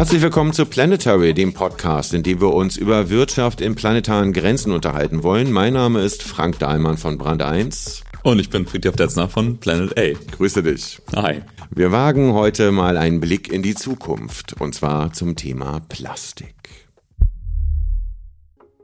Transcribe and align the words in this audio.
Herzlich 0.00 0.22
willkommen 0.22 0.54
zu 0.54 0.64
Planetary, 0.64 1.34
dem 1.34 1.52
Podcast, 1.52 2.14
in 2.14 2.22
dem 2.22 2.40
wir 2.40 2.54
uns 2.54 2.78
über 2.78 3.10
Wirtschaft 3.10 3.60
in 3.60 3.74
planetaren 3.74 4.32
Grenzen 4.32 4.72
unterhalten 4.72 5.22
wollen. 5.22 5.52
Mein 5.52 5.74
Name 5.74 6.00
ist 6.00 6.22
Frank 6.22 6.58
Dahlmann 6.58 6.96
von 6.96 7.18
Brand 7.18 7.42
1. 7.42 8.02
Und 8.22 8.38
ich 8.38 8.48
bin 8.48 8.64
Friedhof 8.64 8.96
Detzner 8.96 9.28
von 9.28 9.58
Planet 9.58 9.98
A. 9.98 10.18
Grüße 10.36 10.62
dich. 10.62 11.02
Hi. 11.14 11.42
Wir 11.70 11.92
wagen 11.92 12.32
heute 12.32 12.72
mal 12.72 12.96
einen 12.96 13.20
Blick 13.20 13.52
in 13.52 13.62
die 13.62 13.74
Zukunft, 13.74 14.58
und 14.58 14.74
zwar 14.74 15.12
zum 15.12 15.36
Thema 15.36 15.80
Plastik. 15.90 16.54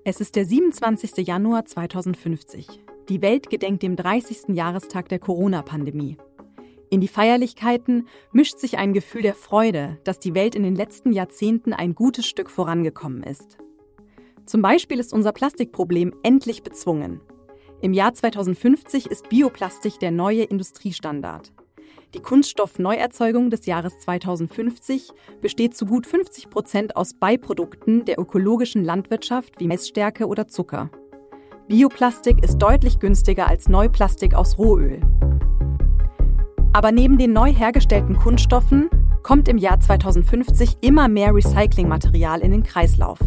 Es 0.04 0.20
ist 0.20 0.36
der 0.36 0.44
27. 0.44 1.26
Januar 1.26 1.64
2050. 1.64 2.66
Die 3.08 3.22
Welt 3.22 3.48
gedenkt 3.48 3.82
dem 3.82 3.96
30. 3.96 4.54
Jahrestag 4.54 5.08
der 5.08 5.20
Corona-Pandemie. 5.20 6.18
In 6.88 7.00
die 7.00 7.08
Feierlichkeiten 7.08 8.06
mischt 8.32 8.58
sich 8.58 8.78
ein 8.78 8.92
Gefühl 8.92 9.22
der 9.22 9.34
Freude, 9.34 9.98
dass 10.04 10.20
die 10.20 10.34
Welt 10.34 10.54
in 10.54 10.62
den 10.62 10.76
letzten 10.76 11.12
Jahrzehnten 11.12 11.72
ein 11.72 11.94
gutes 11.94 12.26
Stück 12.26 12.48
vorangekommen 12.48 13.22
ist. 13.24 13.58
Zum 14.44 14.62
Beispiel 14.62 15.00
ist 15.00 15.12
unser 15.12 15.32
Plastikproblem 15.32 16.14
endlich 16.22 16.62
bezwungen. 16.62 17.20
Im 17.80 17.92
Jahr 17.92 18.14
2050 18.14 19.06
ist 19.06 19.28
Bioplastik 19.28 19.98
der 19.98 20.12
neue 20.12 20.44
Industriestandard. 20.44 21.52
Die 22.14 22.20
Kunststoffneuerzeugung 22.20 23.50
des 23.50 23.66
Jahres 23.66 23.98
2050 23.98 25.10
besteht 25.42 25.76
zu 25.76 25.86
gut 25.86 26.06
50 26.06 26.48
Prozent 26.48 26.96
aus 26.96 27.14
Beiprodukten 27.14 28.04
der 28.04 28.18
ökologischen 28.18 28.84
Landwirtschaft 28.84 29.58
wie 29.58 29.66
Messstärke 29.66 30.26
oder 30.26 30.46
Zucker. 30.46 30.90
Bioplastik 31.68 32.44
ist 32.44 32.58
deutlich 32.58 33.00
günstiger 33.00 33.48
als 33.48 33.68
Neuplastik 33.68 34.34
aus 34.34 34.56
Rohöl. 34.56 35.00
Aber 36.76 36.92
neben 36.92 37.16
den 37.16 37.32
neu 37.32 37.54
hergestellten 37.54 38.18
Kunststoffen 38.18 38.90
kommt 39.22 39.48
im 39.48 39.56
Jahr 39.56 39.80
2050 39.80 40.76
immer 40.82 41.08
mehr 41.08 41.34
Recyclingmaterial 41.34 42.40
in 42.40 42.50
den 42.50 42.64
Kreislauf. 42.64 43.18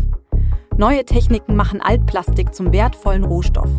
Neue 0.78 1.03
Techniken 1.03 1.55
machen 1.55 1.81
Altplastik 1.81 2.53
zum 2.53 2.72
wertvollen 2.72 3.23
Rohstoff. 3.23 3.72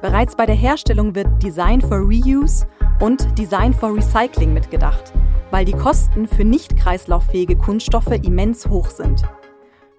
Bereits 0.00 0.34
bei 0.34 0.46
der 0.46 0.54
Herstellung 0.54 1.14
wird 1.14 1.42
Design 1.42 1.82
for 1.82 1.98
Reuse 1.98 2.66
und 2.98 3.38
Design 3.38 3.74
for 3.74 3.94
Recycling 3.94 4.54
mitgedacht, 4.54 5.12
weil 5.50 5.66
die 5.66 5.76
Kosten 5.76 6.26
für 6.26 6.46
nicht 6.46 6.78
kreislauffähige 6.78 7.56
Kunststoffe 7.56 8.18
immens 8.22 8.66
hoch 8.66 8.88
sind. 8.88 9.24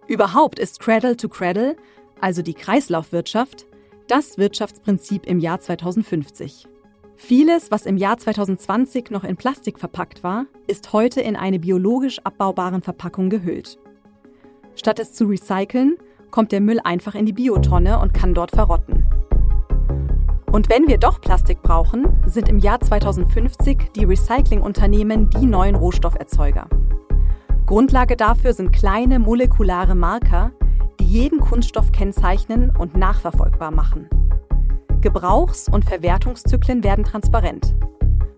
Überhaupt 0.07 0.57
ist 0.57 0.79
Cradle 0.79 1.15
to 1.15 1.29
Cradle, 1.29 1.75
also 2.19 2.41
die 2.41 2.55
Kreislaufwirtschaft, 2.55 3.67
das 4.07 4.39
Wirtschaftsprinzip 4.39 5.27
im 5.27 5.37
Jahr 5.37 5.59
2050. 5.59 6.67
Vieles, 7.19 7.71
was 7.71 7.87
im 7.87 7.97
Jahr 7.97 8.19
2020 8.19 9.09
noch 9.09 9.23
in 9.23 9.37
Plastik 9.37 9.79
verpackt 9.79 10.23
war, 10.23 10.45
ist 10.67 10.93
heute 10.93 11.19
in 11.19 11.35
eine 11.35 11.57
biologisch 11.57 12.19
abbaubaren 12.23 12.83
Verpackung 12.83 13.31
gehüllt. 13.31 13.79
Statt 14.75 14.99
es 14.99 15.13
zu 15.13 15.25
recyceln, 15.25 15.97
kommt 16.29 16.51
der 16.51 16.61
Müll 16.61 16.79
einfach 16.83 17.15
in 17.15 17.25
die 17.25 17.33
Biotonne 17.33 17.99
und 17.99 18.13
kann 18.13 18.35
dort 18.35 18.51
verrotten. 18.51 19.03
Und 20.51 20.69
wenn 20.69 20.87
wir 20.87 20.99
doch 20.99 21.19
Plastik 21.19 21.63
brauchen, 21.63 22.05
sind 22.27 22.47
im 22.49 22.59
Jahr 22.59 22.79
2050 22.79 23.93
die 23.95 24.05
Recyclingunternehmen 24.05 25.31
die 25.31 25.47
neuen 25.47 25.75
Rohstofferzeuger. 25.75 26.69
Grundlage 27.65 28.15
dafür 28.15 28.53
sind 28.53 28.71
kleine 28.71 29.17
molekulare 29.17 29.95
Marker, 29.95 30.51
die 30.99 31.05
jeden 31.05 31.39
Kunststoff 31.39 31.91
kennzeichnen 31.91 32.71
und 32.77 32.95
nachverfolgbar 32.95 33.71
machen. 33.71 34.07
Gebrauchs- 35.01 35.69
und 35.69 35.85
Verwertungszyklen 35.85 36.83
werden 36.83 37.03
transparent. 37.03 37.75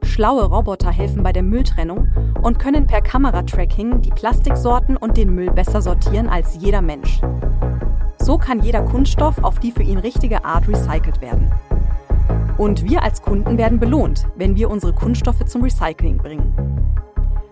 Schlaue 0.03 0.43
Roboter 0.43 0.91
helfen 0.91 1.23
bei 1.23 1.31
der 1.31 1.43
Mülltrennung 1.43 2.09
und 2.41 2.59
können 2.59 2.85
per 2.85 3.01
Kameratracking 3.01 4.01
die 4.01 4.09
Plastiksorten 4.09 4.97
und 4.97 5.15
den 5.15 5.33
Müll 5.33 5.51
besser 5.51 5.81
sortieren 5.81 6.27
als 6.27 6.57
jeder 6.59 6.81
Mensch. 6.81 7.21
So 8.17 8.37
kann 8.37 8.61
jeder 8.61 8.81
Kunststoff 8.81 9.41
auf 9.43 9.59
die 9.59 9.71
für 9.71 9.83
ihn 9.83 9.97
richtige 9.97 10.43
Art 10.43 10.67
recycelt 10.67 11.21
werden. 11.21 11.49
Und 12.57 12.83
wir 12.83 13.01
als 13.01 13.21
Kunden 13.21 13.57
werden 13.57 13.79
belohnt, 13.79 14.27
wenn 14.35 14.57
wir 14.57 14.69
unsere 14.69 14.91
Kunststoffe 14.91 15.45
zum 15.45 15.63
Recycling 15.63 16.17
bringen. 16.17 16.53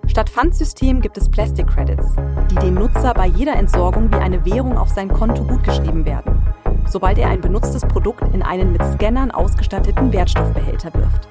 Statt 0.08 0.30
Pfandsystem 0.30 1.00
gibt 1.00 1.18
es 1.18 1.30
Plastic 1.30 1.68
Credits, 1.68 2.16
die 2.52 2.56
dem 2.56 2.74
Nutzer 2.74 3.14
bei 3.14 3.28
jeder 3.28 3.56
Entsorgung 3.56 4.12
wie 4.12 4.18
eine 4.18 4.44
Währung 4.46 4.78
auf 4.78 4.90
sein 4.90 5.08
Konto 5.08 5.44
gutgeschrieben 5.44 6.06
werden, 6.06 6.42
sobald 6.88 7.18
er 7.18 7.30
ein 7.30 7.42
benutztes 7.42 7.82
Produkt 7.84 8.24
in 8.34 8.42
einen 8.42 8.72
mit 8.72 8.84
Scannern 8.84 9.32
ausgestatteten 9.32 10.12
Wertstoffbehälter 10.14 10.94
wirft. 10.94 11.28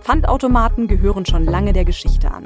Pfandautomaten 0.00 0.88
gehören 0.88 1.26
schon 1.26 1.44
lange 1.44 1.72
der 1.72 1.84
Geschichte 1.84 2.30
an. 2.30 2.44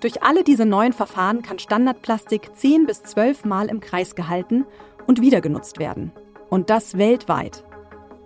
Durch 0.00 0.22
alle 0.22 0.44
diese 0.44 0.64
neuen 0.64 0.94
Verfahren 0.94 1.42
kann 1.42 1.58
Standardplastik 1.58 2.56
10 2.56 2.86
bis 2.86 3.02
12 3.02 3.44
Mal 3.44 3.68
im 3.68 3.80
Kreis 3.80 4.14
gehalten 4.14 4.64
und 5.06 5.20
wieder 5.20 5.42
genutzt 5.42 5.78
werden. 5.78 6.12
Und 6.48 6.70
das 6.70 6.96
weltweit. 6.96 7.64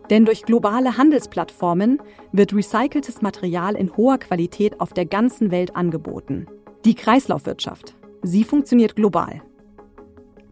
Denn 0.09 0.25
durch 0.25 0.45
globale 0.45 0.97
Handelsplattformen 0.97 2.01
wird 2.31 2.55
recyceltes 2.55 3.23
Material 3.23 3.75
in 3.75 3.97
hoher 3.97 4.19
Qualität 4.19 4.81
auf 4.81 4.93
der 4.93 5.07
ganzen 5.07 5.51
Welt 5.51 5.75
angeboten. 5.75 6.47
Die 6.85 6.95
Kreislaufwirtschaft. 6.95 7.95
Sie 8.23 8.45
funktioniert 8.45 8.95
global. 8.95 9.43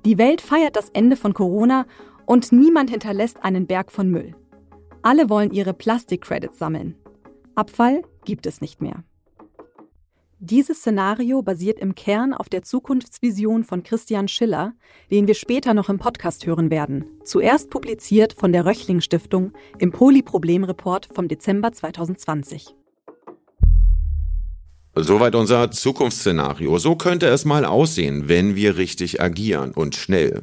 Die 0.05 0.19
Welt 0.19 0.41
feiert 0.41 0.75
das 0.75 0.89
Ende 0.91 1.17
von 1.17 1.33
Corona 1.33 1.87
und 2.27 2.51
niemand 2.51 2.91
hinterlässt 2.91 3.45
einen 3.45 3.67
Berg 3.67 3.93
von 3.93 4.11
Müll. 4.11 4.35
Alle 5.03 5.29
wollen 5.29 5.53
ihre 5.53 5.75
Plastik-Credits 5.75 6.59
sammeln. 6.59 6.97
Abfall 7.55 8.03
gibt 8.25 8.47
es 8.47 8.61
nicht 8.61 8.81
mehr. 8.81 9.05
Dieses 10.45 10.79
Szenario 10.79 11.41
basiert 11.43 11.79
im 11.79 11.95
Kern 11.95 12.35
auf 12.35 12.49
der 12.49 12.63
Zukunftsvision 12.65 13.63
von 13.63 13.85
Christian 13.85 14.27
Schiller, 14.27 14.75
den 15.09 15.29
wir 15.29 15.35
später 15.35 15.73
noch 15.73 15.89
im 15.89 16.01
Podcast 16.01 16.47
hören 16.47 16.69
werden. 16.69 17.05
Zuerst 17.23 17.71
publiziert 17.71 18.33
von 18.33 18.53
der 18.53 18.67
Röchling 18.67 19.01
Stiftung 19.01 19.53
im 19.79 19.93
Polyproblemreport 19.93 21.09
vom 21.15 21.29
Dezember 21.29 21.73
2020. 21.73 22.75
Soweit 24.95 25.35
unser 25.35 25.71
Zukunftsszenario. 25.71 26.79
So 26.79 26.97
könnte 26.97 27.27
es 27.27 27.47
mal 27.47 27.65
aussehen, 27.65 28.29
wenn 28.29 28.57
wir 28.57 28.77
richtig 28.77 29.23
agieren 29.23 29.73
und 29.73 29.97
schnell. 29.97 30.43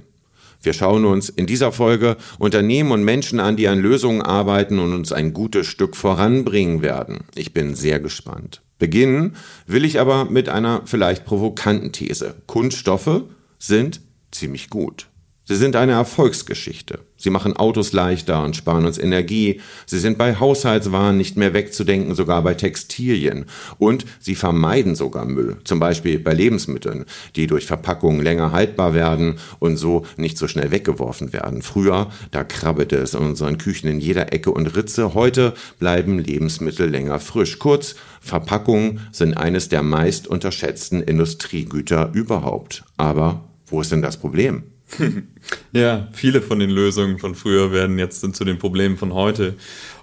Wir 0.62 0.74
schauen 0.74 1.06
uns 1.06 1.30
in 1.30 1.46
dieser 1.46 1.72
Folge 1.72 2.18
Unternehmen 2.40 2.92
und 2.92 3.04
Menschen 3.04 3.40
an, 3.40 3.56
die 3.56 3.68
an 3.68 3.80
Lösungen 3.80 4.22
arbeiten 4.22 4.80
und 4.80 4.94
uns 4.94 5.12
ein 5.12 5.34
gutes 5.34 5.68
Stück 5.68 5.96
voranbringen 5.96 6.82
werden. 6.82 7.20
Ich 7.36 7.54
bin 7.54 7.76
sehr 7.76 8.00
gespannt. 8.00 8.62
Beginnen 8.80 9.36
will 9.68 9.86
ich 9.86 10.00
aber 10.00 10.26
mit 10.26 10.50
einer 10.50 10.82
vielleicht 10.86 11.26
provokanten 11.26 11.92
These. 11.92 12.36
Kunststoffe 12.48 13.24
sind 13.60 14.02
ziemlich 14.32 14.70
gut. 14.70 15.08
Sie 15.46 15.56
sind 15.56 15.76
eine 15.76 15.94
Erfolgsgeschichte. 15.94 17.00
Sie 17.20 17.30
machen 17.30 17.56
Autos 17.56 17.92
leichter 17.92 18.44
und 18.44 18.56
sparen 18.56 18.86
uns 18.86 18.98
Energie. 18.98 19.60
Sie 19.86 20.00
sind 20.00 20.18
bei 20.18 20.40
Haushaltswaren 20.40 21.18
nicht 21.18 21.36
mehr 21.36 21.54
wegzudenken, 21.54 22.16
sogar 22.16 22.42
bei 22.42 22.54
Textilien. 22.54 23.46
Und 23.78 24.06
sie 24.20 24.36
vermeiden 24.36 24.96
sogar 24.96 25.26
Müll, 25.26 25.58
zum 25.66 25.80
Beispiel 25.80 26.18
bei 26.18 26.34
Lebensmitteln, 26.34 27.06
die 27.36 27.46
durch 27.46 27.66
Verpackungen 27.66 28.24
länger 28.24 28.54
haltbar 28.54 28.94
werden 28.94 29.36
und 29.60 29.76
so 29.76 30.06
nicht 30.16 30.38
so 30.38 30.48
schnell 30.48 30.72
weggeworfen 30.72 31.34
werden. 31.34 31.62
Früher, 31.62 32.10
da 32.32 32.46
krabbelte 32.46 32.96
es 32.96 33.14
in 33.14 33.20
unseren 33.20 33.58
Küchen 33.58 33.90
in 33.90 34.00
jeder 34.00 34.32
Ecke 34.34 34.52
und 34.52 34.76
Ritze. 34.78 35.14
Heute 35.14 35.54
bleiben 35.78 36.20
Lebensmittel 36.20 36.90
länger 36.90 37.20
frisch. 37.20 37.60
Kurz, 37.60 37.96
Verpackungen 38.22 39.02
sind 39.12 39.36
eines 39.36 39.68
der 39.68 39.84
meist 39.84 40.28
unterschätzten 40.28 41.02
Industriegüter 41.02 42.12
überhaupt. 42.14 42.84
Aber 42.96 43.44
wo 43.68 43.82
ist 43.82 43.92
denn 43.92 44.02
das 44.02 44.18
Problem? 44.18 44.64
ja, 45.72 46.08
viele 46.12 46.42
von 46.42 46.60
den 46.60 46.70
Lösungen 46.70 47.20
von 47.20 47.36
früher 47.36 47.72
werden 47.72 48.00
jetzt 48.00 48.22
zu 48.36 48.46
den 48.46 48.58
Problemen 48.58 48.98
von 48.98 49.14
heute. 49.14 49.56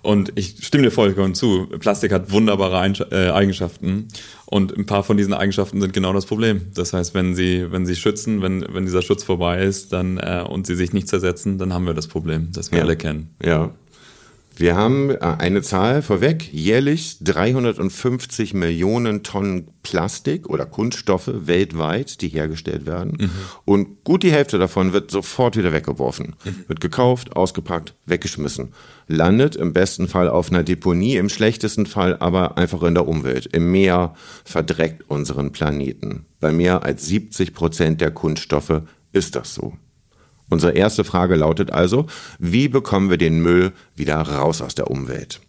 Und 0.03 0.33
ich 0.37 0.57
stimme 0.65 0.85
dir 0.85 0.91
vollkommen 0.91 1.35
zu. 1.35 1.67
Plastik 1.81 2.13
hat 2.13 2.31
wunderbare 2.31 2.93
äh, 3.11 3.31
Eigenschaften. 3.31 4.09
Und 4.45 4.77
ein 4.77 4.87
paar 4.87 5.03
von 5.03 5.17
diesen 5.17 5.35
Eigenschaften 5.35 5.81
sind 5.81 5.93
genau 5.93 6.13
das 6.13 6.27
Problem. 6.27 6.67
Das 6.75 6.93
heißt, 6.93 7.15
wenn 7.15 7.35
sie, 7.35 7.73
wenn 7.73 7.85
sie 7.87 7.97
schützen, 7.97 8.43
wenn, 8.43 8.65
wenn 8.73 8.85
dieser 8.85 9.03
Schutz 9.03 9.25
vorbei 9.25 9.63
ist, 9.63 9.93
dann, 9.93 10.19
äh, 10.19 10.45
und 10.49 10.67
sie 10.67 10.77
sich 10.77 10.93
nicht 10.93 11.09
zersetzen, 11.09 11.59
dann 11.59 11.73
haben 11.75 11.87
wir 11.87 11.95
das 11.95 12.07
Problem, 12.07 12.51
das 12.53 12.71
wir 12.71 12.79
ja. 12.79 12.85
alle 12.85 12.97
kennen. 12.97 13.31
Ja. 13.43 13.73
Wir 14.59 14.75
haben 14.75 15.11
äh, 15.11 15.19
eine 15.21 15.61
Zahl 15.61 16.01
vorweg, 16.01 16.53
jährlich 16.53 17.19
350 17.21 18.55
Millionen 18.55 19.23
Tonnen 19.23 19.69
Plastik 19.83 20.49
oder 20.49 20.65
Kunststoffe 20.65 21.31
weltweit, 21.33 22.23
die 22.23 22.29
hergestellt 22.29 22.87
werden. 22.87 23.19
Mhm. 23.21 23.31
Und 23.65 24.05
gut 24.05 24.23
die 24.23 24.33
Hälfte 24.33 24.59
davon 24.59 24.93
wird 24.95 25.11
sofort 25.11 25.57
wieder 25.57 25.73
weggeworfen. 25.73 26.37
Mhm. 26.45 26.65
Wird 26.69 26.81
gekauft, 26.81 27.37
ausgepackt, 27.37 27.95
weggeschmissen. 28.07 28.73
Landet 29.07 29.57
im 29.57 29.75
besten 29.75 30.09
Fall 30.09 30.29
auf 30.29 30.51
einer 30.51 30.63
Deponie, 30.63 31.17
im 31.17 31.29
schlechtesten 31.29 31.85
Fall 31.85 32.17
aber 32.19 32.57
einfach 32.57 32.83
in 32.83 32.95
der 32.95 33.07
Umwelt. 33.07 33.47
Im 33.53 33.71
Meer 33.71 34.15
verdreckt 34.45 35.05
unseren 35.09 35.53
Planeten. 35.53 36.25
Bei 36.41 36.51
mehr 36.51 36.83
als 36.83 37.07
70 37.07 37.53
Prozent 37.53 38.01
der 38.01 38.11
Kunststoffe 38.11 38.83
ist 39.13 39.37
das 39.37 39.55
so. 39.55 39.75
Unsere 40.49 40.73
erste 40.73 41.05
Frage 41.05 41.35
lautet 41.35 41.73
also, 41.73 42.07
wie 42.39 42.69
bekommen 42.69 43.11
wir 43.11 43.19
den 43.19 43.41
Müll 43.41 43.73
wieder 43.95 44.17
raus 44.17 44.63
aus 44.63 44.75
der 44.75 44.91
Umwelt? 44.91 45.41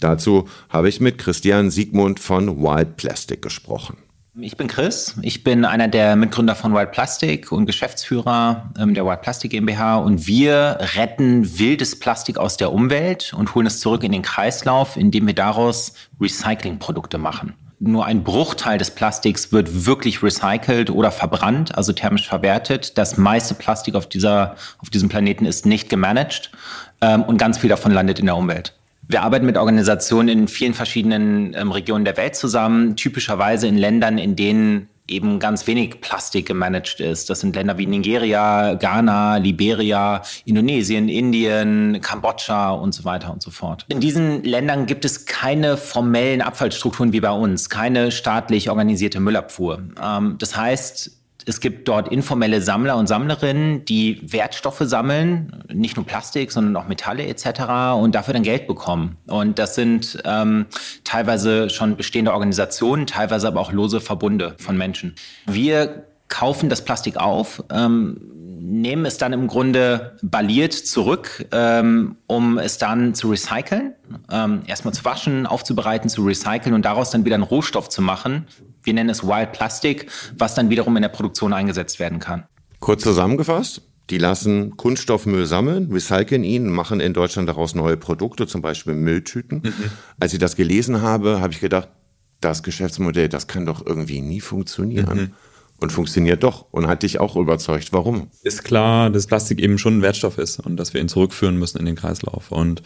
Dazu 0.00 0.48
habe 0.68 0.88
ich 0.88 1.00
mit 1.00 1.18
Christian 1.18 1.70
Siegmund 1.70 2.20
von 2.20 2.62
Wild 2.62 2.96
Plastic 2.96 3.42
gesprochen. 3.42 3.96
Ich 4.40 4.56
bin 4.56 4.66
Chris. 4.66 5.14
Ich 5.22 5.44
bin 5.44 5.64
einer 5.64 5.86
der 5.86 6.16
Mitgründer 6.16 6.56
von 6.56 6.74
Wild 6.74 6.90
Plastic 6.90 7.52
und 7.52 7.66
Geschäftsführer 7.66 8.68
ähm, 8.76 8.92
der 8.92 9.06
Wild 9.06 9.22
Plastic 9.22 9.52
GmbH. 9.52 9.98
Und 9.98 10.26
wir 10.26 10.78
retten 10.96 11.58
wildes 11.60 11.98
Plastik 11.98 12.36
aus 12.36 12.56
der 12.56 12.72
Umwelt 12.72 13.32
und 13.36 13.54
holen 13.54 13.68
es 13.68 13.78
zurück 13.78 14.02
in 14.02 14.10
den 14.10 14.22
Kreislauf, 14.22 14.96
indem 14.96 15.28
wir 15.28 15.34
daraus 15.34 15.94
Recyclingprodukte 16.20 17.16
machen. 17.16 17.54
Nur 17.86 18.06
ein 18.06 18.24
Bruchteil 18.24 18.78
des 18.78 18.90
Plastiks 18.90 19.52
wird 19.52 19.84
wirklich 19.84 20.22
recycelt 20.22 20.88
oder 20.88 21.10
verbrannt, 21.10 21.76
also 21.76 21.92
thermisch 21.92 22.26
verwertet. 22.26 22.96
Das 22.96 23.18
meiste 23.18 23.54
Plastik 23.54 23.94
auf, 23.94 24.08
dieser, 24.08 24.56
auf 24.78 24.88
diesem 24.88 25.10
Planeten 25.10 25.44
ist 25.44 25.66
nicht 25.66 25.90
gemanagt 25.90 26.50
ähm, 27.02 27.24
und 27.24 27.36
ganz 27.36 27.58
viel 27.58 27.68
davon 27.68 27.92
landet 27.92 28.18
in 28.18 28.24
der 28.24 28.36
Umwelt. 28.36 28.74
Wir 29.06 29.22
arbeiten 29.22 29.44
mit 29.44 29.58
Organisationen 29.58 30.28
in 30.28 30.48
vielen 30.48 30.72
verschiedenen 30.72 31.52
ähm, 31.52 31.72
Regionen 31.72 32.06
der 32.06 32.16
Welt 32.16 32.36
zusammen, 32.36 32.96
typischerweise 32.96 33.66
in 33.66 33.76
Ländern, 33.76 34.16
in 34.16 34.34
denen 34.34 34.88
eben 35.06 35.38
ganz 35.38 35.66
wenig 35.66 36.00
Plastik 36.00 36.46
gemanagt 36.46 37.00
ist. 37.00 37.28
Das 37.28 37.40
sind 37.40 37.54
Länder 37.54 37.76
wie 37.76 37.86
Nigeria, 37.86 38.74
Ghana, 38.74 39.36
Liberia, 39.36 40.22
Indonesien, 40.46 41.08
Indien, 41.08 42.00
Kambodscha 42.00 42.70
und 42.70 42.92
so 42.92 43.04
weiter 43.04 43.32
und 43.32 43.42
so 43.42 43.50
fort. 43.50 43.84
In 43.88 44.00
diesen 44.00 44.42
Ländern 44.44 44.86
gibt 44.86 45.04
es 45.04 45.26
keine 45.26 45.76
formellen 45.76 46.40
Abfallstrukturen 46.40 47.12
wie 47.12 47.20
bei 47.20 47.32
uns, 47.32 47.68
keine 47.68 48.12
staatlich 48.12 48.70
organisierte 48.70 49.20
Müllabfuhr. 49.20 49.82
Ähm, 50.02 50.36
das 50.38 50.56
heißt, 50.56 51.23
es 51.46 51.60
gibt 51.60 51.88
dort 51.88 52.08
informelle 52.08 52.60
Sammler 52.60 52.96
und 52.96 53.06
Sammlerinnen, 53.06 53.84
die 53.84 54.20
Wertstoffe 54.22 54.80
sammeln, 54.80 55.64
nicht 55.72 55.96
nur 55.96 56.06
Plastik, 56.06 56.52
sondern 56.52 56.76
auch 56.76 56.88
Metalle 56.88 57.26
etc. 57.26 57.96
und 58.00 58.14
dafür 58.14 58.34
dann 58.34 58.42
Geld 58.42 58.66
bekommen. 58.66 59.16
Und 59.26 59.58
das 59.58 59.74
sind 59.74 60.22
ähm, 60.24 60.66
teilweise 61.04 61.70
schon 61.70 61.96
bestehende 61.96 62.32
Organisationen, 62.32 63.06
teilweise 63.06 63.48
aber 63.48 63.60
auch 63.60 63.72
lose 63.72 64.00
Verbunde 64.00 64.56
von 64.58 64.76
Menschen. 64.76 65.14
Wir 65.46 66.04
kaufen 66.28 66.68
das 66.68 66.84
Plastik 66.84 67.16
auf, 67.16 67.62
ähm, 67.70 68.34
nehmen 68.64 69.04
es 69.04 69.18
dann 69.18 69.32
im 69.32 69.46
Grunde 69.46 70.16
balliert 70.22 70.72
zurück, 70.72 71.46
ähm, 71.52 72.16
um 72.26 72.58
es 72.58 72.78
dann 72.78 73.14
zu 73.14 73.30
recyceln, 73.30 73.94
ähm, 74.30 74.62
erstmal 74.66 74.94
zu 74.94 75.04
waschen, 75.04 75.46
aufzubereiten, 75.46 76.08
zu 76.08 76.24
recyceln 76.24 76.74
und 76.74 76.84
daraus 76.84 77.10
dann 77.10 77.24
wieder 77.24 77.34
einen 77.34 77.44
Rohstoff 77.44 77.88
zu 77.88 78.00
machen. 78.00 78.46
Wir 78.82 78.94
nennen 78.94 79.10
es 79.10 79.22
Wild 79.22 79.52
Plastic, 79.52 80.10
was 80.36 80.54
dann 80.54 80.70
wiederum 80.70 80.96
in 80.96 81.02
der 81.02 81.10
Produktion 81.10 81.52
eingesetzt 81.52 82.00
werden 82.00 82.18
kann. 82.20 82.44
Kurz 82.80 83.02
zusammengefasst, 83.02 83.82
die 84.10 84.18
lassen 84.18 84.76
Kunststoffmüll 84.76 85.46
sammeln, 85.46 85.90
recyceln 85.92 86.44
ihn, 86.44 86.68
machen 86.68 87.00
in 87.00 87.12
Deutschland 87.12 87.48
daraus 87.48 87.74
neue 87.74 87.96
Produkte, 87.96 88.46
zum 88.46 88.62
Beispiel 88.62 88.94
Mülltüten. 88.94 89.62
Mhm. 89.64 89.90
Als 90.18 90.32
ich 90.32 90.38
das 90.38 90.56
gelesen 90.56 91.02
habe, 91.02 91.40
habe 91.40 91.52
ich 91.52 91.60
gedacht, 91.60 91.88
das 92.40 92.62
Geschäftsmodell, 92.62 93.28
das 93.28 93.46
kann 93.46 93.64
doch 93.64 93.84
irgendwie 93.84 94.20
nie 94.20 94.40
funktionieren. 94.40 95.18
Mhm 95.18 95.32
und 95.80 95.92
funktioniert 95.92 96.42
doch 96.42 96.66
und 96.70 96.86
hat 96.86 97.02
dich 97.02 97.20
auch 97.20 97.36
überzeugt. 97.36 97.92
Warum? 97.92 98.28
Ist 98.42 98.64
klar, 98.64 99.10
dass 99.10 99.26
Plastik 99.26 99.60
eben 99.60 99.76
schon 99.78 99.98
ein 99.98 100.02
Wertstoff 100.02 100.38
ist 100.38 100.60
und 100.60 100.76
dass 100.76 100.94
wir 100.94 101.00
ihn 101.00 101.08
zurückführen 101.08 101.58
müssen 101.58 101.78
in 101.78 101.84
den 101.84 101.96
Kreislauf. 101.96 102.52
Und 102.52 102.82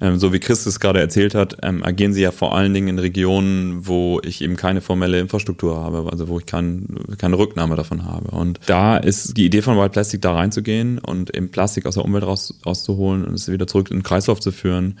ähm, 0.00 0.18
so 0.18 0.32
wie 0.32 0.38
Chris 0.38 0.64
es 0.64 0.80
gerade 0.80 1.00
erzählt 1.00 1.34
hat, 1.34 1.58
ähm, 1.62 1.84
agieren 1.84 2.12
sie 2.12 2.22
ja 2.22 2.30
vor 2.30 2.54
allen 2.54 2.72
Dingen 2.72 2.88
in 2.88 2.98
Regionen, 2.98 3.86
wo 3.86 4.20
ich 4.24 4.42
eben 4.42 4.56
keine 4.56 4.80
formelle 4.80 5.18
Infrastruktur 5.18 5.76
habe, 5.76 6.08
also 6.10 6.28
wo 6.28 6.38
ich 6.38 6.46
kein, 6.46 6.86
keine 7.18 7.36
Rücknahme 7.36 7.76
davon 7.76 8.04
habe. 8.04 8.30
Und 8.30 8.60
da 8.66 8.96
ist 8.96 9.36
die 9.36 9.44
Idee 9.44 9.62
von 9.62 9.76
White 9.76 9.90
Plastic 9.90 10.22
da 10.22 10.34
reinzugehen 10.34 10.98
und 10.98 11.34
eben 11.34 11.50
Plastik 11.50 11.84
aus 11.84 11.94
der 11.94 12.04
Umwelt 12.04 12.24
raus, 12.24 12.58
rauszuholen 12.64 13.24
und 13.24 13.34
es 13.34 13.50
wieder 13.50 13.66
zurück 13.66 13.90
in 13.90 13.98
den 13.98 14.02
Kreislauf 14.02 14.40
zu 14.40 14.52
führen 14.52 14.98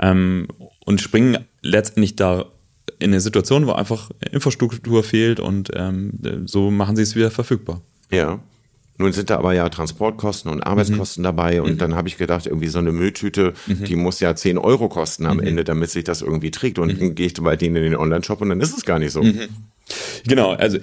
ähm, 0.00 0.46
und 0.84 1.00
springen 1.00 1.38
letztendlich 1.62 2.16
da 2.16 2.44
in 2.98 3.10
eine 3.10 3.20
Situation, 3.20 3.66
wo 3.66 3.72
einfach 3.72 4.10
Infrastruktur 4.30 5.02
fehlt 5.02 5.40
und 5.40 5.70
ähm, 5.74 6.12
so 6.46 6.70
machen 6.70 6.96
sie 6.96 7.02
es 7.02 7.16
wieder 7.16 7.30
verfügbar. 7.30 7.82
Ja. 8.10 8.40
Nun 8.98 9.12
sind 9.12 9.28
da 9.28 9.36
aber 9.36 9.52
ja 9.52 9.68
Transportkosten 9.68 10.50
und 10.50 10.62
Arbeitskosten 10.62 11.20
mhm. 11.20 11.24
dabei 11.24 11.60
und 11.60 11.72
mhm. 11.72 11.78
dann 11.78 11.94
habe 11.94 12.08
ich 12.08 12.16
gedacht, 12.16 12.46
irgendwie 12.46 12.68
so 12.68 12.78
eine 12.78 12.92
Mülltüte, 12.92 13.52
mhm. 13.66 13.84
die 13.84 13.96
muss 13.96 14.20
ja 14.20 14.34
10 14.34 14.56
Euro 14.56 14.88
kosten 14.88 15.26
am 15.26 15.36
mhm. 15.36 15.42
Ende, 15.42 15.64
damit 15.64 15.90
sich 15.90 16.04
das 16.04 16.22
irgendwie 16.22 16.50
trägt. 16.50 16.78
Und 16.78 16.98
dann 16.98 17.14
gehe 17.14 17.26
ich 17.26 17.34
bei 17.34 17.56
denen 17.56 17.76
in 17.76 17.82
den 17.82 17.96
Online-Shop 17.96 18.40
und 18.40 18.48
dann 18.48 18.60
ist 18.60 18.76
es 18.76 18.86
gar 18.86 18.98
nicht 18.98 19.12
so. 19.12 19.22
Mhm. 19.22 19.48
Genau, 20.26 20.52
also 20.52 20.78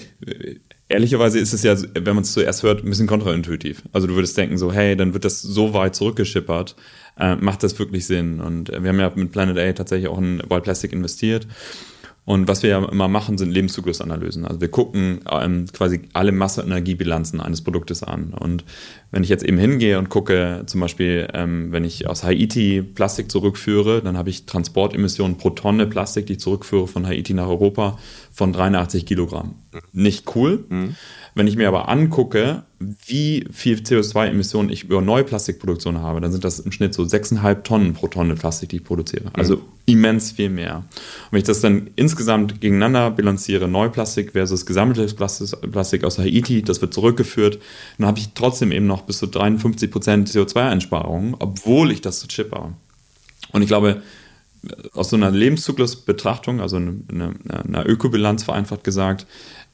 ehrlicherweise 0.89 1.39
ist 1.39 1.53
es 1.53 1.63
ja, 1.63 1.75
wenn 1.95 2.15
man 2.15 2.23
es 2.23 2.33
zuerst 2.33 2.61
hört, 2.61 2.83
ein 2.83 2.89
bisschen 2.89 3.07
kontraintuitiv. 3.07 3.81
Also 3.91 4.05
du 4.05 4.13
würdest 4.13 4.38
denken 4.38 4.59
so, 4.59 4.71
hey, 4.71 4.95
dann 4.95 5.13
wird 5.15 5.25
das 5.25 5.41
so 5.41 5.73
weit 5.73 5.95
zurückgeschippert, 5.95 6.75
äh, 7.19 7.35
macht 7.35 7.63
das 7.63 7.77
wirklich 7.79 8.05
Sinn? 8.05 8.39
Und 8.39 8.69
wir 8.69 8.89
haben 8.89 9.00
ja 9.00 9.11
mit 9.15 9.31
Planet 9.31 9.57
A 9.57 9.73
tatsächlich 9.73 10.07
auch 10.07 10.19
in 10.19 10.39
Wild 10.47 10.63
Plastic 10.63 10.94
investiert 10.94 11.47
und 12.25 12.47
was 12.47 12.63
wir 12.63 12.69
ja 12.69 12.85
immer 12.85 13.09
machen, 13.09 13.37
sind 13.37 13.51
Lebenszyklusanalysen. 13.51 14.45
Also 14.45 14.61
wir 14.61 14.69
gucken 14.69 15.19
ähm, 15.29 15.65
quasi 15.73 16.03
alle 16.13 16.31
Masse-Energiebilanzen 16.31 17.41
eines 17.41 17.61
Produktes 17.61 18.01
an. 18.01 18.33
Und 18.33 18.63
wenn 19.11 19.23
ich 19.23 19.29
jetzt 19.29 19.43
eben 19.43 19.57
hingehe 19.57 19.99
und 19.99 20.07
gucke, 20.07 20.63
zum 20.65 20.79
Beispiel, 20.79 21.27
ähm, 21.33 21.73
wenn 21.73 21.83
ich 21.83 22.07
aus 22.07 22.23
Haiti 22.23 22.81
Plastik 22.81 23.29
zurückführe, 23.29 24.01
dann 24.01 24.17
habe 24.17 24.29
ich 24.29 24.45
Transportemissionen 24.45 25.37
pro 25.37 25.49
Tonne 25.49 25.85
Plastik, 25.85 26.25
die 26.27 26.33
ich 26.33 26.39
zurückführe 26.39 26.87
von 26.87 27.05
Haiti 27.05 27.33
nach 27.33 27.47
Europa, 27.47 27.99
von 28.31 28.53
83 28.53 29.05
Kilogramm. 29.05 29.55
Nicht 29.91 30.33
cool. 30.35 30.63
Mhm. 30.69 30.95
Wenn 31.35 31.47
ich 31.47 31.57
mir 31.57 31.67
aber 31.67 31.89
angucke, 31.89 32.63
wie 33.06 33.45
viel 33.51 33.80
CO2-Emissionen 33.80 34.69
ich 34.69 34.83
über 34.83 35.01
Neuplastikproduktion 35.01 36.00
habe, 36.00 36.21
dann 36.21 36.31
sind 36.31 36.44
das 36.44 36.59
im 36.59 36.71
Schnitt 36.71 36.94
so 36.94 37.03
6,5 37.03 37.63
Tonnen 37.63 37.94
pro 37.94 38.07
Tonne 38.07 38.35
Plastik, 38.35 38.69
die 38.69 38.77
ich 38.77 38.83
produziere. 38.83 39.25
Also 39.33 39.57
mhm. 39.57 39.62
immens 39.85 40.31
viel 40.31 40.50
mehr. 40.50 40.77
Und 40.77 41.31
wenn 41.31 41.39
ich 41.39 41.45
das 41.45 41.62
dann 41.62 41.89
insgesamt 41.95 42.62
gegeneinander 42.62 43.12
bilanziere, 43.12 43.68
Neuplastik 43.68 44.31
versus 44.31 44.65
gesammeltes 44.65 45.15
Plastik 45.15 46.03
aus 46.03 46.18
Haiti, 46.18 46.62
das 46.62 46.81
wird 46.81 46.94
zurückgeführt, 46.94 47.59
dann 47.97 48.07
habe 48.07 48.19
ich 48.19 48.30
trotzdem 48.33 48.71
eben 48.71 48.88
noch 48.88 49.01
bis 49.01 49.19
zu 49.19 49.27
53 49.27 49.91
Prozent 49.91 50.29
CO2-Einsparungen, 50.29 51.36
obwohl 51.39 51.91
ich 51.91 52.01
das 52.01 52.19
so 52.19 52.27
chippe. 52.27 52.74
Und 53.51 53.62
ich 53.62 53.68
glaube, 53.68 54.01
aus 54.94 55.09
so 55.09 55.15
einer 55.15 55.31
Lebenszyklusbetrachtung, 55.31 56.62
also 56.62 56.77
einer 56.77 56.94
eine, 57.09 57.33
eine 57.63 57.86
Ökobilanz 57.86 58.44
vereinfacht 58.44 58.83
gesagt, 58.83 59.27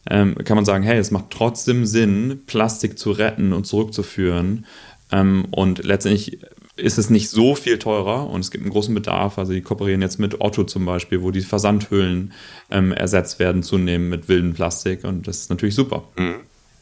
ähm, 0.09 0.35
kann 0.43 0.55
man 0.55 0.65
sagen, 0.65 0.83
hey, 0.83 0.97
es 0.97 1.11
macht 1.11 1.29
trotzdem 1.29 1.85
Sinn, 1.85 2.41
Plastik 2.45 2.97
zu 2.97 3.11
retten 3.11 3.53
und 3.53 3.65
zurückzuführen. 3.65 4.65
Ähm, 5.11 5.45
und 5.51 5.83
letztendlich 5.83 6.39
ist 6.75 6.97
es 6.97 7.09
nicht 7.09 7.29
so 7.29 7.55
viel 7.55 7.77
teurer 7.77 8.29
und 8.29 8.41
es 8.41 8.51
gibt 8.51 8.63
einen 8.63 8.71
großen 8.71 8.93
Bedarf. 8.93 9.37
Also 9.37 9.53
die 9.53 9.61
kooperieren 9.61 10.01
jetzt 10.01 10.19
mit 10.19 10.41
Otto 10.41 10.63
zum 10.63 10.85
Beispiel, 10.85 11.21
wo 11.21 11.31
die 11.31 11.41
Versandhüllen 11.41 12.33
ähm, 12.71 12.91
ersetzt 12.91 13.39
werden 13.39 13.63
zunehmend 13.63 14.09
mit 14.09 14.29
wildem 14.29 14.53
Plastik 14.53 15.03
und 15.03 15.27
das 15.27 15.41
ist 15.41 15.49
natürlich 15.49 15.75
super. 15.75 16.03
Mhm. 16.17 16.41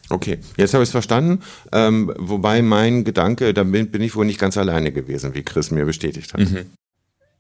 Okay, 0.10 0.38
jetzt 0.56 0.74
habe 0.74 0.84
ich 0.84 0.88
es 0.88 0.92
verstanden. 0.92 1.42
Ähm, 1.74 2.14
wobei 2.18 2.62
mein 2.62 3.04
Gedanke, 3.04 3.54
da 3.54 3.64
bin, 3.64 3.92
bin, 3.92 4.02
ich 4.02 4.16
wohl 4.16 4.26
nicht 4.26 4.40
ganz 4.40 4.58
alleine 4.58 4.94
gewesen, 4.94 5.34
wie 5.34 5.44
Chris 5.44 5.70
mir 5.72 5.86
bestätigt 5.86 6.34
hat. 6.34 6.40
Mhm. 6.40 6.68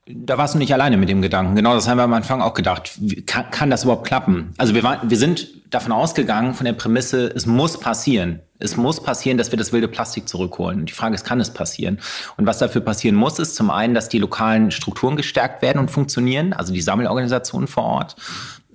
Da 0.09 0.37
warst 0.37 0.53
du 0.53 0.57
nicht 0.57 0.73
alleine 0.73 0.95
mit 0.95 1.09
dem 1.09 1.21
Gedanken. 1.21 1.55
Genau, 1.55 1.73
das 1.73 1.87
haben 1.87 1.97
wir 1.97 2.03
am 2.03 2.13
Anfang 2.13 2.41
auch 2.41 2.53
gedacht. 2.53 2.97
Kann, 3.25 3.51
kann 3.51 3.69
das 3.69 3.83
überhaupt 3.83 4.07
klappen? 4.07 4.53
Also 4.57 4.73
wir, 4.73 4.83
waren, 4.83 5.09
wir 5.09 5.17
sind 5.17 5.47
davon 5.69 5.91
ausgegangen, 5.91 6.53
von 6.53 6.65
der 6.65 6.73
Prämisse, 6.73 7.27
es 7.35 7.45
muss 7.45 7.79
passieren. 7.79 8.39
Es 8.59 8.77
muss 8.77 9.03
passieren, 9.03 9.37
dass 9.37 9.51
wir 9.51 9.57
das 9.57 9.73
wilde 9.73 9.87
Plastik 9.87 10.29
zurückholen. 10.29 10.85
Die 10.85 10.93
Frage 10.93 11.13
ist, 11.13 11.25
kann 11.25 11.39
es 11.39 11.51
passieren? 11.51 11.99
Und 12.37 12.45
was 12.45 12.57
dafür 12.57 12.81
passieren 12.81 13.15
muss, 13.15 13.37
ist 13.37 13.55
zum 13.55 13.69
einen, 13.69 13.93
dass 13.93 14.09
die 14.09 14.17
lokalen 14.17 14.71
Strukturen 14.71 15.15
gestärkt 15.17 15.61
werden 15.61 15.79
und 15.79 15.91
funktionieren, 15.91 16.53
also 16.53 16.73
die 16.73 16.81
Sammelorganisationen 16.81 17.67
vor 17.67 17.83
Ort. 17.83 18.15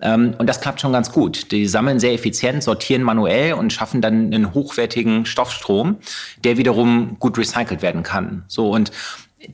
Ähm, 0.03 0.35
und 0.39 0.47
das 0.49 0.61
klappt 0.61 0.81
schon 0.81 0.93
ganz 0.93 1.12
gut. 1.12 1.51
Die 1.51 1.67
sammeln 1.67 1.99
sehr 1.99 2.12
effizient, 2.12 2.62
sortieren 2.62 3.03
manuell 3.03 3.55
und 3.55 3.73
schaffen 3.73 4.03
dann 4.03 4.27
einen 4.27 4.53
hochwertigen 4.53 5.25
Stoffstrom, 5.25 5.97
der 6.45 6.59
wiederum 6.59 7.17
gut 7.19 7.39
recycelt 7.39 7.81
werden 7.81 8.03
kann. 8.03 8.45
So 8.49 8.71
und 8.71 8.93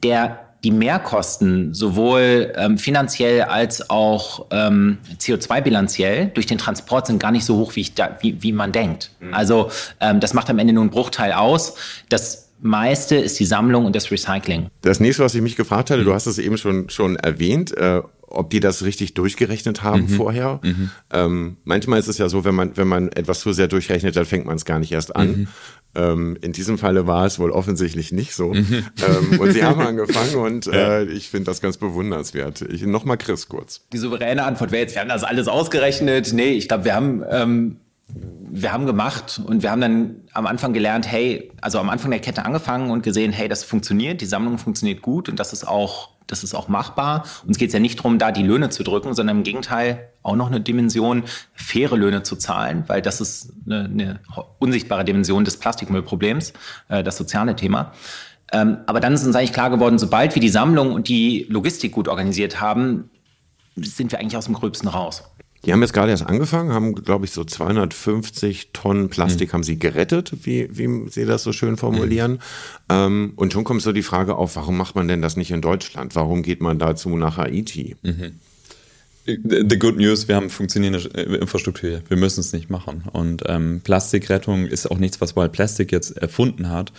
der 0.02 0.47
die 0.64 0.70
Mehrkosten 0.72 1.72
sowohl 1.72 2.52
ähm, 2.56 2.78
finanziell 2.78 3.42
als 3.42 3.90
auch 3.90 4.46
ähm, 4.50 4.98
CO2-bilanziell 5.18 6.30
durch 6.34 6.46
den 6.46 6.58
Transport 6.58 7.06
sind 7.06 7.20
gar 7.20 7.30
nicht 7.30 7.44
so 7.44 7.56
hoch, 7.56 7.76
wie, 7.76 7.80
ich 7.80 7.94
da, 7.94 8.18
wie, 8.20 8.42
wie 8.42 8.52
man 8.52 8.72
denkt. 8.72 9.12
Mhm. 9.20 9.34
Also 9.34 9.70
ähm, 10.00 10.20
das 10.20 10.34
macht 10.34 10.50
am 10.50 10.58
Ende 10.58 10.72
nur 10.72 10.82
einen 10.82 10.90
Bruchteil 10.90 11.32
aus. 11.32 11.74
Das 12.08 12.50
meiste 12.60 13.14
ist 13.14 13.38
die 13.38 13.44
Sammlung 13.44 13.86
und 13.86 13.94
das 13.94 14.10
Recycling. 14.10 14.66
Das 14.82 14.98
nächste, 14.98 15.22
was 15.22 15.34
ich 15.34 15.42
mich 15.42 15.54
gefragt 15.54 15.90
hatte, 15.90 16.00
mhm. 16.00 16.06
du 16.06 16.14
hast 16.14 16.26
es 16.26 16.38
eben 16.38 16.58
schon, 16.58 16.90
schon 16.90 17.14
erwähnt, 17.16 17.76
äh, 17.76 18.02
ob 18.30 18.50
die 18.50 18.60
das 18.60 18.84
richtig 18.84 19.14
durchgerechnet 19.14 19.82
haben 19.82 20.02
mhm. 20.02 20.08
vorher. 20.08 20.60
Mhm. 20.62 20.90
Ähm, 21.10 21.56
manchmal 21.64 21.98
ist 21.98 22.08
es 22.08 22.18
ja 22.18 22.28
so, 22.28 22.44
wenn 22.44 22.54
man, 22.54 22.76
wenn 22.76 22.88
man 22.88 23.08
etwas 23.08 23.40
zu 23.40 23.52
sehr 23.52 23.68
durchrechnet, 23.68 24.16
dann 24.16 24.26
fängt 24.26 24.46
man 24.46 24.56
es 24.56 24.64
gar 24.64 24.78
nicht 24.78 24.92
erst 24.92 25.16
an. 25.16 25.48
Ähm, 25.94 26.36
in 26.40 26.52
diesem 26.52 26.78
Falle 26.78 27.06
war 27.06 27.26
es 27.26 27.38
wohl 27.38 27.50
offensichtlich 27.50 28.12
nicht 28.12 28.34
so. 28.34 28.52
Mhm. 28.52 28.84
Ähm, 29.32 29.40
und 29.40 29.52
sie 29.52 29.64
haben 29.64 29.80
angefangen 29.80 30.36
und 30.36 30.66
äh, 30.66 31.04
ich 31.04 31.28
finde 31.28 31.46
das 31.46 31.60
ganz 31.60 31.76
bewundernswert. 31.76 32.62
Ich, 32.62 32.82
Nochmal 32.82 33.18
Chris 33.18 33.48
kurz. 33.48 33.86
Die 33.92 33.98
souveräne 33.98 34.44
Antwort 34.44 34.70
wäre 34.70 34.82
jetzt, 34.82 34.94
wir 34.94 35.00
haben 35.00 35.08
das 35.08 35.24
alles 35.24 35.48
ausgerechnet. 35.48 36.32
Nee, 36.32 36.52
ich 36.52 36.68
glaube, 36.68 36.84
wir 36.84 36.94
haben... 36.94 37.24
Ähm 37.30 37.76
wir 38.14 38.72
haben 38.72 38.86
gemacht 38.86 39.40
und 39.44 39.62
wir 39.62 39.70
haben 39.70 39.80
dann 39.80 40.16
am 40.32 40.46
Anfang 40.46 40.72
gelernt, 40.72 41.10
hey, 41.10 41.52
also 41.60 41.78
am 41.78 41.90
Anfang 41.90 42.10
der 42.10 42.20
Kette 42.20 42.44
angefangen 42.44 42.90
und 42.90 43.02
gesehen, 43.02 43.32
hey, 43.32 43.48
das 43.48 43.64
funktioniert, 43.64 44.20
die 44.20 44.26
Sammlung 44.26 44.58
funktioniert 44.58 45.02
gut 45.02 45.28
und 45.28 45.38
das 45.38 45.52
ist 45.52 45.66
auch, 45.66 46.10
das 46.26 46.42
ist 46.42 46.54
auch 46.54 46.68
machbar. 46.68 47.24
Uns 47.46 47.58
geht 47.58 47.68
es 47.68 47.74
ja 47.74 47.80
nicht 47.80 47.98
darum, 47.98 48.18
da 48.18 48.32
die 48.32 48.42
Löhne 48.42 48.70
zu 48.70 48.82
drücken, 48.82 49.14
sondern 49.14 49.38
im 49.38 49.42
Gegenteil 49.42 50.08
auch 50.22 50.36
noch 50.36 50.46
eine 50.46 50.60
Dimension, 50.60 51.24
faire 51.52 51.96
Löhne 51.96 52.22
zu 52.22 52.36
zahlen, 52.36 52.84
weil 52.86 53.02
das 53.02 53.20
ist 53.20 53.52
eine, 53.66 53.84
eine 53.84 54.20
unsichtbare 54.58 55.04
Dimension 55.04 55.44
des 55.44 55.58
Plastikmüllproblems, 55.58 56.54
äh, 56.88 57.02
das 57.02 57.16
soziale 57.16 57.56
Thema. 57.56 57.92
Ähm, 58.52 58.78
aber 58.86 59.00
dann 59.00 59.12
ist 59.12 59.26
uns 59.26 59.36
eigentlich 59.36 59.52
klar 59.52 59.68
geworden, 59.68 59.98
sobald 59.98 60.34
wir 60.34 60.40
die 60.40 60.48
Sammlung 60.48 60.92
und 60.92 61.08
die 61.08 61.46
Logistik 61.50 61.92
gut 61.92 62.08
organisiert 62.08 62.60
haben, 62.60 63.10
sind 63.76 64.10
wir 64.10 64.18
eigentlich 64.18 64.36
aus 64.38 64.46
dem 64.46 64.54
Gröbsten 64.54 64.88
raus. 64.88 65.24
Die 65.64 65.72
haben 65.72 65.82
jetzt 65.82 65.92
gerade 65.92 66.10
erst 66.10 66.26
angefangen, 66.26 66.72
haben, 66.72 66.94
glaube 66.94 67.24
ich, 67.24 67.32
so 67.32 67.44
250 67.44 68.70
Tonnen 68.72 69.08
Plastik 69.08 69.48
mhm. 69.48 69.52
haben 69.54 69.62
sie 69.64 69.78
gerettet, 69.78 70.32
wie, 70.42 70.68
wie 70.70 71.08
sie 71.10 71.24
das 71.24 71.42
so 71.42 71.52
schön 71.52 71.76
formulieren. 71.76 72.32
Mhm. 72.32 72.38
Ähm, 72.88 73.32
und 73.36 73.52
schon 73.52 73.64
kommt 73.64 73.82
so 73.82 73.92
die 73.92 74.02
Frage 74.02 74.36
auf, 74.36 74.56
warum 74.56 74.76
macht 74.76 74.94
man 74.94 75.08
denn 75.08 75.20
das 75.20 75.36
nicht 75.36 75.50
in 75.50 75.60
Deutschland? 75.60 76.14
Warum 76.14 76.42
geht 76.42 76.60
man 76.60 76.78
dazu 76.78 77.16
nach 77.16 77.38
Haiti? 77.38 77.96
Mhm. 78.02 78.34
The 79.26 79.78
good 79.78 79.98
news, 79.98 80.26
wir 80.26 80.36
haben 80.36 80.48
funktionierende 80.48 81.10
äh, 81.14 81.36
Infrastruktur. 81.36 82.00
Wir 82.08 82.16
müssen 82.16 82.40
es 82.40 82.54
nicht 82.54 82.70
machen. 82.70 83.02
Und 83.12 83.42
ähm, 83.46 83.82
Plastikrettung 83.84 84.66
ist 84.66 84.90
auch 84.90 84.96
nichts, 84.96 85.20
was 85.20 85.36
Wild 85.36 85.52
Plastic 85.52 85.92
jetzt 85.92 86.16
erfunden 86.16 86.70
hat, 86.70 86.92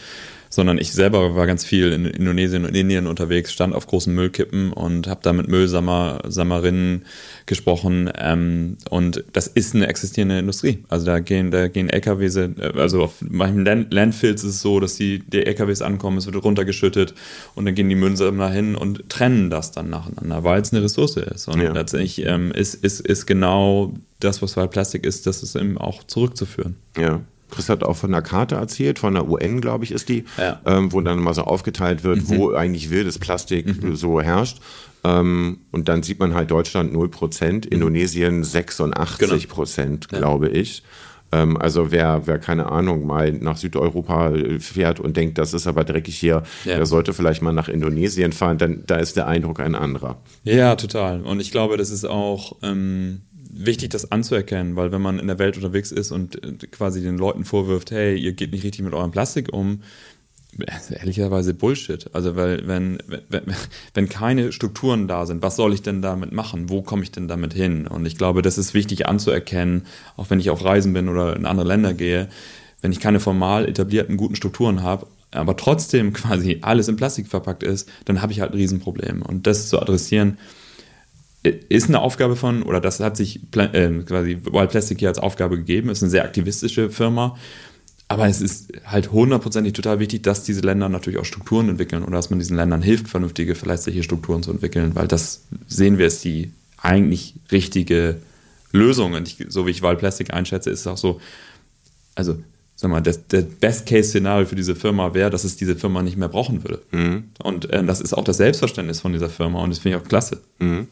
sondern 0.49 0.79
ich 0.79 0.91
selber 0.91 1.35
war 1.35 1.45
ganz 1.45 1.63
viel 1.63 1.93
in 1.93 2.05
Indonesien 2.05 2.65
und 2.65 2.75
Indien 2.75 3.07
unterwegs, 3.07 3.53
stand 3.53 3.75
auf 3.75 3.85
großen 3.87 4.13
Müllkippen 4.13 4.73
und 4.73 5.07
habe 5.07 5.19
da 5.23 5.31
mit 5.31 5.47
Müllsammerinnen 5.47 7.05
gesprochen. 7.45 8.11
Ähm, 8.17 8.77
und 8.89 9.23
das 9.33 9.47
ist 9.47 9.75
eine 9.75 9.87
existierende 9.87 10.39
Industrie. 10.39 10.83
Also 10.89 11.05
da 11.05 11.19
gehen, 11.19 11.51
da 11.51 11.67
gehen 11.67 11.89
LKWs, 11.89 12.35
äh, 12.35 12.49
also 12.75 13.03
auf 13.03 13.15
manchen 13.21 13.63
Land 13.63 13.93
Landfills 13.93 14.43
ist 14.43 14.55
es 14.55 14.61
so, 14.61 14.79
dass 14.79 14.95
die, 14.95 15.19
die 15.19 15.45
LKWs 15.45 15.81
ankommen, 15.81 16.17
es 16.17 16.25
wird 16.25 16.43
runtergeschüttet 16.43 17.13
und 17.53 17.65
dann 17.65 17.75
gehen 17.75 17.89
die 17.89 17.95
Müllsammler 17.95 18.49
hin 18.49 18.75
und 18.75 19.07
trennen 19.09 19.49
das 19.49 19.71
dann 19.71 19.89
nacheinander, 19.89 20.43
weil 20.43 20.61
es 20.61 20.73
eine 20.73 20.83
Ressource 20.83 21.17
ist. 21.17 21.47
Und 21.47 21.61
ja. 21.61 21.71
letztendlich 21.71 22.25
ähm, 22.25 22.51
ist, 22.51 22.73
ist, 22.73 23.01
ist 23.01 23.27
genau 23.27 23.93
das, 24.19 24.41
was 24.41 24.57
halt 24.57 24.71
Plastik 24.71 25.05
ist, 25.05 25.27
das 25.27 25.43
ist 25.43 25.55
eben 25.55 25.77
auch 25.77 26.03
zurückzuführen. 26.03 26.75
Ja. 26.97 27.21
Chris 27.49 27.69
hat 27.69 27.83
auch 27.83 27.97
von 27.97 28.13
einer 28.13 28.21
Karte 28.21 28.55
erzählt, 28.55 28.99
von 28.99 29.13
der 29.13 29.27
UN, 29.27 29.61
glaube 29.61 29.83
ich, 29.83 29.91
ist 29.91 30.09
die, 30.09 30.25
ja. 30.37 30.59
ähm, 30.65 30.91
wo 30.91 31.01
dann 31.01 31.19
mal 31.19 31.33
so 31.33 31.43
aufgeteilt 31.43 32.03
wird, 32.03 32.29
mhm. 32.29 32.37
wo 32.37 32.53
eigentlich 32.53 32.89
wildes 32.89 33.19
Plastik 33.19 33.81
mhm. 33.81 33.95
so 33.95 34.21
herrscht. 34.21 34.59
Ähm, 35.03 35.59
und 35.71 35.87
dann 35.87 36.03
sieht 36.03 36.19
man 36.19 36.33
halt 36.33 36.51
Deutschland 36.51 36.93
0 36.93 37.09
Prozent, 37.09 37.65
mhm. 37.65 37.71
Indonesien 37.71 38.43
86 38.43 39.47
Prozent, 39.47 40.09
genau. 40.09 40.19
glaube 40.19 40.49
ich. 40.49 40.83
Ähm, 41.31 41.57
also 41.57 41.91
wer, 41.91 42.23
wer, 42.25 42.39
keine 42.39 42.71
Ahnung, 42.71 43.05
mal 43.05 43.31
nach 43.31 43.57
Südeuropa 43.57 44.31
äh, 44.31 44.59
fährt 44.59 44.99
und 44.99 45.15
denkt, 45.15 45.37
das 45.37 45.53
ist 45.53 45.67
aber 45.67 45.83
dreckig 45.83 46.17
hier, 46.17 46.43
ja. 46.65 46.75
der 46.75 46.85
sollte 46.85 47.13
vielleicht 47.13 47.41
mal 47.41 47.53
nach 47.53 47.69
Indonesien 47.69 48.31
fahren, 48.31 48.57
dann 48.57 48.83
da 48.87 48.97
ist 48.97 49.15
der 49.15 49.27
Eindruck 49.27 49.59
ein 49.59 49.75
anderer. 49.75 50.17
Ja, 50.43 50.75
total. 50.75 51.21
Und 51.21 51.39
ich 51.39 51.51
glaube, 51.51 51.77
das 51.77 51.91
ist 51.91 52.05
auch 52.05 52.57
ähm, 52.63 53.21
wichtig, 53.49 53.89
das 53.89 54.11
anzuerkennen, 54.11 54.75
weil 54.75 54.91
wenn 54.91 55.01
man 55.01 55.19
in 55.19 55.27
der 55.27 55.39
Welt 55.39 55.57
unterwegs 55.57 55.91
ist 55.91 56.11
und 56.11 56.43
äh, 56.43 56.67
quasi 56.67 57.01
den 57.01 57.17
Leuten 57.17 57.45
vorwirft, 57.45 57.91
hey, 57.91 58.17
ihr 58.17 58.33
geht 58.33 58.51
nicht 58.51 58.63
richtig 58.63 58.83
mit 58.83 58.93
eurem 58.93 59.11
Plastik 59.11 59.51
um, 59.53 59.81
ehrlicherweise 60.91 61.53
Bullshit. 61.53 62.09
Also 62.13 62.35
weil 62.35 62.67
wenn, 62.67 62.99
wenn, 63.29 63.43
wenn 63.93 64.09
keine 64.09 64.51
Strukturen 64.51 65.07
da 65.07 65.25
sind, 65.25 65.41
was 65.41 65.55
soll 65.55 65.73
ich 65.73 65.81
denn 65.81 66.01
damit 66.01 66.31
machen? 66.31 66.69
Wo 66.69 66.81
komme 66.81 67.03
ich 67.03 67.11
denn 67.11 67.27
damit 67.27 67.53
hin? 67.53 67.87
Und 67.87 68.05
ich 68.05 68.17
glaube, 68.17 68.41
das 68.41 68.57
ist 68.57 68.73
wichtig 68.73 69.07
anzuerkennen, 69.07 69.85
auch 70.17 70.29
wenn 70.29 70.39
ich 70.39 70.49
auf 70.49 70.63
Reisen 70.63 70.93
bin 70.93 71.09
oder 71.09 71.35
in 71.35 71.45
andere 71.45 71.67
Länder 71.67 71.93
gehe, 71.93 72.29
wenn 72.81 72.91
ich 72.91 72.99
keine 72.99 73.19
formal 73.19 73.67
etablierten 73.67 74.15
guten 74.15 74.35
Strukturen 74.35 74.83
habe, 74.83 75.07
aber 75.31 75.55
trotzdem 75.55 76.13
quasi 76.13 76.59
alles 76.61 76.87
in 76.87 76.95
Plastik 76.95 77.27
verpackt 77.27 77.63
ist, 77.63 77.89
dann 78.05 78.21
habe 78.21 78.31
ich 78.31 78.41
halt 78.41 78.51
ein 78.51 78.57
Riesenproblem. 78.57 79.21
Und 79.21 79.47
das 79.47 79.69
zu 79.69 79.79
adressieren, 79.79 80.37
ist 81.43 81.87
eine 81.87 82.01
Aufgabe 82.01 82.35
von, 82.35 82.63
oder 82.63 82.81
das 82.81 82.99
hat 82.99 83.15
sich 83.15 83.39
äh, 83.55 83.89
quasi 84.05 84.39
Wild 84.43 84.69
Plastic 84.69 84.99
hier 84.99 85.07
als 85.07 85.19
Aufgabe 85.19 85.57
gegeben, 85.57 85.89
ist 85.89 86.03
eine 86.03 86.09
sehr 86.09 86.25
aktivistische 86.25 86.89
Firma. 86.89 87.37
Aber 88.09 88.27
es 88.27 88.41
ist 88.41 88.73
halt 88.85 89.11
hundertprozentig 89.11 89.73
total 89.73 89.99
wichtig, 89.99 90.23
dass 90.23 90.43
diese 90.43 90.61
Länder 90.61 90.89
natürlich 90.89 91.19
auch 91.19 91.25
Strukturen 91.25 91.69
entwickeln 91.69 92.03
oder 92.03 92.13
dass 92.13 92.31
man 92.31 92.39
diesen 92.39 92.57
Ländern 92.57 92.81
hilft, 92.81 93.07
vernünftige, 93.07 93.53
verlässliche 93.53 94.01
Strukturen 94.01 94.41
zu 94.41 94.51
entwickeln, 94.51 94.95
weil 94.95 95.07
das 95.07 95.43
sehen 95.67 95.99
wir, 95.99 96.07
ist 96.07 96.25
die 96.25 96.51
eigentlich 96.77 97.35
richtige 97.51 98.17
Lösung. 98.71 99.13
Und 99.13 99.27
ich, 99.27 99.45
so 99.49 99.67
wie 99.67 99.71
ich 99.71 99.83
Wild 99.83 99.99
Plastic 99.99 100.33
einschätze, 100.33 100.71
ist 100.71 100.81
es 100.81 100.87
auch 100.87 100.97
so, 100.97 101.21
also 102.15 102.37
sag 102.75 102.89
mal, 102.89 103.01
das, 103.01 103.27
der 103.27 103.41
Best-Case-Szenario 103.41 104.45
für 104.45 104.55
diese 104.55 104.75
Firma 104.75 105.13
wäre, 105.13 105.29
dass 105.29 105.43
es 105.43 105.57
diese 105.57 105.75
Firma 105.75 106.01
nicht 106.01 106.17
mehr 106.17 106.29
brauchen 106.29 106.63
würde. 106.63 106.81
Mhm. 106.91 107.25
Und 107.43 107.69
äh, 107.69 107.83
das 107.83 108.01
ist 108.01 108.13
auch 108.13 108.23
das 108.23 108.37
Selbstverständnis 108.37 109.01
von 109.01 109.13
dieser 109.13 109.29
Firma 109.29 109.61
und 109.61 109.69
das 109.69 109.79
finde 109.79 109.97
ich 109.97 110.03
auch 110.03 110.07
klasse. 110.07 110.41
Mhm. 110.59 110.87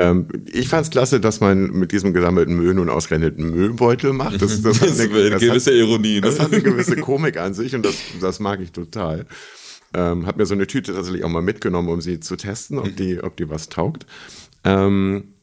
Ähm, 0.00 0.26
ich 0.50 0.68
fand 0.68 0.86
es 0.86 0.90
klasse, 0.90 1.20
dass 1.20 1.40
man 1.40 1.70
mit 1.72 1.92
diesem 1.92 2.14
gesammelten 2.14 2.56
Müll 2.56 2.74
nun 2.74 2.88
ausgerechnet 2.88 3.38
einen 3.38 3.50
Müllbeutel 3.50 4.12
macht. 4.12 4.40
Das, 4.40 4.62
das, 4.62 4.78
das 4.78 5.00
hat 5.00 5.10
eine, 5.10 5.30
das 5.30 5.40
gewisse 5.40 5.70
hat, 5.70 5.76
Ironie. 5.76 6.14
Ne? 6.16 6.20
Das 6.22 6.40
hat 6.40 6.52
eine 6.52 6.62
gewisse 6.62 6.96
Komik 6.96 7.36
an 7.36 7.52
sich 7.54 7.74
und 7.74 7.84
das, 7.84 7.96
das 8.20 8.40
mag 8.40 8.60
ich 8.60 8.72
total. 8.72 9.26
Ähm, 9.92 10.26
hab 10.26 10.36
mir 10.36 10.46
so 10.46 10.54
eine 10.54 10.66
Tüte 10.66 10.94
tatsächlich 10.94 11.24
auch 11.24 11.28
mal 11.28 11.42
mitgenommen, 11.42 11.88
um 11.88 12.00
sie 12.00 12.20
zu 12.20 12.36
testen, 12.36 12.78
ob 12.78 12.96
die, 12.96 13.22
ob 13.22 13.36
die 13.36 13.50
was 13.50 13.68
taugt. 13.68 14.06
Ähm, 14.64 15.34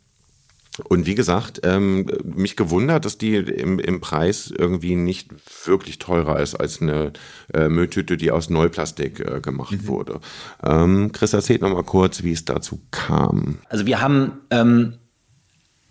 und 0.85 1.05
wie 1.05 1.15
gesagt, 1.15 1.61
ähm, 1.63 2.05
mich 2.23 2.55
gewundert, 2.55 3.05
dass 3.05 3.17
die 3.17 3.35
im, 3.35 3.79
im 3.79 3.99
Preis 3.99 4.53
irgendwie 4.55 4.95
nicht 4.95 5.29
wirklich 5.65 5.97
teurer 5.97 6.39
ist 6.39 6.55
als 6.55 6.81
eine 6.81 7.13
äh, 7.53 7.67
Mülltüte, 7.67 8.17
die 8.17 8.31
aus 8.31 8.49
Neuplastik 8.49 9.19
äh, 9.19 9.41
gemacht 9.41 9.71
mhm. 9.71 9.87
wurde. 9.87 10.19
Ähm, 10.63 11.11
Chris, 11.11 11.33
erzählt 11.33 11.61
noch 11.61 11.73
mal 11.73 11.83
kurz, 11.83 12.23
wie 12.23 12.31
es 12.31 12.45
dazu 12.45 12.79
kam. 12.91 13.59
Also 13.69 13.85
wir 13.85 14.01
haben 14.01 14.33
ähm, 14.51 14.97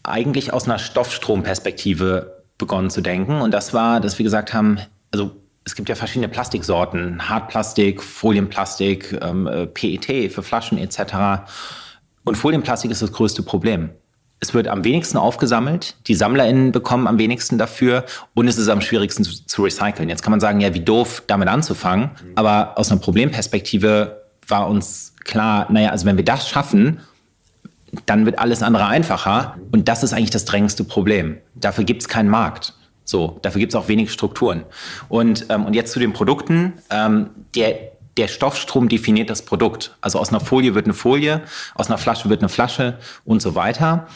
eigentlich 0.02 0.52
aus 0.52 0.66
einer 0.66 0.78
Stoffstromperspektive 0.78 2.44
begonnen 2.58 2.90
zu 2.90 3.00
denken. 3.00 3.40
Und 3.40 3.52
das 3.52 3.74
war, 3.74 4.00
dass 4.00 4.18
wir 4.18 4.24
gesagt 4.24 4.54
haben, 4.54 4.78
also 5.10 5.32
es 5.64 5.74
gibt 5.74 5.88
ja 5.88 5.96
verschiedene 5.96 6.28
Plastiksorten, 6.28 7.28
Hartplastik, 7.28 8.02
Folienplastik, 8.02 9.18
ähm, 9.20 9.48
äh, 9.48 9.66
PET 9.66 10.32
für 10.32 10.44
Flaschen 10.44 10.78
etc. 10.78 11.42
Und 12.24 12.36
Folienplastik 12.36 12.92
ist 12.92 13.02
das 13.02 13.12
größte 13.12 13.42
Problem 13.42 13.90
es 14.40 14.52
wird 14.52 14.68
am 14.68 14.84
wenigsten 14.84 15.16
aufgesammelt, 15.16 15.96
die 16.06 16.14
SammlerInnen 16.14 16.72
bekommen 16.72 17.06
am 17.06 17.18
wenigsten 17.18 17.56
dafür 17.58 18.04
und 18.34 18.48
es 18.48 18.58
ist 18.58 18.68
am 18.68 18.80
schwierigsten 18.80 19.24
zu, 19.24 19.46
zu 19.46 19.62
recyceln. 19.62 20.08
Jetzt 20.08 20.22
kann 20.22 20.30
man 20.30 20.40
sagen, 20.40 20.60
ja, 20.60 20.74
wie 20.74 20.80
doof, 20.80 21.22
damit 21.26 21.48
anzufangen. 21.48 22.10
Aber 22.34 22.76
aus 22.76 22.90
einer 22.90 23.00
Problemperspektive 23.00 24.22
war 24.46 24.68
uns 24.68 25.14
klar, 25.24 25.66
naja, 25.70 25.90
also 25.90 26.06
wenn 26.06 26.16
wir 26.16 26.24
das 26.24 26.48
schaffen, 26.48 27.00
dann 28.04 28.26
wird 28.26 28.38
alles 28.38 28.62
andere 28.62 28.86
einfacher. 28.86 29.56
Und 29.72 29.88
das 29.88 30.02
ist 30.02 30.12
eigentlich 30.12 30.30
das 30.30 30.44
drängendste 30.44 30.84
Problem. 30.84 31.38
Dafür 31.54 31.84
gibt 31.84 32.02
es 32.02 32.08
keinen 32.08 32.28
Markt. 32.28 32.74
So, 33.04 33.38
dafür 33.42 33.60
gibt 33.60 33.72
es 33.72 33.76
auch 33.76 33.88
wenig 33.88 34.12
Strukturen. 34.12 34.64
Und, 35.08 35.46
ähm, 35.48 35.64
und 35.64 35.74
jetzt 35.74 35.92
zu 35.92 36.00
den 36.00 36.12
Produkten. 36.12 36.74
Ähm, 36.90 37.30
der, 37.54 37.78
der 38.16 38.28
Stoffstrom 38.28 38.88
definiert 38.88 39.30
das 39.30 39.42
Produkt. 39.42 39.96
Also 40.00 40.18
aus 40.18 40.30
einer 40.30 40.40
Folie 40.40 40.74
wird 40.74 40.86
eine 40.86 40.94
Folie, 40.94 41.42
aus 41.74 41.88
einer 41.88 41.98
Flasche 41.98 42.28
wird 42.28 42.40
eine 42.40 42.48
Flasche 42.48 42.98
und 43.24 43.42
so 43.42 43.54
weiter. 43.54 44.06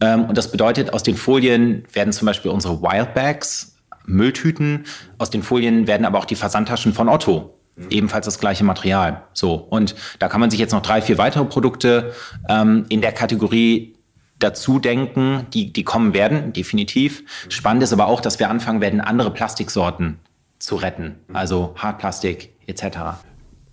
Ähm, 0.00 0.24
und 0.26 0.38
das 0.38 0.50
bedeutet, 0.50 0.92
aus 0.92 1.02
den 1.02 1.16
Folien 1.16 1.84
werden 1.92 2.12
zum 2.12 2.26
Beispiel 2.26 2.50
unsere 2.50 2.80
Wildbags, 2.82 3.76
Mülltüten, 4.06 4.84
aus 5.18 5.30
den 5.30 5.42
Folien 5.42 5.86
werden 5.86 6.06
aber 6.06 6.18
auch 6.18 6.24
die 6.24 6.36
Versandtaschen 6.36 6.92
von 6.92 7.08
Otto. 7.08 7.54
Ebenfalls 7.90 8.24
das 8.24 8.40
gleiche 8.40 8.64
Material. 8.64 9.22
So. 9.34 9.54
Und 9.54 9.94
da 10.18 10.26
kann 10.26 10.40
man 10.40 10.50
sich 10.50 10.58
jetzt 10.58 10.72
noch 10.72 10.82
drei, 10.82 11.00
vier 11.00 11.16
weitere 11.16 11.44
Produkte 11.44 12.12
ähm, 12.48 12.86
in 12.88 13.00
der 13.02 13.12
Kategorie 13.12 13.94
dazu 14.40 14.80
denken, 14.80 15.46
die, 15.54 15.72
die 15.72 15.84
kommen 15.84 16.12
werden, 16.12 16.52
definitiv. 16.52 17.22
Spannend 17.48 17.84
ist 17.84 17.92
aber 17.92 18.08
auch, 18.08 18.20
dass 18.20 18.40
wir 18.40 18.50
anfangen 18.50 18.80
werden, 18.80 19.00
andere 19.00 19.32
Plastiksorten 19.32 20.18
zu 20.58 20.74
retten. 20.76 21.20
Also 21.32 21.74
Hartplastik 21.76 22.52
etc. 22.66 22.82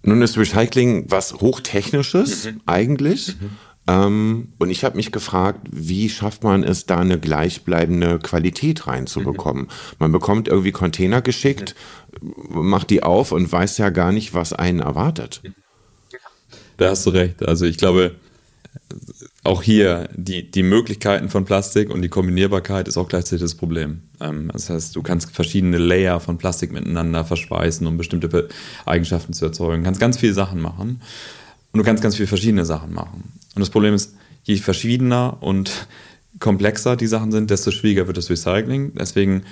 Nun 0.06 0.22
ist 0.22 0.38
Recycling 0.38 1.06
was 1.10 1.34
Hochtechnisches 1.34 2.46
mhm. 2.46 2.62
eigentlich. 2.66 3.36
Mhm. 3.40 3.50
Ähm, 3.88 4.54
und 4.58 4.70
ich 4.70 4.84
habe 4.84 4.98
mich 4.98 5.12
gefragt, 5.12 5.68
wie 5.72 6.10
schafft 6.10 6.44
man 6.44 6.64
es, 6.64 6.86
da 6.86 6.98
eine 6.98 7.20
gleichbleibende 7.20 8.20
Qualität 8.20 8.88
reinzubekommen? 8.88 9.64
Mhm. 9.64 9.70
Man 10.00 10.12
bekommt 10.12 10.48
irgendwie 10.48 10.72
Container 10.72 11.22
geschickt, 11.22 11.76
macht 12.22 12.90
die 12.90 13.04
auf 13.04 13.32
und 13.32 13.52
weiß 13.52 13.78
ja 13.78 13.90
gar 13.90 14.12
nicht, 14.12 14.34
was 14.34 14.54
einen 14.54 14.80
erwartet. 14.80 15.42
Da 16.78 16.90
hast 16.90 17.06
du 17.06 17.12
recht. 17.12 17.44
Also 17.44 17.66
ich 17.66 17.78
glaube, 17.78 18.16
auch 19.46 19.62
hier 19.62 20.10
die, 20.16 20.50
die 20.50 20.64
Möglichkeiten 20.64 21.30
von 21.30 21.46
Plastik 21.46 21.92
und 21.92 22.02
die 22.02 22.10
Kombinierbarkeit 22.10 22.88
ist 22.88 22.98
auch 22.98 23.08
gleichzeitig 23.08 23.42
das 23.42 23.56
Problem. 23.56 24.02
Ähm, 24.20 24.50
das 24.52 24.70
heißt, 24.70 24.96
du 24.96 25.04
kannst 25.04 25.32
verschiedene 25.32 25.78
Layer 25.78 26.20
von 26.20 26.38
Plastik 26.38 26.72
miteinander 26.72 27.24
verschweißen, 27.24 27.86
um 27.86 27.98
bestimmte 27.98 28.50
Eigenschaften 28.86 29.34
zu 29.34 29.46
erzeugen. 29.46 29.84
Du 29.84 29.86
kannst 29.86 30.02
ganz 30.02 30.18
viele 30.18 30.34
Sachen 30.34 30.62
machen 30.62 31.02
und 31.72 31.78
du 31.78 31.84
kannst 31.84 32.02
ganz 32.02 32.16
viele 32.16 32.28
verschiedene 32.28 32.66
Sachen 32.66 32.94
machen. 32.94 33.34
Und 33.54 33.60
das 33.60 33.70
Problem 33.70 33.94
ist, 33.94 34.16
je 34.44 34.58
verschiedener 34.58 35.38
und 35.42 35.88
komplexer 36.40 36.96
die 36.96 37.08
Sachen 37.08 37.32
sind, 37.32 37.50
desto 37.50 37.72
schwieriger 37.72 38.08
wird 38.08 38.18
das 38.18 38.30
Recycling. 38.30 38.94
Deswegen 38.96 39.44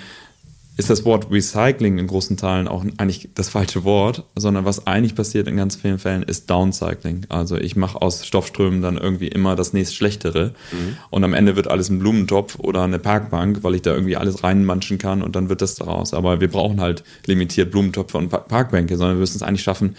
ist 0.76 0.90
das 0.90 1.04
Wort 1.04 1.30
Recycling 1.30 1.98
in 1.98 2.06
großen 2.06 2.36
Teilen 2.36 2.66
auch 2.66 2.84
eigentlich 2.98 3.28
das 3.34 3.48
falsche 3.48 3.84
Wort, 3.84 4.24
sondern 4.34 4.64
was 4.64 4.86
eigentlich 4.86 5.14
passiert 5.14 5.46
in 5.46 5.56
ganz 5.56 5.76
vielen 5.76 5.98
Fällen 5.98 6.24
ist 6.24 6.50
Downcycling. 6.50 7.26
Also 7.28 7.56
ich 7.56 7.76
mache 7.76 8.02
aus 8.02 8.26
Stoffströmen 8.26 8.82
dann 8.82 8.96
irgendwie 8.96 9.28
immer 9.28 9.54
das 9.54 9.72
nächst 9.72 9.94
Schlechtere 9.94 10.52
mhm. 10.72 10.96
und 11.10 11.22
am 11.22 11.32
Ende 11.32 11.54
wird 11.54 11.68
alles 11.68 11.90
ein 11.90 12.00
Blumentopf 12.00 12.58
oder 12.58 12.82
eine 12.82 12.98
Parkbank, 12.98 13.62
weil 13.62 13.76
ich 13.76 13.82
da 13.82 13.92
irgendwie 13.92 14.16
alles 14.16 14.42
reinmanschen 14.42 14.98
kann 14.98 15.22
und 15.22 15.36
dann 15.36 15.48
wird 15.48 15.62
das 15.62 15.76
daraus. 15.76 16.12
Aber 16.12 16.40
wir 16.40 16.48
brauchen 16.48 16.80
halt 16.80 17.04
limitiert 17.26 17.70
Blumentöpfe 17.70 18.18
und 18.18 18.30
Parkbänke, 18.30 18.96
sondern 18.96 19.16
wir 19.16 19.20
müssen 19.20 19.36
es 19.36 19.42
eigentlich 19.42 19.62
schaffen, 19.62 19.96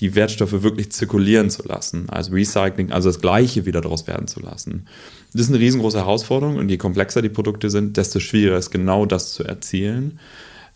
die 0.00 0.14
Wertstoffe 0.14 0.62
wirklich 0.62 0.90
zirkulieren 0.90 1.50
zu 1.50 1.62
lassen, 1.66 2.08
also 2.10 2.32
Recycling, 2.32 2.90
also 2.90 3.08
das 3.08 3.20
Gleiche 3.20 3.64
wieder 3.64 3.80
daraus 3.80 4.06
werden 4.06 4.26
zu 4.26 4.40
lassen. 4.40 4.86
Das 5.32 5.42
ist 5.42 5.48
eine 5.48 5.60
riesengroße 5.60 5.98
Herausforderung 5.98 6.56
und 6.56 6.68
je 6.68 6.76
komplexer 6.76 7.22
die 7.22 7.28
Produkte 7.28 7.70
sind, 7.70 7.96
desto 7.96 8.20
schwieriger 8.20 8.58
ist 8.58 8.70
genau 8.70 9.06
das 9.06 9.32
zu 9.32 9.44
erzielen. 9.44 10.18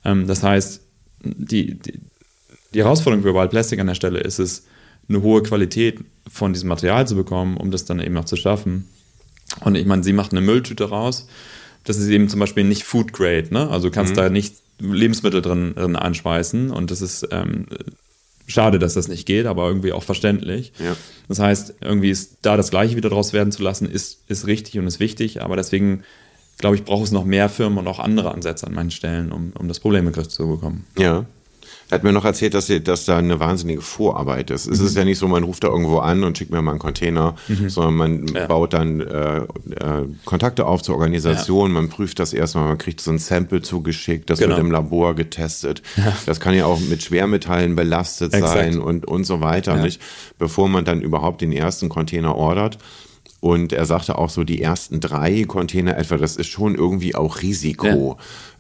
Ähm, 0.05 0.27
das 0.27 0.43
heißt, 0.43 0.81
die, 1.25 1.75
die, 1.75 2.01
die 2.75 2.79
Herausforderung 2.79 3.25
für 3.25 3.35
Wild 3.35 3.51
Plastic 3.51 3.81
an 3.81 3.89
der 3.89 3.95
Stelle 3.95 4.21
ist 4.21 4.39
es, 4.39 4.65
eine 5.09 5.23
hohe 5.23 5.43
Qualität 5.43 6.01
von 6.29 6.53
diesem 6.53 6.69
Material 6.69 7.07
zu 7.09 7.15
bekommen, 7.15 7.57
um 7.57 7.71
das 7.71 7.87
dann 7.87 7.99
eben 7.99 8.17
auch 8.19 8.27
zu 8.27 8.37
schaffen. 8.37 8.89
Und 9.61 9.75
ich 9.75 9.87
meine, 9.87 10.05
sie 10.05 10.13
macht 10.13 10.33
eine 10.33 10.43
Mülltüte 10.43 10.85
raus. 10.85 11.29
Das 11.85 11.97
ist 11.97 12.09
eben 12.09 12.29
zum 12.29 12.41
Beispiel 12.41 12.65
nicht 12.65 12.85
Food 12.85 13.13
Grade, 13.15 13.49
ne? 13.51 13.71
Also 13.71 13.89
du 13.89 13.95
kannst 13.95 14.13
mhm. 14.13 14.17
da 14.17 14.29
nicht 14.29 14.57
Lebensmittel 14.79 15.41
drin, 15.41 15.75
drin 15.75 15.97
einspeisen 15.97 16.71
und 16.71 16.91
das 16.91 17.01
ist 17.01 17.27
ähm, 17.31 17.67
schade, 18.49 18.79
dass 18.79 18.95
das 18.95 19.09
nicht 19.09 19.27
geht, 19.27 19.47
aber 19.47 19.69
irgendwie 19.69 19.93
auch 19.93 20.03
verständlich. 20.03 20.73
Ja. 20.79 20.97
Das 21.29 21.39
heißt, 21.39 21.77
irgendwie 21.81 22.11
ist 22.11 22.39
da 22.43 22.57
das 22.57 22.71
Gleiche 22.71 22.97
wieder 22.97 23.11
draus 23.11 23.33
werden 23.33 23.53
zu 23.53 23.63
lassen, 23.63 23.89
ist, 23.89 24.25
ist 24.29 24.47
richtig 24.47 24.79
und 24.79 24.87
ist 24.87 24.99
wichtig, 24.99 25.43
aber 25.43 25.55
deswegen 25.57 26.03
glaube 26.59 26.75
ich, 26.75 26.85
braucht 26.85 27.05
es 27.05 27.13
noch 27.13 27.25
mehr 27.25 27.49
Firmen 27.49 27.79
und 27.79 27.87
auch 27.87 28.01
andere 28.01 28.33
Ansätze 28.33 28.67
an 28.67 28.75
manchen 28.75 28.91
Stellen, 28.91 29.33
um, 29.33 29.53
um 29.57 29.69
das 29.69 29.79
Problem 29.79 30.01
in 30.01 30.13
den 30.13 30.15
Griff 30.15 30.29
zu 30.29 30.49
bekommen. 30.49 30.85
Ja. 30.99 31.25
Er 31.91 31.97
hat 31.97 32.05
mir 32.05 32.13
noch 32.13 32.25
erzählt, 32.25 32.55
dass, 32.55 32.71
dass 32.85 33.05
da 33.07 33.19
eine 33.19 33.41
wahnsinnige 33.41 33.81
Vorarbeit 33.81 34.51
ist. 34.51 34.67
Mhm. 34.67 34.73
Es 34.75 34.81
ist 34.81 34.97
ja 34.97 35.05
nicht 35.05 35.19
so, 35.19 35.27
man 35.27 35.43
ruft 35.43 35.65
da 35.65 35.69
irgendwo 35.69 35.99
an 35.99 36.23
und 36.25 36.37
schickt 36.37 36.51
mir 36.51 36.61
mal 36.61 36.73
einen 36.73 36.81
Container, 36.81 37.35
mhm. 37.49 37.71
sondern 37.71 37.95
man 37.95 38.27
ja. 38.29 38.47
baut 38.47 38.75
dann 38.75 39.01
äh, 39.01 39.39
äh, 39.39 39.45
Kontakte 40.25 40.67
auf 40.67 40.83
zur 40.83 40.97
Organisation, 40.97 41.71
ja. 41.71 41.75
man 41.81 41.89
prüft 41.89 42.19
das 42.19 42.33
erstmal, 42.33 42.69
man 42.69 42.79
kriegt 42.79 43.01
so 43.01 43.11
ein 43.11 43.19
Sample 43.19 43.63
zugeschickt, 43.63 44.29
das 44.29 44.39
genau. 44.39 44.51
wird 44.51 44.61
im 44.61 44.71
Labor 44.71 45.15
getestet. 45.15 45.83
Ja. 45.97 46.17
Das 46.27 46.41
kann 46.41 46.55
ja 46.55 46.67
auch 46.67 46.81
mit 46.81 47.03
Schwermetallen 47.03 47.75
belastet 47.75 48.35
Exakt. 48.35 48.53
sein 48.53 48.79
und, 48.79 49.07
und 49.07 49.25
so 49.25 49.41
weiter, 49.41 49.77
nicht? 49.77 50.01
Bevor 50.39 50.69
man 50.69 50.85
dann 50.85 51.01
überhaupt 51.01 51.41
den 51.41 51.53
ersten 51.53 51.89
Container 51.89 52.37
ordert. 52.37 52.79
Und 53.41 53.73
er 53.73 53.87
sagte 53.87 54.19
auch 54.19 54.31
so, 54.31 54.43
die 54.43 54.61
ersten 54.61 55.01
drei 55.01 55.45
Container 55.45 55.97
etwa, 55.97 56.17
das 56.17 56.37
ist 56.37 56.49
schon 56.49 56.75
irgendwie 56.75 57.15
auch 57.15 57.41
Risiko. 57.41 58.19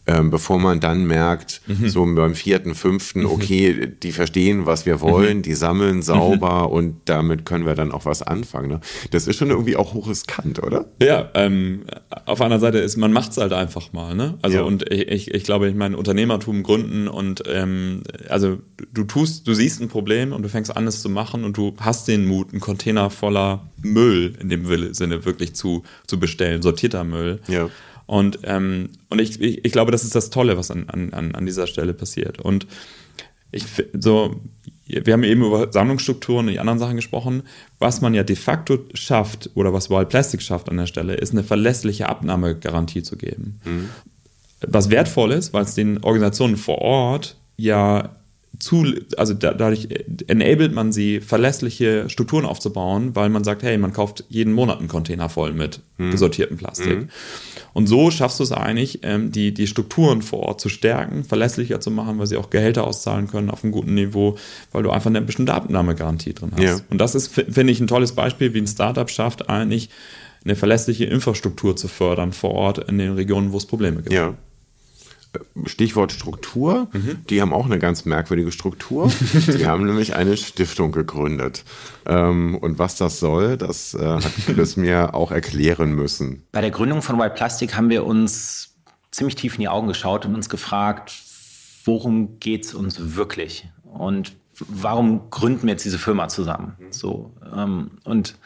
Ähm, 0.08 0.30
bevor 0.30 0.58
man 0.58 0.80
dann 0.80 1.06
merkt, 1.06 1.60
mhm. 1.66 1.86
so 1.90 2.06
beim 2.14 2.34
vierten, 2.34 2.74
fünften, 2.74 3.20
mhm. 3.20 3.26
okay, 3.26 3.92
die 4.02 4.12
verstehen, 4.12 4.64
was 4.64 4.86
wir 4.86 5.02
wollen, 5.02 5.38
mhm. 5.38 5.42
die 5.42 5.52
sammeln 5.52 6.00
sauber 6.00 6.68
mhm. 6.68 6.72
und 6.72 6.96
damit 7.04 7.44
können 7.44 7.66
wir 7.66 7.74
dann 7.74 7.92
auch 7.92 8.06
was 8.06 8.22
anfangen. 8.22 8.70
Ne? 8.70 8.80
Das 9.10 9.26
ist 9.26 9.36
schon 9.36 9.50
irgendwie 9.50 9.76
auch 9.76 9.92
hochriskant, 9.92 10.62
oder? 10.62 10.86
Ja, 11.02 11.28
ähm, 11.34 11.82
auf 12.24 12.40
einer 12.40 12.58
Seite 12.58 12.78
ist, 12.78 12.96
man 12.96 13.12
macht 13.12 13.32
es 13.32 13.36
halt 13.36 13.52
einfach 13.52 13.92
mal. 13.92 14.14
Ne? 14.14 14.38
Also 14.40 14.58
ja. 14.58 14.62
und 14.62 14.90
ich, 14.90 15.08
ich, 15.08 15.34
ich 15.34 15.44
glaube, 15.44 15.68
ich 15.68 15.74
meine, 15.74 15.98
Unternehmertum 15.98 16.62
gründen 16.62 17.06
und 17.06 17.42
ähm, 17.46 18.02
also 18.30 18.60
du 18.94 19.04
tust, 19.04 19.46
du 19.46 19.52
siehst 19.52 19.82
ein 19.82 19.88
Problem 19.88 20.32
und 20.32 20.42
du 20.42 20.48
fängst 20.48 20.74
an, 20.74 20.86
es 20.86 21.02
zu 21.02 21.10
machen 21.10 21.44
und 21.44 21.58
du 21.58 21.74
hast 21.80 22.08
den 22.08 22.26
Mut, 22.26 22.52
einen 22.52 22.60
Container 22.60 23.10
voller 23.10 23.68
Müll 23.82 24.34
in 24.40 24.48
dem 24.48 24.94
Sinne 24.94 25.26
wirklich 25.26 25.54
zu, 25.54 25.82
zu 26.06 26.18
bestellen, 26.18 26.62
sortierter 26.62 27.04
Müll. 27.04 27.40
Ja. 27.46 27.68
Und, 28.08 28.38
ähm, 28.44 28.88
und 29.10 29.20
ich, 29.20 29.38
ich, 29.38 29.66
ich, 29.66 29.72
glaube, 29.72 29.92
das 29.92 30.02
ist 30.02 30.14
das 30.14 30.30
Tolle, 30.30 30.56
was 30.56 30.70
an, 30.70 30.88
an, 30.88 31.34
an 31.34 31.44
dieser 31.44 31.66
Stelle 31.66 31.92
passiert. 31.92 32.40
Und 32.40 32.66
ich 33.52 33.64
so, 33.92 34.40
wir 34.86 35.12
haben 35.12 35.24
eben 35.24 35.44
über 35.44 35.70
Sammlungsstrukturen 35.70 36.46
und 36.46 36.52
die 36.52 36.58
anderen 36.58 36.78
Sachen 36.78 36.96
gesprochen. 36.96 37.42
Was 37.78 38.00
man 38.00 38.14
ja 38.14 38.22
de 38.22 38.34
facto 38.34 38.78
schafft 38.94 39.50
oder 39.54 39.74
was 39.74 39.90
Wild 39.90 40.08
Plastic 40.08 40.40
schafft 40.40 40.70
an 40.70 40.78
der 40.78 40.86
Stelle, 40.86 41.16
ist 41.16 41.32
eine 41.32 41.44
verlässliche 41.44 42.08
Abnahmegarantie 42.08 43.02
zu 43.02 43.18
geben. 43.18 43.60
Mhm. 43.66 43.90
Was 44.66 44.88
wertvoll 44.88 45.32
ist, 45.32 45.52
weil 45.52 45.64
es 45.64 45.74
den 45.74 46.02
Organisationen 46.02 46.56
vor 46.56 46.78
Ort 46.78 47.36
ja 47.58 48.16
zu, 48.58 48.84
also 49.16 49.34
da, 49.34 49.54
dadurch 49.54 49.88
enabled 50.26 50.72
man 50.72 50.92
sie, 50.92 51.20
verlässliche 51.20 52.08
Strukturen 52.08 52.44
aufzubauen, 52.44 53.14
weil 53.14 53.28
man 53.28 53.44
sagt, 53.44 53.62
hey, 53.62 53.78
man 53.78 53.92
kauft 53.92 54.24
jeden 54.28 54.52
Monat 54.52 54.80
einen 54.80 54.88
Container 54.88 55.28
voll 55.28 55.52
mit 55.52 55.80
mhm. 55.96 56.10
gesortiertem 56.10 56.56
Plastik. 56.56 56.98
Mhm. 56.98 57.08
Und 57.72 57.86
so 57.86 58.10
schaffst 58.10 58.40
du 58.40 58.44
es 58.44 58.52
eigentlich, 58.52 59.00
ähm, 59.02 59.30
die, 59.30 59.54
die 59.54 59.66
Strukturen 59.66 60.22
vor 60.22 60.40
Ort 60.40 60.60
zu 60.60 60.68
stärken, 60.68 61.22
verlässlicher 61.22 61.80
zu 61.80 61.90
machen, 61.90 62.18
weil 62.18 62.26
sie 62.26 62.36
auch 62.36 62.50
Gehälter 62.50 62.84
auszahlen 62.84 63.28
können 63.28 63.50
auf 63.50 63.62
einem 63.62 63.72
guten 63.72 63.94
Niveau, 63.94 64.36
weil 64.72 64.82
du 64.82 64.90
einfach 64.90 65.10
eine 65.10 65.22
bestimmte 65.22 65.54
Abnahmegarantie 65.54 66.34
drin 66.34 66.50
hast. 66.54 66.62
Ja. 66.62 66.76
Und 66.90 66.98
das 66.98 67.14
ist, 67.14 67.28
finde 67.28 67.72
ich, 67.72 67.80
ein 67.80 67.86
tolles 67.86 68.12
Beispiel, 68.12 68.54
wie 68.54 68.60
ein 68.60 68.66
Startup 68.66 69.08
schafft, 69.08 69.48
eigentlich 69.48 69.90
eine 70.44 70.56
verlässliche 70.56 71.04
Infrastruktur 71.04 71.76
zu 71.76 71.88
fördern 71.88 72.32
vor 72.32 72.52
Ort 72.52 72.78
in 72.88 72.98
den 72.98 73.14
Regionen, 73.14 73.52
wo 73.52 73.56
es 73.56 73.66
Probleme 73.66 74.02
gibt. 74.02 74.12
Ja. 74.12 74.34
Stichwort 75.66 76.12
Struktur. 76.12 76.88
Mhm. 76.92 77.24
Die 77.28 77.40
haben 77.40 77.52
auch 77.52 77.66
eine 77.66 77.78
ganz 77.78 78.04
merkwürdige 78.04 78.52
Struktur. 78.52 79.10
Die 79.32 79.66
haben 79.66 79.86
nämlich 79.86 80.14
eine 80.14 80.36
Stiftung 80.36 80.92
gegründet. 80.92 81.64
Ähm, 82.06 82.56
und 82.56 82.78
was 82.78 82.96
das 82.96 83.20
soll, 83.20 83.56
das 83.56 83.94
äh, 83.94 83.98
hat 84.04 84.32
Chris 84.46 84.76
mir 84.76 85.14
auch 85.14 85.30
erklären 85.30 85.92
müssen. 85.92 86.44
Bei 86.52 86.60
der 86.60 86.70
Gründung 86.70 87.02
von 87.02 87.18
White 87.18 87.34
Plastic 87.34 87.76
haben 87.76 87.90
wir 87.90 88.06
uns 88.06 88.74
ziemlich 89.10 89.36
tief 89.36 89.54
in 89.54 89.60
die 89.60 89.68
Augen 89.68 89.88
geschaut 89.88 90.26
und 90.26 90.34
uns 90.34 90.48
gefragt, 90.48 91.12
worum 91.84 92.38
geht 92.40 92.64
es 92.64 92.74
uns 92.74 93.16
wirklich? 93.16 93.68
Und 93.84 94.32
warum 94.60 95.30
gründen 95.30 95.62
wir 95.62 95.72
jetzt 95.72 95.84
diese 95.84 95.98
Firma 95.98 96.28
zusammen? 96.28 96.76
So, 96.90 97.32
ähm, 97.54 97.92
und 98.04 98.36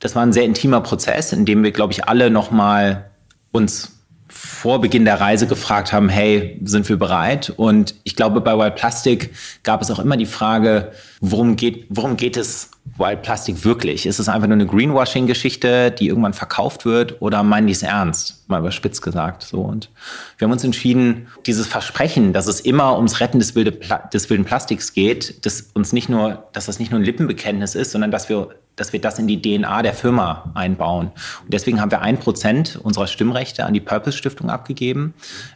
das 0.00 0.14
war 0.14 0.22
ein 0.22 0.32
sehr 0.32 0.44
intimer 0.44 0.80
Prozess, 0.80 1.32
in 1.32 1.44
dem 1.44 1.62
wir, 1.62 1.72
glaube 1.72 1.92
ich, 1.92 2.06
alle 2.06 2.30
nochmal 2.30 3.10
uns 3.52 3.93
vor 4.28 4.80
Beginn 4.80 5.04
der 5.04 5.20
Reise 5.20 5.46
gefragt 5.46 5.92
haben, 5.92 6.08
hey, 6.08 6.58
sind 6.64 6.88
wir 6.88 6.96
bereit? 6.96 7.52
Und 7.56 7.94
ich 8.04 8.16
glaube, 8.16 8.40
bei 8.40 8.56
Wild 8.56 8.76
Plastic 8.76 9.30
gab 9.62 9.82
es 9.82 9.90
auch 9.90 9.98
immer 9.98 10.16
die 10.16 10.26
Frage, 10.26 10.92
worum 11.20 11.56
geht, 11.56 11.86
worum 11.90 12.16
geht 12.16 12.36
es 12.36 12.70
Wild 12.96 13.22
Plastic 13.22 13.64
wirklich? 13.64 14.06
Ist 14.06 14.18
es 14.18 14.28
einfach 14.28 14.48
nur 14.48 14.54
eine 14.54 14.66
Greenwashing-Geschichte, 14.66 15.90
die 15.90 16.08
irgendwann 16.08 16.32
verkauft 16.32 16.86
wird 16.86 17.20
oder 17.20 17.42
meinen 17.42 17.66
die 17.66 17.74
es 17.74 17.82
ernst? 17.82 18.48
Mal 18.48 18.60
überspitzt 18.60 19.02
gesagt. 19.02 19.42
So. 19.42 19.60
Und 19.60 19.90
wir 20.38 20.46
haben 20.46 20.52
uns 20.52 20.64
entschieden, 20.64 21.28
dieses 21.44 21.66
Versprechen, 21.66 22.32
dass 22.32 22.46
es 22.46 22.60
immer 22.60 22.96
ums 22.96 23.20
Retten 23.20 23.38
des, 23.38 23.54
wilde, 23.54 23.78
des 24.12 24.30
wilden 24.30 24.44
Plastiks 24.44 24.94
geht, 24.94 25.44
dass 25.44 25.70
uns 25.74 25.92
nicht 25.92 26.08
nur, 26.08 26.48
dass 26.52 26.66
das 26.66 26.78
nicht 26.78 26.90
nur 26.90 27.00
ein 27.00 27.04
Lippenbekenntnis 27.04 27.74
ist, 27.74 27.90
sondern 27.90 28.10
dass 28.10 28.28
wir 28.28 28.48
dass 28.76 28.92
wir 28.92 29.00
das 29.00 29.18
in 29.18 29.26
die 29.26 29.40
DNA 29.40 29.82
der 29.82 29.94
Firma 29.94 30.50
einbauen. 30.54 31.06
Und 31.42 31.52
deswegen 31.52 31.80
haben 31.80 31.90
wir 31.90 32.00
ein 32.00 32.18
Prozent 32.18 32.78
unserer 32.82 33.06
Stimmrechte 33.06 33.64
an 33.64 33.74
die 33.74 33.80
Purpose 33.80 34.16
Stiftung 34.16 34.50
abgegeben, 34.50 35.14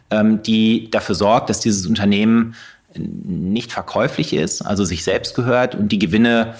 ähm, 0.09 0.41
die 0.43 0.89
dafür 0.91 1.15
sorgt, 1.15 1.49
dass 1.49 1.59
dieses 1.59 1.85
Unternehmen 1.85 2.55
nicht 2.95 3.71
verkäuflich 3.71 4.33
ist, 4.33 4.61
also 4.61 4.83
sich 4.83 5.03
selbst 5.03 5.35
gehört 5.35 5.75
und 5.75 5.91
die 5.91 5.99
Gewinne 5.99 6.55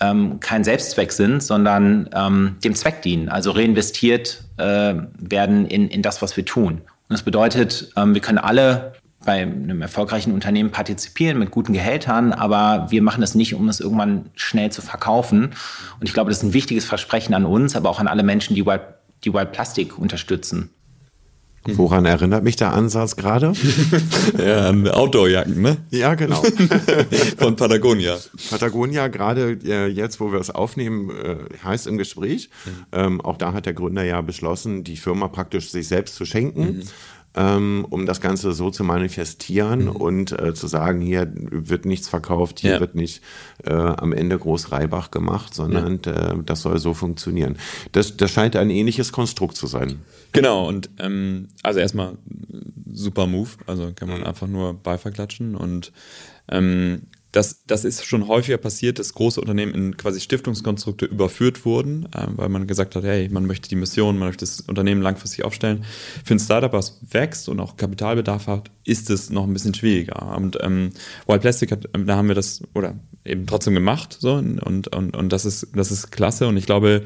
ähm, 0.00 0.40
kein 0.40 0.64
Selbstzweck 0.64 1.12
sind, 1.12 1.42
sondern 1.42 2.08
ähm, 2.14 2.56
dem 2.62 2.74
Zweck 2.74 3.02
dienen, 3.02 3.28
also 3.28 3.50
reinvestiert 3.52 4.44
äh, 4.56 4.94
werden 5.18 5.66
in, 5.66 5.88
in 5.88 6.02
das, 6.02 6.22
was 6.22 6.36
wir 6.36 6.44
tun. 6.44 6.82
Und 7.08 7.12
das 7.12 7.22
bedeutet, 7.22 7.92
ähm, 7.96 8.14
wir 8.14 8.20
können 8.20 8.38
alle 8.38 8.94
bei 9.24 9.42
einem 9.42 9.82
erfolgreichen 9.82 10.32
Unternehmen 10.32 10.70
partizipieren 10.70 11.38
mit 11.38 11.50
guten 11.50 11.72
Gehältern, 11.72 12.32
aber 12.32 12.86
wir 12.90 13.02
machen 13.02 13.20
das 13.20 13.34
nicht, 13.34 13.54
um 13.54 13.68
es 13.68 13.80
irgendwann 13.80 14.30
schnell 14.34 14.70
zu 14.70 14.82
verkaufen. 14.82 15.54
Und 16.00 16.06
ich 16.06 16.12
glaube, 16.12 16.30
das 16.30 16.38
ist 16.38 16.44
ein 16.44 16.54
wichtiges 16.54 16.84
Versprechen 16.84 17.34
an 17.34 17.44
uns, 17.44 17.76
aber 17.76 17.90
auch 17.90 18.00
an 18.00 18.08
alle 18.08 18.22
Menschen, 18.22 18.54
die 18.54 18.66
Wild, 18.66 18.82
die 19.24 19.32
Wild 19.32 19.52
Plastic 19.52 19.98
unterstützen. 19.98 20.70
Woran 21.66 22.04
erinnert 22.04 22.44
mich 22.44 22.56
der 22.56 22.74
Ansatz 22.74 23.16
gerade? 23.16 23.54
ja, 24.38 24.68
an 24.68 24.86
Outdoorjacken, 24.86 25.62
ne? 25.62 25.78
Ja, 25.90 26.14
genau. 26.14 26.42
Von 27.38 27.56
Patagonia. 27.56 28.18
Patagonia, 28.50 29.08
gerade 29.08 29.58
äh, 29.64 29.86
jetzt, 29.86 30.20
wo 30.20 30.30
wir 30.30 30.40
es 30.40 30.50
aufnehmen, 30.50 31.10
äh, 31.10 31.36
heißt 31.64 31.86
im 31.86 31.96
Gespräch. 31.96 32.50
Mhm. 32.66 32.70
Ähm, 32.92 33.20
auch 33.22 33.38
da 33.38 33.54
hat 33.54 33.64
der 33.64 33.72
Gründer 33.72 34.04
ja 34.04 34.20
beschlossen, 34.20 34.84
die 34.84 34.96
Firma 34.96 35.28
praktisch 35.28 35.70
sich 35.70 35.88
selbst 35.88 36.16
zu 36.16 36.26
schenken. 36.26 36.78
Mhm 36.78 36.82
ähm, 37.34 37.86
um 37.90 38.06
das 38.06 38.20
Ganze 38.20 38.52
so 38.52 38.70
zu 38.70 38.84
manifestieren 38.84 39.84
mhm. 39.84 39.90
und 39.90 40.32
äh, 40.38 40.54
zu 40.54 40.66
sagen, 40.66 41.00
hier 41.00 41.30
wird 41.34 41.84
nichts 41.84 42.08
verkauft, 42.08 42.60
hier 42.60 42.74
ja. 42.74 42.80
wird 42.80 42.94
nicht 42.94 43.22
äh, 43.64 43.72
am 43.72 44.12
Ende 44.12 44.38
groß 44.38 44.72
Reibach 44.72 45.10
gemacht, 45.10 45.54
sondern 45.54 46.00
ja. 46.04 46.32
äh, 46.32 46.36
das 46.44 46.62
soll 46.62 46.78
so 46.78 46.94
funktionieren. 46.94 47.56
Das, 47.92 48.16
das 48.16 48.30
scheint 48.30 48.56
ein 48.56 48.70
ähnliches 48.70 49.12
Konstrukt 49.12 49.56
zu 49.56 49.66
sein. 49.66 50.02
Genau, 50.32 50.68
und 50.68 50.90
ähm, 50.98 51.48
also 51.62 51.80
erstmal 51.80 52.16
super 52.92 53.26
Move, 53.26 53.50
also 53.66 53.92
kann 53.94 54.08
man 54.08 54.20
mhm. 54.20 54.26
einfach 54.26 54.46
nur 54.46 54.74
Beifall 54.74 55.12
klatschen 55.12 55.56
und 55.56 55.92
ähm, 56.48 57.02
das, 57.34 57.64
das 57.66 57.84
ist 57.84 58.04
schon 58.04 58.28
häufiger 58.28 58.58
passiert, 58.58 59.00
dass 59.00 59.12
große 59.12 59.40
Unternehmen 59.40 59.74
in 59.74 59.96
quasi 59.96 60.20
Stiftungskonstrukte 60.20 61.06
überführt 61.06 61.64
wurden, 61.64 62.06
äh, 62.14 62.28
weil 62.28 62.48
man 62.48 62.68
gesagt 62.68 62.94
hat, 62.94 63.02
hey, 63.02 63.28
man 63.28 63.44
möchte 63.44 63.68
die 63.68 63.74
Mission, 63.74 64.16
man 64.18 64.28
möchte 64.28 64.44
das 64.44 64.60
Unternehmen 64.60 65.02
langfristig 65.02 65.44
aufstellen. 65.44 65.84
Für 66.24 66.34
ein 66.34 66.38
Startup, 66.38 66.72
was 66.72 67.00
wächst 67.10 67.48
und 67.48 67.58
auch 67.58 67.76
Kapitalbedarf 67.76 68.46
hat, 68.46 68.70
ist 68.84 69.10
es 69.10 69.30
noch 69.30 69.44
ein 69.44 69.52
bisschen 69.52 69.74
schwieriger. 69.74 70.36
Und 70.36 70.58
ähm, 70.62 70.92
Wild 71.26 71.40
Plastic 71.40 71.72
hat, 71.72 71.88
ähm, 71.92 72.06
da 72.06 72.16
haben 72.16 72.28
wir 72.28 72.36
das 72.36 72.62
oder 72.72 72.94
eben 73.24 73.46
trotzdem 73.46 73.74
gemacht, 73.74 74.16
so 74.20 74.34
und 74.34 74.60
und 74.94 75.16
und 75.16 75.32
das 75.32 75.44
ist 75.44 75.66
das 75.74 75.90
ist 75.90 76.12
klasse. 76.12 76.46
Und 76.46 76.56
ich 76.56 76.66
glaube, 76.66 77.02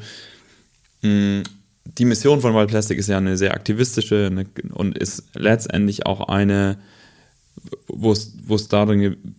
mh, 1.01 1.41
die 1.85 2.05
Mission 2.05 2.41
von 2.41 2.53
Wild 2.53 2.69
Plastic 2.69 2.99
ist 2.99 3.09
ja 3.09 3.17
eine 3.17 3.35
sehr 3.35 3.55
aktivistische 3.55 4.27
eine, 4.27 4.45
und 4.73 4.95
ist 4.95 5.23
letztendlich 5.33 6.05
auch 6.05 6.27
eine, 6.27 6.77
wo 7.87 8.11
es 8.11 8.67
darin 8.67 9.35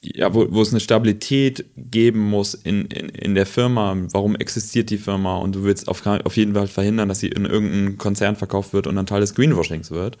ja, 0.00 0.34
wo, 0.34 0.46
wo 0.50 0.62
es 0.62 0.70
eine 0.70 0.80
Stabilität 0.80 1.64
geben 1.76 2.20
muss 2.20 2.54
in, 2.54 2.86
in, 2.86 3.08
in 3.08 3.34
der 3.34 3.46
Firma. 3.46 3.96
Warum 4.12 4.36
existiert 4.36 4.90
die 4.90 4.98
Firma? 4.98 5.36
Und 5.36 5.54
du 5.54 5.64
willst 5.64 5.88
auf, 5.88 6.04
auf 6.06 6.36
jeden 6.36 6.54
Fall 6.54 6.66
verhindern, 6.66 7.08
dass 7.08 7.20
sie 7.20 7.28
in 7.28 7.44
irgendeinen 7.44 7.98
Konzern 7.98 8.36
verkauft 8.36 8.72
wird 8.72 8.86
und 8.86 8.98
ein 8.98 9.06
Teil 9.06 9.20
des 9.20 9.34
Greenwashings 9.34 9.90
wird. 9.90 10.18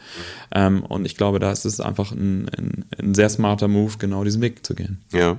Ähm, 0.54 0.82
und 0.82 1.04
ich 1.04 1.16
glaube, 1.16 1.38
da 1.38 1.52
ist 1.52 1.64
es 1.64 1.80
einfach 1.80 2.12
ein, 2.12 2.48
ein, 2.50 2.84
ein, 2.98 3.14
sehr 3.14 3.28
smarter 3.28 3.68
Move, 3.68 3.94
genau 3.98 4.24
diesen 4.24 4.42
Weg 4.42 4.64
zu 4.64 4.74
gehen. 4.74 5.02
Ja. 5.12 5.38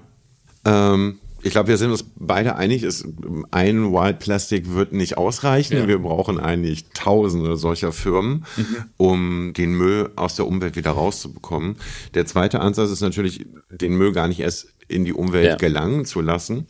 Ähm, 0.65 1.19
ich 1.41 1.51
glaube, 1.51 1.69
wir 1.69 1.77
sind 1.77 1.91
uns 1.91 2.05
beide 2.15 2.55
einig, 2.55 2.83
ist, 2.83 3.07
ein 3.51 3.91
Wild 3.91 4.19
Plastic 4.19 4.73
wird 4.73 4.93
nicht 4.93 5.17
ausreichen. 5.17 5.77
Ja. 5.77 5.87
Wir 5.87 5.99
brauchen 5.99 6.39
eigentlich 6.39 6.85
tausende 6.93 7.57
solcher 7.57 7.91
Firmen, 7.91 8.45
mhm. 8.57 8.75
um 8.97 9.53
den 9.53 9.73
Müll 9.73 10.11
aus 10.15 10.35
der 10.35 10.47
Umwelt 10.47 10.75
wieder 10.75 10.91
rauszubekommen. 10.91 11.77
Der 12.13 12.25
zweite 12.25 12.59
Ansatz 12.59 12.91
ist 12.91 13.01
natürlich, 13.01 13.45
den 13.69 13.97
Müll 13.97 14.11
gar 14.11 14.27
nicht 14.27 14.39
erst 14.39 14.73
in 14.87 15.05
die 15.05 15.13
Umwelt 15.13 15.45
ja. 15.45 15.55
gelangen 15.55 16.05
zu 16.05 16.21
lassen. 16.21 16.65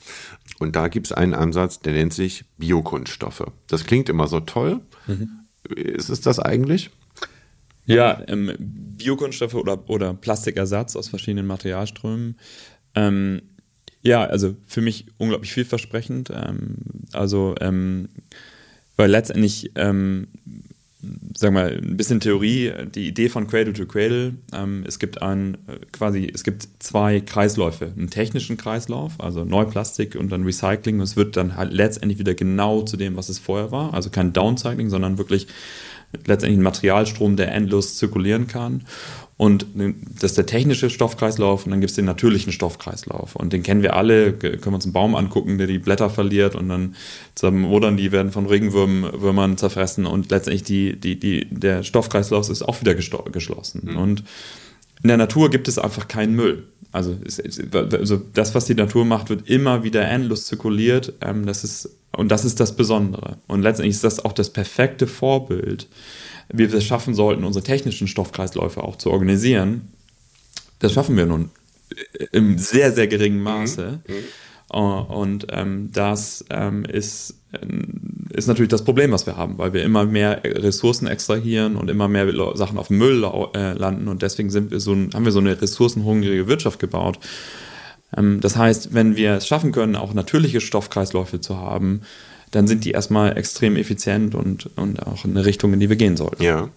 Und 0.60 0.76
da 0.76 0.88
gibt 0.90 1.08
es 1.08 1.14
einen 1.14 1.34
Ansatz, 1.34 1.80
der 1.80 1.94
nennt 1.94 2.14
sich 2.14 2.46
Biokunststoffe. 2.58 3.46
Das 3.68 3.86
klingt 3.86 4.10
immer 4.10 4.28
so 4.28 4.40
toll. 4.40 4.82
Mhm. 5.08 5.30
Ist 5.76 6.10
es 6.10 6.22
das 6.22 6.40
eigentlich? 6.40 6.92
Ja, 7.86 8.22
ähm, 8.28 8.54
Biokunststoffe 8.60 9.56
oder, 9.56 9.90
oder 9.90 10.14
Plastikersatz 10.14 10.96
aus 10.96 11.08
verschiedenen 11.08 11.48
Materialströmen. 11.48 12.38
Ähm, 12.94 13.42
ja, 14.02 14.24
also 14.24 14.56
für 14.66 14.82
mich 14.82 15.08
unglaublich 15.18 15.54
vielversprechend. 15.54 16.30
Ähm, 16.30 16.76
also, 17.14 17.56
ähm, 17.60 18.10
weil 18.96 19.12
letztendlich, 19.12 19.72
ähm, 19.76 20.28
sagen 21.34 21.56
wir 21.56 21.62
mal, 21.62 21.78
ein 21.78 21.96
bisschen 21.96 22.20
Theorie, 22.20 22.74
die 22.94 23.08
Idee 23.08 23.30
von 23.30 23.48
Cradle 23.48 23.74
to 23.74 23.86
Cradle, 23.86 24.34
ähm, 24.54 24.84
es 24.86 25.00
gibt 25.00 25.22
ein, 25.22 25.56
äh, 25.68 25.86
quasi, 25.92 26.30
es 26.34 26.44
gibt 26.44 26.68
zwei 26.80 27.22
Kreisläufe, 27.22 27.94
einen 27.96 28.10
technischen 28.10 28.58
Kreislauf, 28.58 29.14
also 29.20 29.46
Neuplastik 29.46 30.16
und 30.16 30.30
dann 30.30 30.44
Recycling. 30.44 30.98
Und 30.98 31.04
es 31.04 31.16
wird 31.16 31.38
dann 31.38 31.56
halt 31.56 31.74
letztendlich 31.74 32.20
wieder 32.20 32.34
genau 32.34 32.82
zu 32.82 32.98
dem, 32.98 33.16
was 33.16 33.30
es 33.30 33.40
vorher 33.40 33.72
war. 33.72 33.94
Also 33.94 34.10
kein 34.10 34.34
Downcycling, 34.34 34.90
sondern 34.90 35.18
wirklich 35.18 35.48
letztendlich 36.26 36.60
ein 36.60 36.64
Materialstrom, 36.64 37.36
der 37.36 37.54
endlos 37.54 37.98
zirkulieren 37.98 38.48
kann. 38.48 38.84
Und 39.40 39.68
das 40.20 40.32
ist 40.32 40.38
der 40.38 40.48
technische 40.48 40.90
Stoffkreislauf 40.90 41.64
und 41.64 41.72
dann 41.72 41.80
gibt 41.80 41.92
es 41.92 41.96
den 41.96 42.04
natürlichen 42.04 42.52
Stoffkreislauf. 42.52 43.38
Und 43.38 43.54
den 43.54 43.64
kennen 43.64 43.82
wir 43.82 43.96
alle, 43.96 44.34
können 44.34 44.62
wir 44.62 44.74
uns 44.74 44.84
einen 44.84 44.92
Baum 44.92 45.16
angucken, 45.16 45.58
der 45.58 45.66
die 45.66 45.80
Blätter 45.80 46.10
verliert 46.10 46.56
und 46.56 46.68
dann 46.68 46.94
modern 47.58 47.96
die 47.96 48.12
werden 48.12 48.34
von 48.34 48.48
Regenwürmern 48.48 49.56
zerfressen 49.56 50.06
und 50.06 50.30
letztendlich 50.30 50.64
die, 50.64 51.00
die, 51.00 51.18
die, 51.18 51.48
der 51.52 51.84
Stoffkreislauf 51.84 52.50
ist 52.50 52.64
auch 52.64 52.82
wieder 52.82 52.96
geschlossen. 52.96 53.92
Mhm. 53.92 53.96
Und 53.98 54.24
in 55.04 55.08
der 55.08 55.16
Natur 55.16 55.50
gibt 55.50 55.70
es 55.70 55.80
einfach 55.80 56.10
keinen 56.10 56.36
Müll. 56.36 56.68
Also, 56.92 57.16
also, 57.72 58.18
das, 58.34 58.56
was 58.56 58.66
die 58.66 58.76
Natur 58.76 59.06
macht, 59.06 59.30
wird 59.30 59.50
immer 59.50 59.86
wieder 59.86 60.06
endlos 60.06 60.48
zirkuliert. 60.48 61.14
Ähm, 61.22 61.46
das 61.46 61.64
ist, 61.64 61.90
und 62.12 62.30
das 62.30 62.44
ist 62.44 62.60
das 62.60 62.76
Besondere. 62.76 63.38
Und 63.48 63.62
letztendlich 63.62 63.96
ist 63.96 64.04
das 64.04 64.26
auch 64.26 64.34
das 64.34 64.50
perfekte 64.50 65.08
Vorbild 65.08 65.88
wir 66.52 66.74
es 66.74 66.84
schaffen 66.84 67.14
sollten, 67.14 67.44
unsere 67.44 67.64
technischen 67.64 68.08
Stoffkreisläufe 68.08 68.84
auch 68.84 68.98
zu 68.98 69.12
organisieren, 69.12 69.90
das 70.80 70.94
schaffen 70.94 71.18
wir 71.18 71.26
nun 71.26 71.50
im 72.32 72.58
sehr, 72.58 72.92
sehr 72.92 73.08
geringen 73.08 73.42
Maße. 73.42 74.00
Mhm. 74.08 74.14
Uh, 74.72 75.02
und 75.02 75.48
ähm, 75.50 75.90
das 75.92 76.46
ähm, 76.52 76.86
ist, 76.86 77.40
äh, 77.54 77.66
ist 78.38 78.48
natürlich 78.48 78.70
das 78.70 78.84
Problem, 78.84 79.12
was 79.12 79.26
wir 79.26 79.36
haben, 79.36 79.58
weil 79.58 79.74
wir 79.74 79.82
immer 79.82 80.06
mehr 80.06 80.44
Ressourcen 80.44 81.08
extrahieren 81.08 81.76
und 81.76 81.90
immer 81.90 82.08
mehr 82.08 82.32
Sachen 82.56 82.78
auf 82.78 82.92
Müll 82.92 83.24
äh, 83.56 83.74
landen 83.74 84.08
und 84.08 84.22
deswegen 84.22 84.52
sind 84.52 84.70
wir 84.70 84.80
so 84.80 84.92
haben 84.92 85.26
wir 85.26 85.32
so 85.32 85.40
eine 85.40 85.60
ressourcenhungrige 85.60 86.48
Wirtschaft 86.48 86.78
gebaut. 86.78 87.18
Ähm, 88.16 88.42
das 88.42 88.58
heißt, 88.58 88.94
wenn 88.94 89.16
wir 89.16 89.34
es 89.38 89.48
schaffen 89.48 89.72
können, 89.72 89.96
auch 89.96 90.14
natürliche 90.14 90.62
Stoffkreisläufe 90.62 91.42
zu 91.42 91.58
haben, 91.58 92.02
dann 92.52 92.68
sind 92.68 92.86
die 92.86 92.92
erstmal 92.92 93.38
extrem 93.38 93.76
effizient 93.76 94.36
und, 94.36 94.70
und 94.78 95.06
auch 95.06 95.26
in 95.26 95.32
eine 95.32 95.46
Richtung, 95.46 95.74
in 95.74 95.80
die 95.80 95.90
wir 95.90 95.96
gehen 95.96 96.18
sollten. 96.18 96.44
Ja. 96.44 96.70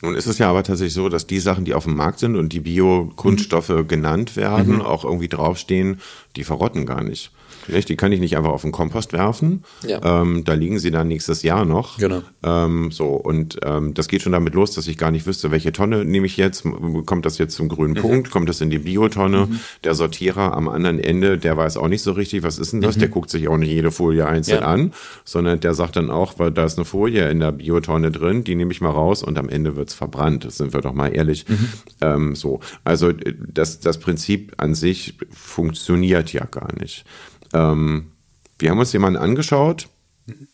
Nun 0.00 0.14
ist 0.14 0.26
es 0.26 0.38
ja 0.38 0.48
aber 0.48 0.62
tatsächlich 0.62 0.94
so, 0.94 1.08
dass 1.08 1.26
die 1.26 1.40
Sachen, 1.40 1.64
die 1.64 1.74
auf 1.74 1.84
dem 1.84 1.96
Markt 1.96 2.20
sind 2.20 2.36
und 2.36 2.52
die 2.52 2.60
Bio-Kunststoffe 2.60 3.70
mhm. 3.70 3.88
genannt 3.88 4.36
werden, 4.36 4.76
mhm. 4.76 4.82
auch 4.82 5.04
irgendwie 5.04 5.28
draufstehen, 5.28 6.00
die 6.36 6.44
verrotten 6.44 6.86
gar 6.86 7.02
nicht. 7.02 7.32
Nicht? 7.68 7.88
Die 7.88 7.96
kann 7.96 8.12
ich 8.12 8.20
nicht 8.20 8.36
einfach 8.36 8.50
auf 8.50 8.62
den 8.62 8.72
Kompost 8.72 9.12
werfen. 9.12 9.64
Ja. 9.86 10.22
Ähm, 10.22 10.44
da 10.44 10.54
liegen 10.54 10.78
sie 10.78 10.90
dann 10.90 11.08
nächstes 11.08 11.42
Jahr 11.42 11.64
noch. 11.64 11.98
Genau. 11.98 12.22
Ähm, 12.42 12.90
so, 12.90 13.08
und 13.08 13.58
ähm, 13.64 13.94
das 13.94 14.08
geht 14.08 14.22
schon 14.22 14.32
damit 14.32 14.54
los, 14.54 14.72
dass 14.74 14.86
ich 14.86 14.98
gar 14.98 15.10
nicht 15.10 15.26
wüsste, 15.26 15.50
welche 15.50 15.72
Tonne 15.72 16.04
nehme 16.04 16.26
ich 16.26 16.36
jetzt. 16.36 16.64
Kommt 17.06 17.26
das 17.26 17.38
jetzt 17.38 17.54
zum 17.54 17.68
grünen 17.68 17.94
mhm. 17.94 18.00
Punkt? 18.00 18.30
Kommt 18.30 18.48
das 18.48 18.60
in 18.60 18.70
die 18.70 18.78
Biotonne? 18.78 19.46
Mhm. 19.46 19.60
Der 19.84 19.94
Sortierer 19.94 20.56
am 20.56 20.68
anderen 20.68 20.98
Ende, 20.98 21.38
der 21.38 21.56
weiß 21.56 21.76
auch 21.76 21.88
nicht 21.88 22.02
so 22.02 22.12
richtig, 22.12 22.42
was 22.42 22.58
ist 22.58 22.72
denn 22.72 22.80
das? 22.80 22.96
Mhm. 22.96 23.00
Der 23.00 23.08
guckt 23.08 23.30
sich 23.30 23.48
auch 23.48 23.56
nicht 23.56 23.70
jede 23.70 23.90
Folie 23.90 24.26
einzeln 24.26 24.62
ja. 24.62 24.68
an, 24.68 24.92
sondern 25.24 25.60
der 25.60 25.74
sagt 25.74 25.96
dann 25.96 26.10
auch, 26.10 26.38
weil 26.38 26.50
da 26.50 26.64
ist 26.64 26.78
eine 26.78 26.84
Folie 26.84 27.28
in 27.30 27.40
der 27.40 27.52
Biotonne 27.52 28.10
drin, 28.10 28.44
die 28.44 28.54
nehme 28.54 28.72
ich 28.72 28.80
mal 28.80 28.90
raus 28.90 29.22
und 29.22 29.38
am 29.38 29.48
Ende 29.48 29.76
wird's 29.76 29.94
verbrannt. 29.94 30.44
Das 30.44 30.56
sind 30.56 30.72
wir 30.72 30.80
doch 30.80 30.94
mal 30.94 31.08
ehrlich. 31.08 31.48
Mhm. 31.48 31.68
Ähm, 32.00 32.34
so. 32.34 32.60
Also 32.84 33.12
das, 33.12 33.80
das 33.80 33.98
Prinzip 33.98 34.54
an 34.56 34.74
sich 34.74 35.14
funktioniert 35.30 36.32
ja 36.32 36.44
gar 36.44 36.72
nicht. 36.78 37.04
Ähm, 37.52 38.12
wir 38.58 38.70
haben 38.70 38.78
uns 38.78 38.92
jemanden 38.92 39.18
angeschaut, 39.18 39.88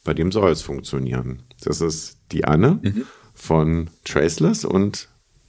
bei 0.04 0.14
dem 0.14 0.30
soll 0.30 0.50
es 0.50 0.62
funktionieren. 0.62 1.42
Das 1.64 1.80
ist 1.80 2.18
die 2.32 2.44
Anne 2.44 2.78
mhm. 2.82 3.06
von 3.34 3.90
Traceless 4.04 4.64
und 4.64 5.08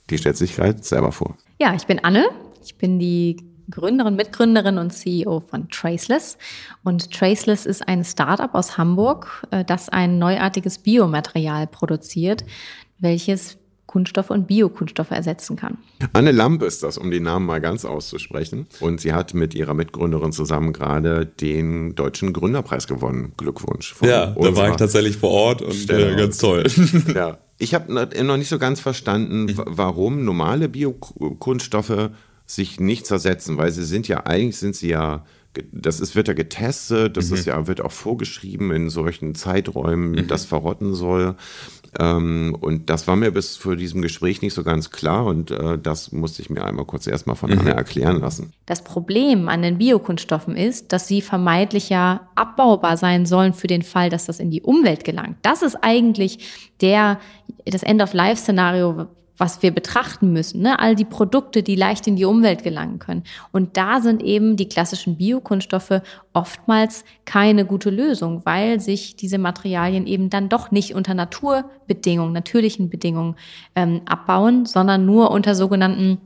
die 0.09 0.17
stellt 0.17 0.37
sich 0.37 0.55
gerade 0.55 0.81
selber 0.81 1.11
vor. 1.11 1.37
Ja, 1.59 1.73
ich 1.73 1.85
bin 1.85 2.03
Anne. 2.03 2.27
Ich 2.63 2.75
bin 2.75 2.99
die 2.99 3.37
Gründerin, 3.69 4.15
Mitgründerin 4.15 4.77
und 4.77 4.91
CEO 4.91 5.39
von 5.39 5.69
Traceless. 5.69 6.37
Und 6.83 7.11
Traceless 7.11 7.65
ist 7.65 7.87
ein 7.87 8.03
Startup 8.03 8.53
aus 8.53 8.77
Hamburg, 8.77 9.45
äh, 9.51 9.65
das 9.65 9.89
ein 9.89 10.19
neuartiges 10.19 10.79
Biomaterial 10.79 11.67
produziert, 11.67 12.45
welches 12.99 13.57
Kunststoffe 13.95 14.29
und 14.29 14.45
Biokunststoffe 14.47 15.11
ersetzen 15.11 15.55
kann. 15.55 15.77
Anne 16.11 16.33
Lamp 16.33 16.61
ist 16.63 16.83
das, 16.83 16.97
um 16.97 17.11
den 17.11 17.23
Namen 17.23 17.45
mal 17.45 17.61
ganz 17.61 17.85
auszusprechen. 17.85 18.67
Und 18.81 18.99
sie 18.99 19.13
hat 19.13 19.33
mit 19.33 19.53
ihrer 19.53 19.73
Mitgründerin 19.73 20.33
zusammen 20.33 20.73
gerade 20.73 21.25
den 21.25 21.95
Deutschen 21.95 22.33
Gründerpreis 22.33 22.87
gewonnen. 22.87 23.31
Glückwunsch. 23.37 23.95
Ja, 24.01 24.35
da 24.37 24.55
war 24.57 24.69
ich 24.69 24.75
tatsächlich 24.75 25.15
vor 25.15 25.29
Ort 25.29 25.61
und 25.61 25.89
äh, 25.89 26.13
ganz 26.17 26.39
toll. 26.39 26.65
Ja. 27.15 27.37
Ich 27.57 27.73
habe 27.73 27.93
noch 27.93 28.37
nicht 28.37 28.49
so 28.49 28.59
ganz 28.59 28.81
verstanden, 28.81 29.45
mhm. 29.45 29.63
warum 29.65 30.25
normale 30.25 30.67
Biokunststoffe 30.67 32.09
sich 32.45 32.81
nicht 32.81 33.05
zersetzen, 33.05 33.55
weil 33.55 33.71
sie 33.71 33.85
sind 33.85 34.09
ja, 34.09 34.25
eigentlich 34.25 34.57
sind 34.57 34.75
sie 34.75 34.89
ja 34.89 35.23
das 35.71 35.99
ist, 35.99 36.15
wird 36.15 36.27
ja 36.27 36.33
getestet, 36.33 37.17
das 37.17 37.29
mhm. 37.29 37.35
ist 37.35 37.45
ja, 37.45 37.67
wird 37.67 37.81
auch 37.81 37.91
vorgeschrieben 37.91 38.71
in 38.71 38.89
solchen 38.89 39.35
Zeiträumen, 39.35 40.11
mhm. 40.11 40.27
das 40.27 40.45
verrotten 40.45 40.93
soll. 40.93 41.35
Ähm, 41.99 42.55
und 42.59 42.89
das 42.89 43.07
war 43.07 43.15
mir 43.15 43.31
bis 43.31 43.57
vor 43.57 43.75
diesem 43.75 44.01
Gespräch 44.01 44.41
nicht 44.41 44.53
so 44.53 44.63
ganz 44.63 44.91
klar 44.91 45.25
und 45.25 45.51
äh, 45.51 45.77
das 45.77 46.11
musste 46.11 46.41
ich 46.41 46.49
mir 46.49 46.65
einmal 46.65 46.85
kurz 46.85 47.07
erstmal 47.07 47.35
von 47.35 47.51
mhm. 47.51 47.59
Anna 47.59 47.71
erklären 47.71 48.19
lassen. 48.19 48.53
Das 48.65 48.83
Problem 48.83 49.47
an 49.47 49.61
den 49.61 49.77
Biokunststoffen 49.77 50.55
ist, 50.55 50.91
dass 50.91 51.07
sie 51.07 51.21
vermeintlich 51.21 51.89
ja 51.89 52.29
abbaubar 52.35 52.97
sein 52.97 53.25
sollen 53.25 53.53
für 53.53 53.67
den 53.67 53.81
Fall, 53.81 54.09
dass 54.09 54.25
das 54.25 54.39
in 54.39 54.51
die 54.51 54.61
Umwelt 54.61 55.03
gelangt. 55.03 55.37
Das 55.41 55.61
ist 55.61 55.77
eigentlich 55.81 56.71
der, 56.81 57.19
das 57.65 57.83
End-of-Life-Szenario, 57.83 59.07
was 59.37 59.61
wir 59.61 59.71
betrachten 59.71 60.31
müssen. 60.33 60.61
Ne? 60.61 60.79
All 60.79 60.95
die 60.95 61.05
Produkte, 61.05 61.63
die 61.63 61.75
leicht 61.75 62.07
in 62.07 62.15
die 62.15 62.25
Umwelt 62.25 62.63
gelangen 62.63 62.99
können. 62.99 63.23
Und 63.51 63.77
da 63.77 64.01
sind 64.01 64.23
eben 64.23 64.55
die 64.55 64.69
klassischen 64.69 65.17
Biokunststoffe 65.17 66.01
oftmals 66.33 67.03
keine 67.25 67.65
gute 67.65 67.89
Lösung, 67.89 68.41
weil 68.45 68.79
sich 68.79 69.15
diese 69.15 69.37
Materialien 69.37 70.07
eben 70.07 70.29
dann 70.29 70.49
doch 70.49 70.71
nicht 70.71 70.95
unter 70.95 71.13
Naturbedingungen, 71.13 72.33
natürlichen 72.33 72.89
Bedingungen 72.89 73.35
ähm, 73.75 74.01
abbauen, 74.05 74.65
sondern 74.65 75.05
nur 75.05 75.31
unter 75.31 75.55
sogenannten 75.55 76.19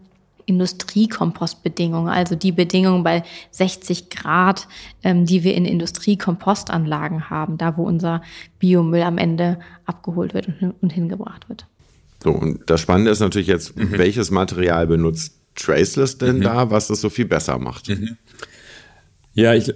Industriekompostbedingungen, 0.49 2.11
also 2.11 2.35
die 2.35 2.51
Bedingungen 2.51 3.03
bei 3.03 3.23
60 3.51 4.09
Grad, 4.09 4.67
ähm, 5.03 5.25
die 5.25 5.43
wir 5.43 5.53
in 5.53 5.65
Industriekompostanlagen 5.65 7.29
haben, 7.29 7.57
da 7.57 7.77
wo 7.77 7.83
unser 7.83 8.23
Biomüll 8.57 9.03
am 9.03 9.19
Ende 9.19 9.59
abgeholt 9.85 10.33
wird 10.33 10.47
und, 10.47 10.73
und 10.81 10.91
hingebracht 10.91 11.47
wird. 11.49 11.67
So, 12.23 12.31
und 12.31 12.69
das 12.69 12.81
Spannende 12.81 13.11
ist 13.11 13.19
natürlich 13.19 13.47
jetzt, 13.47 13.77
mhm. 13.77 13.97
welches 13.97 14.31
Material 14.31 14.87
benutzt 14.87 15.35
Traceless 15.55 16.17
denn 16.17 16.37
mhm. 16.37 16.41
da, 16.41 16.71
was 16.71 16.87
das 16.87 17.01
so 17.01 17.09
viel 17.09 17.25
besser 17.25 17.57
macht? 17.59 17.89
Mhm. 17.89 18.17
Ja, 19.33 19.53
ich, 19.53 19.73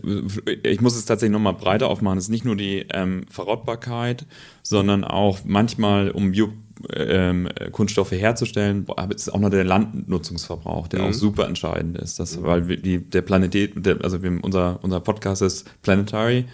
ich 0.63 0.81
muss 0.81 0.95
es 0.95 1.05
tatsächlich 1.05 1.31
nochmal 1.31 1.53
breiter 1.53 1.87
aufmachen. 1.87 2.17
Es 2.17 2.25
ist 2.25 2.31
nicht 2.31 2.43
nur 2.43 2.55
die 2.55 2.85
ähm, 2.91 3.25
Verrottbarkeit, 3.29 4.25
sondern 4.61 5.03
auch 5.03 5.39
manchmal, 5.45 6.11
um 6.11 6.31
Biokunststoffe 6.31 8.11
ähm, 8.11 8.19
herzustellen, 8.19 8.85
es 9.09 9.27
ist 9.27 9.33
auch 9.33 9.39
noch 9.39 9.51
der 9.51 9.63
Landnutzungsverbrauch, 9.63 10.87
der 10.87 11.01
mhm. 11.01 11.05
auch 11.05 11.13
super 11.13 11.47
entscheidend 11.47 11.97
ist. 11.97 12.19
Das, 12.19 12.37
mhm. 12.37 12.43
Weil 12.43 12.67
wir, 12.67 12.77
die, 12.77 12.97
der 12.97 13.21
Planet, 13.21 13.85
der, 13.85 14.03
also 14.03 14.21
wir, 14.21 14.37
unser, 14.43 14.79
unser 14.81 14.99
Podcast 14.99 15.41
ist 15.41 15.69
Planetary 15.81 16.45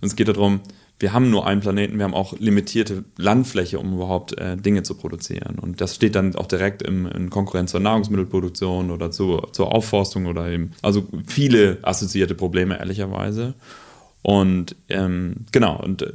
und 0.00 0.06
es 0.08 0.16
geht 0.16 0.28
darum, 0.28 0.60
wir 1.00 1.12
haben 1.12 1.30
nur 1.30 1.46
einen 1.46 1.60
Planeten, 1.60 1.98
wir 1.98 2.04
haben 2.04 2.14
auch 2.14 2.38
limitierte 2.38 3.04
Landfläche, 3.16 3.78
um 3.78 3.94
überhaupt 3.94 4.36
äh, 4.38 4.56
Dinge 4.56 4.82
zu 4.82 4.94
produzieren. 4.96 5.58
Und 5.60 5.80
das 5.80 5.94
steht 5.94 6.16
dann 6.16 6.34
auch 6.34 6.46
direkt 6.46 6.82
im, 6.82 7.06
in 7.06 7.30
Konkurrenz 7.30 7.70
zur 7.70 7.80
Nahrungsmittelproduktion 7.80 8.90
oder 8.90 9.10
zu, 9.10 9.38
zur 9.52 9.72
Aufforstung 9.72 10.26
oder 10.26 10.48
eben, 10.48 10.72
also 10.82 11.06
viele 11.26 11.78
assoziierte 11.82 12.34
Probleme, 12.34 12.78
ehrlicherweise. 12.78 13.54
Und 14.22 14.74
ähm, 14.88 15.46
genau, 15.52 15.80
und 15.80 16.02
äh, 16.02 16.12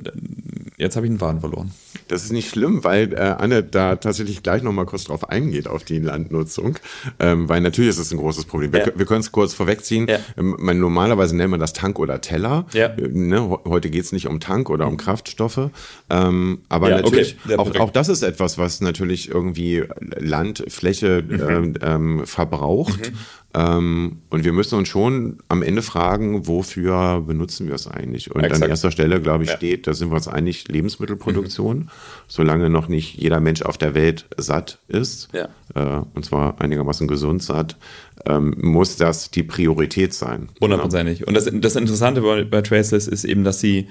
jetzt 0.77 0.95
habe 0.95 1.05
ich 1.05 1.09
einen 1.09 1.19
Faden 1.19 1.39
verloren. 1.39 1.71
Das 2.09 2.23
ist 2.23 2.31
nicht 2.31 2.49
schlimm, 2.49 2.83
weil 2.83 3.13
äh, 3.13 3.17
Anne 3.17 3.63
da 3.63 3.95
tatsächlich 3.95 4.43
gleich 4.43 4.61
nochmal 4.61 4.85
kurz 4.85 5.05
drauf 5.05 5.29
eingeht, 5.29 5.67
auf 5.67 5.83
die 5.83 5.99
Landnutzung. 5.99 6.77
Ähm, 7.19 7.47
weil 7.47 7.61
natürlich 7.61 7.91
ist 7.91 7.99
es 7.99 8.11
ein 8.11 8.17
großes 8.17 8.45
Problem. 8.45 8.73
Wir, 8.73 8.87
ja. 8.87 8.91
wir 8.95 9.05
können 9.05 9.21
es 9.21 9.31
kurz 9.31 9.53
vorwegziehen. 9.53 10.07
Ja. 10.07 10.19
Ähm, 10.37 10.55
man, 10.59 10.79
normalerweise 10.79 11.35
nennt 11.35 11.51
man 11.51 11.59
das 11.59 11.73
Tank 11.73 11.97
oder 11.97 12.19
Teller. 12.19 12.65
Ja. 12.73 12.87
Äh, 12.87 13.07
ne? 13.07 13.57
Heute 13.65 13.89
geht 13.89 14.03
es 14.03 14.11
nicht 14.11 14.27
um 14.27 14.39
Tank 14.39 14.69
oder 14.69 14.87
um 14.87 14.97
Kraftstoffe. 14.97 15.69
Ähm, 16.09 16.59
aber 16.67 16.89
ja, 16.89 17.01
natürlich, 17.01 17.37
okay. 17.45 17.55
auch, 17.55 17.75
auch 17.79 17.91
das 17.91 18.09
ist 18.09 18.21
etwas, 18.21 18.57
was 18.57 18.81
natürlich 18.81 19.29
irgendwie 19.29 19.85
Landfläche 20.19 21.23
mhm. 21.27 21.75
ähm, 21.81 22.25
verbraucht. 22.25 23.11
Mhm. 23.11 23.17
Ähm, 23.55 24.17
und 24.29 24.43
wir 24.43 24.51
müssen 24.51 24.77
uns 24.77 24.87
schon 24.87 25.37
am 25.47 25.61
Ende 25.61 25.83
fragen, 25.83 26.47
wofür 26.47 27.21
benutzen 27.21 27.67
wir 27.67 27.75
es 27.75 27.87
eigentlich? 27.87 28.33
Und 28.33 28.43
Exakt. 28.43 28.63
an 28.63 28.69
erster 28.69 28.89
Stelle, 28.89 29.21
glaube 29.21 29.43
ich, 29.43 29.51
ja. 29.51 29.57
steht, 29.57 29.85
da 29.85 29.93
sind 29.93 30.09
wir 30.09 30.15
uns 30.15 30.27
einig, 30.27 30.67
Lebensmittelproduktion. 30.67 31.77
Mhm. 31.77 31.89
Solange 32.27 32.69
noch 32.69 32.87
nicht 32.87 33.15
jeder 33.15 33.39
Mensch 33.39 33.61
auf 33.61 33.77
der 33.77 33.93
Welt 33.93 34.25
satt 34.37 34.79
ist, 34.87 35.29
ja. 35.33 35.49
äh, 35.75 36.01
und 36.15 36.25
zwar 36.25 36.59
einigermaßen 36.61 37.07
gesund 37.07 37.43
satt, 37.43 37.77
ähm, 38.25 38.55
muss 38.59 38.95
das 38.95 39.29
die 39.29 39.43
Priorität 39.43 40.13
sein. 40.13 40.49
Hundertprozentig. 40.59 41.27
Und 41.27 41.35
das, 41.35 41.49
das 41.51 41.75
Interessante 41.75 42.21
bei, 42.21 42.43
bei 42.43 42.61
Traceless 42.61 43.07
ist 43.07 43.23
eben, 43.23 43.43
dass 43.43 43.59
sie 43.59 43.87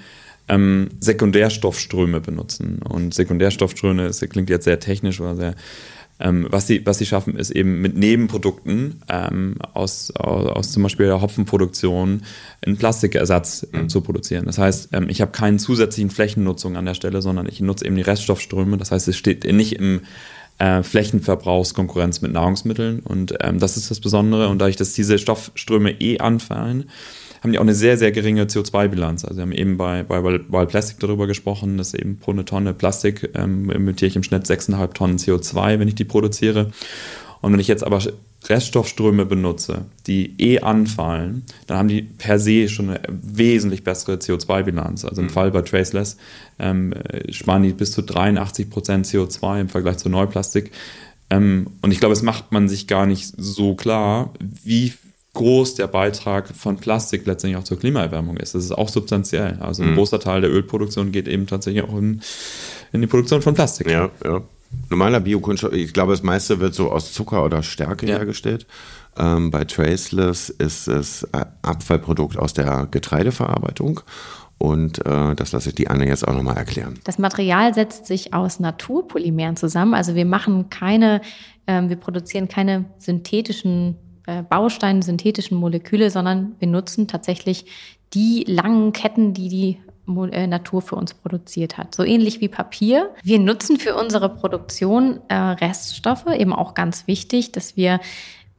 ähm, 0.49 0.89
Sekundärstoffströme 0.99 2.19
benutzen. 2.19 2.79
Und 2.79 3.13
Sekundärstoffströme, 3.13 4.07
das 4.07 4.19
klingt 4.19 4.49
jetzt 4.49 4.65
sehr 4.65 4.79
technisch 4.79 5.21
oder 5.21 5.35
sehr 5.35 5.55
ähm, 6.23 6.47
was, 6.49 6.67
sie, 6.67 6.85
was 6.85 6.97
sie 6.97 7.05
schaffen, 7.05 7.35
ist 7.35 7.51
eben 7.51 7.81
mit 7.81 7.97
Nebenprodukten 7.97 9.01
ähm, 9.09 9.55
aus, 9.73 10.11
aus, 10.15 10.47
aus, 10.47 10.71
zum 10.71 10.83
Beispiel 10.83 11.05
der 11.05 11.21
Hopfenproduktion 11.21 12.23
einen 12.65 12.77
Plastikersatz 12.77 13.67
äh, 13.73 13.79
mhm. 13.79 13.89
zu 13.89 14.01
produzieren. 14.01 14.45
Das 14.45 14.57
heißt, 14.57 14.89
ähm, 14.93 15.09
ich 15.09 15.21
habe 15.21 15.31
keine 15.31 15.57
zusätzlichen 15.57 16.09
Flächennutzung 16.09 16.77
an 16.77 16.85
der 16.85 16.93
Stelle, 16.93 17.21
sondern 17.21 17.47
ich 17.47 17.59
nutze 17.59 17.85
eben 17.85 17.97
die 17.97 18.01
Reststoffströme. 18.01 18.77
Das 18.77 18.91
heißt, 18.91 19.07
es 19.09 19.17
steht 19.17 19.43
nicht 19.43 19.73
im 19.73 20.01
äh, 20.59 20.81
Flächenverbrauchskonkurrenz 20.81 22.21
mit 22.21 22.31
Nahrungsmitteln 22.31 23.01
und 23.01 23.33
ähm, 23.41 23.59
das 23.59 23.75
ist 23.75 23.91
das 23.91 23.99
Besondere. 23.99 24.47
Und 24.47 24.59
dadurch, 24.59 24.77
dass 24.77 24.93
diese 24.93 25.19
Stoffströme 25.19 25.91
eh 25.99 26.19
anfallen, 26.19 26.89
haben 27.43 27.51
die 27.51 27.59
auch 27.59 27.63
eine 27.63 27.75
sehr, 27.75 27.97
sehr 27.97 28.13
geringe 28.13 28.45
CO2-Bilanz. 28.45 29.25
Also 29.25 29.37
wir 29.37 29.41
haben 29.41 29.51
eben 29.51 29.75
bei, 29.75 30.03
bei 30.03 30.23
Wild 30.23 30.69
Plastic 30.69 30.99
darüber 30.99 31.27
gesprochen, 31.27 31.77
dass 31.77 31.93
eben 31.93 32.17
pro 32.17 32.31
eine 32.31 32.45
Tonne 32.45 32.73
Plastik 32.73 33.31
ähm, 33.35 33.69
ich 34.01 34.15
im 34.15 34.23
Schnitt 34.23 34.45
6,5 34.45 34.93
Tonnen 34.93 35.17
CO2, 35.17 35.77
wenn 35.77 35.89
ich 35.89 35.95
die 35.95 36.05
produziere. 36.05 36.71
Und 37.41 37.51
wenn 37.51 37.59
ich 37.59 37.67
jetzt 37.67 37.83
aber 37.83 37.99
Reststoffströme 38.47 39.25
benutze, 39.25 39.85
die 40.07 40.35
eh 40.39 40.59
anfallen, 40.59 41.43
dann 41.67 41.77
haben 41.77 41.87
die 41.89 42.01
per 42.01 42.39
se 42.39 42.69
schon 42.69 42.89
eine 42.89 43.01
wesentlich 43.09 43.83
bessere 43.83 44.15
CO2-Bilanz. 44.15 45.03
Also 45.03 45.21
im 45.21 45.27
mhm. 45.27 45.31
Fall 45.31 45.51
bei 45.51 45.61
Traceless 45.61 46.15
ähm, 46.59 46.93
sparen 47.29 47.63
die 47.63 47.73
bis 47.73 47.91
zu 47.91 48.03
83 48.03 48.69
Prozent 48.69 49.05
CO2 49.05 49.61
im 49.61 49.69
Vergleich 49.69 49.97
zu 49.97 50.07
Neuplastik. 50.07 50.71
Ähm, 51.29 51.67
und 51.81 51.91
ich 51.91 51.99
glaube, 51.99 52.13
es 52.13 52.21
macht 52.21 52.53
man 52.53 52.69
sich 52.69 52.87
gar 52.87 53.05
nicht 53.05 53.33
so 53.35 53.75
klar, 53.75 54.33
wie 54.63 54.93
groß 55.33 55.75
der 55.75 55.87
Beitrag 55.87 56.47
von 56.55 56.77
Plastik 56.77 57.25
letztendlich 57.25 57.59
auch 57.59 57.65
zur 57.65 57.79
Klimaerwärmung 57.79 58.37
ist. 58.37 58.53
Das 58.53 58.63
ist 58.63 58.71
auch 58.71 58.89
substanziell. 58.89 59.57
Also 59.59 59.81
ein 59.81 59.91
mhm. 59.91 59.95
großer 59.95 60.19
Teil 60.19 60.41
der 60.41 60.51
Ölproduktion 60.51 61.11
geht 61.11 61.27
eben 61.27 61.47
tatsächlich 61.47 61.83
auch 61.83 61.97
in, 61.97 62.21
in 62.91 63.01
die 63.01 63.07
Produktion 63.07 63.41
von 63.41 63.55
Plastik. 63.55 63.89
Ja, 63.89 64.09
ja. 64.23 64.41
Normaler 64.89 65.19
Biokunststoff, 65.19 65.73
ich 65.73 65.93
glaube, 65.93 66.13
das 66.13 66.23
meiste 66.23 66.59
wird 66.59 66.73
so 66.73 66.91
aus 66.91 67.13
Zucker 67.13 67.43
oder 67.43 67.61
Stärke 67.61 68.07
ja. 68.07 68.17
hergestellt. 68.17 68.65
Ähm, 69.17 69.51
bei 69.51 69.65
Traceless 69.65 70.49
ist 70.49 70.87
es 70.87 71.27
Abfallprodukt 71.31 72.37
aus 72.37 72.53
der 72.53 72.87
Getreideverarbeitung. 72.89 74.01
Und 74.57 75.05
äh, 75.05 75.35
das 75.35 75.51
lasse 75.51 75.69
ich 75.69 75.75
die 75.75 75.89
Anne 75.89 76.07
jetzt 76.07 76.27
auch 76.27 76.33
nochmal 76.33 76.57
erklären. 76.57 76.99
Das 77.03 77.19
Material 77.19 77.73
setzt 77.73 78.05
sich 78.05 78.33
aus 78.33 78.59
Naturpolymeren 78.59 79.57
zusammen. 79.57 79.93
Also 79.93 80.15
wir 80.15 80.25
machen 80.25 80.69
keine, 80.69 81.21
ähm, 81.67 81.89
wir 81.89 81.97
produzieren 81.97 82.47
keine 82.47 82.85
synthetischen 82.97 83.97
Bausteine, 84.49 85.01
synthetischen 85.03 85.57
Moleküle, 85.57 86.09
sondern 86.09 86.55
wir 86.59 86.67
nutzen 86.67 87.07
tatsächlich 87.07 87.65
die 88.13 88.45
langen 88.47 88.93
Ketten, 88.93 89.33
die 89.33 89.49
die 89.49 89.77
äh, 90.31 90.47
Natur 90.47 90.81
für 90.81 90.95
uns 90.95 91.13
produziert 91.13 91.77
hat. 91.77 91.95
So 91.95 92.03
ähnlich 92.03 92.41
wie 92.41 92.49
Papier. 92.49 93.09
Wir 93.23 93.39
nutzen 93.39 93.79
für 93.79 93.95
unsere 93.95 94.29
Produktion 94.29 95.21
äh, 95.29 95.35
Reststoffe, 95.35 96.27
eben 96.27 96.53
auch 96.53 96.73
ganz 96.73 97.07
wichtig, 97.07 97.51
dass 97.51 97.77
wir 97.77 97.99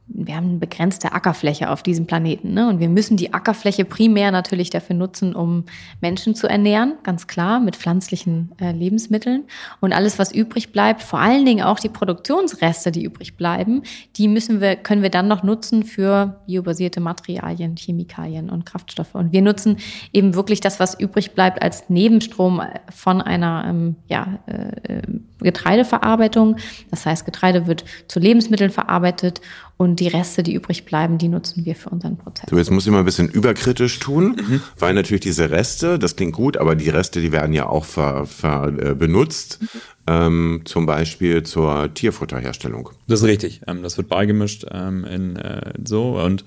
wir 0.07 0.35
haben 0.35 0.49
eine 0.49 0.57
begrenzte 0.59 1.13
Ackerfläche 1.13 1.69
auf 1.71 1.81
diesem 1.81 2.05
Planeten. 2.05 2.53
Ne? 2.53 2.69
Und 2.69 2.79
wir 2.79 2.89
müssen 2.89 3.17
die 3.17 3.33
Ackerfläche 3.33 3.85
primär 3.85 4.31
natürlich 4.31 4.69
dafür 4.69 4.95
nutzen, 4.95 5.35
um 5.35 5.65
Menschen 5.99 6.35
zu 6.35 6.47
ernähren, 6.47 6.93
ganz 7.01 7.25
klar, 7.25 7.59
mit 7.59 7.75
pflanzlichen 7.75 8.51
äh, 8.61 8.71
Lebensmitteln. 8.71 9.45
Und 9.81 9.93
alles, 9.93 10.19
was 10.19 10.31
übrig 10.31 10.71
bleibt, 10.71 11.01
vor 11.01 11.19
allen 11.19 11.43
Dingen 11.43 11.63
auch 11.63 11.79
die 11.79 11.89
Produktionsreste, 11.89 12.91
die 12.91 13.03
übrig 13.03 13.35
bleiben, 13.35 13.81
die 14.15 14.27
müssen 14.27 14.61
wir, 14.61 14.75
können 14.75 15.01
wir 15.01 15.09
dann 15.09 15.27
noch 15.27 15.41
nutzen 15.41 15.83
für 15.83 16.39
biobasierte 16.45 16.99
Materialien, 16.99 17.75
Chemikalien 17.75 18.51
und 18.51 18.65
Kraftstoffe. 18.65 19.15
Und 19.15 19.31
wir 19.31 19.41
nutzen 19.41 19.77
eben 20.13 20.35
wirklich 20.35 20.61
das, 20.61 20.79
was 20.79 20.99
übrig 20.99 21.31
bleibt, 21.31 21.63
als 21.63 21.89
Nebenstrom 21.89 22.61
von 22.93 23.21
einer 23.23 23.65
ähm, 23.67 23.95
ja, 24.07 24.39
äh, 24.45 25.01
Getreideverarbeitung. 25.39 26.57
Das 26.91 27.05
heißt, 27.05 27.25
Getreide 27.25 27.67
wird 27.67 27.85
zu 28.07 28.19
Lebensmitteln 28.19 28.71
verarbeitet 28.71 29.41
und 29.77 29.99
die 29.99 30.07
Reste, 30.07 30.41
die 30.41 30.53
übrig 30.53 30.85
bleiben, 30.85 31.17
die 31.17 31.27
nutzen 31.27 31.65
wir 31.65 31.75
für 31.75 31.89
unseren 31.89 32.17
Prozess. 32.17 32.49
So, 32.49 32.57
jetzt 32.57 32.71
muss 32.71 32.85
ich 32.85 32.91
mal 32.91 32.99
ein 32.99 33.05
bisschen 33.05 33.27
überkritisch 33.27 33.99
tun, 33.99 34.37
mhm. 34.37 34.61
weil 34.79 34.93
natürlich 34.93 35.21
diese 35.21 35.49
Reste, 35.49 35.99
das 35.99 36.15
klingt 36.15 36.33
gut, 36.33 36.57
aber 36.57 36.75
die 36.75 36.89
Reste, 36.89 37.19
die 37.19 37.31
werden 37.31 37.53
ja 37.53 37.67
auch 37.67 37.83
ver, 37.83 38.25
ver, 38.25 38.67
äh, 38.67 38.95
benutzt, 38.95 39.59
mhm. 39.61 39.67
ähm, 40.07 40.61
zum 40.63 40.85
Beispiel 40.85 41.43
zur 41.43 41.93
Tierfutterherstellung. 41.93 42.89
Das 43.07 43.21
ist 43.21 43.27
richtig. 43.27 43.61
Ähm, 43.67 43.83
das 43.83 43.97
wird 43.97 44.07
beigemischt 44.07 44.65
ähm, 44.71 45.03
in 45.03 45.35
äh, 45.35 45.73
so 45.83 46.21
und 46.21 46.45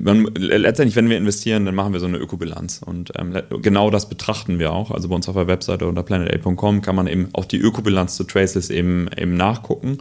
man, 0.00 0.26
letztendlich, 0.36 0.96
wenn 0.96 1.08
wir 1.08 1.16
investieren, 1.16 1.64
dann 1.64 1.74
machen 1.74 1.92
wir 1.92 2.00
so 2.00 2.06
eine 2.06 2.18
Ökobilanz. 2.18 2.80
Und 2.84 3.12
ähm, 3.16 3.36
genau 3.62 3.90
das 3.90 4.08
betrachten 4.08 4.58
wir 4.58 4.72
auch. 4.72 4.90
Also 4.90 5.08
bei 5.08 5.14
uns 5.14 5.28
auf 5.28 5.34
der 5.34 5.46
Webseite 5.46 5.86
unter 5.86 6.02
planet8.com 6.02 6.82
kann 6.82 6.96
man 6.96 7.06
eben 7.06 7.28
auch 7.32 7.44
die 7.44 7.58
Ökobilanz 7.58 8.16
zu 8.16 8.24
Traces 8.24 8.70
eben, 8.70 9.08
eben 9.16 9.36
nachgucken. 9.36 9.98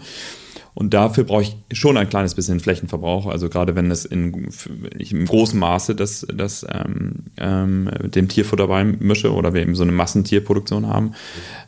Und 0.75 0.93
dafür 0.93 1.23
brauche 1.23 1.41
ich 1.41 1.55
schon 1.71 1.95
ein 1.95 2.09
kleines 2.09 2.35
bisschen 2.35 2.59
Flächenverbrauch. 2.59 3.27
Also 3.27 3.47
gerade 3.47 3.75
wenn 3.75 3.89
es 3.91 4.03
in, 4.03 4.49
ich 4.97 5.13
im 5.13 5.25
großen 5.25 5.57
Maße 5.57 5.95
das, 5.95 6.27
das 6.33 6.65
ähm, 6.69 7.23
ähm, 7.37 7.89
dem 8.03 8.27
Tierfutter 8.27 8.67
mische 8.83 9.33
oder 9.33 9.53
wir 9.53 9.61
eben 9.61 9.75
so 9.75 9.83
eine 9.83 9.93
Massentierproduktion 9.93 10.87
haben. 10.87 11.13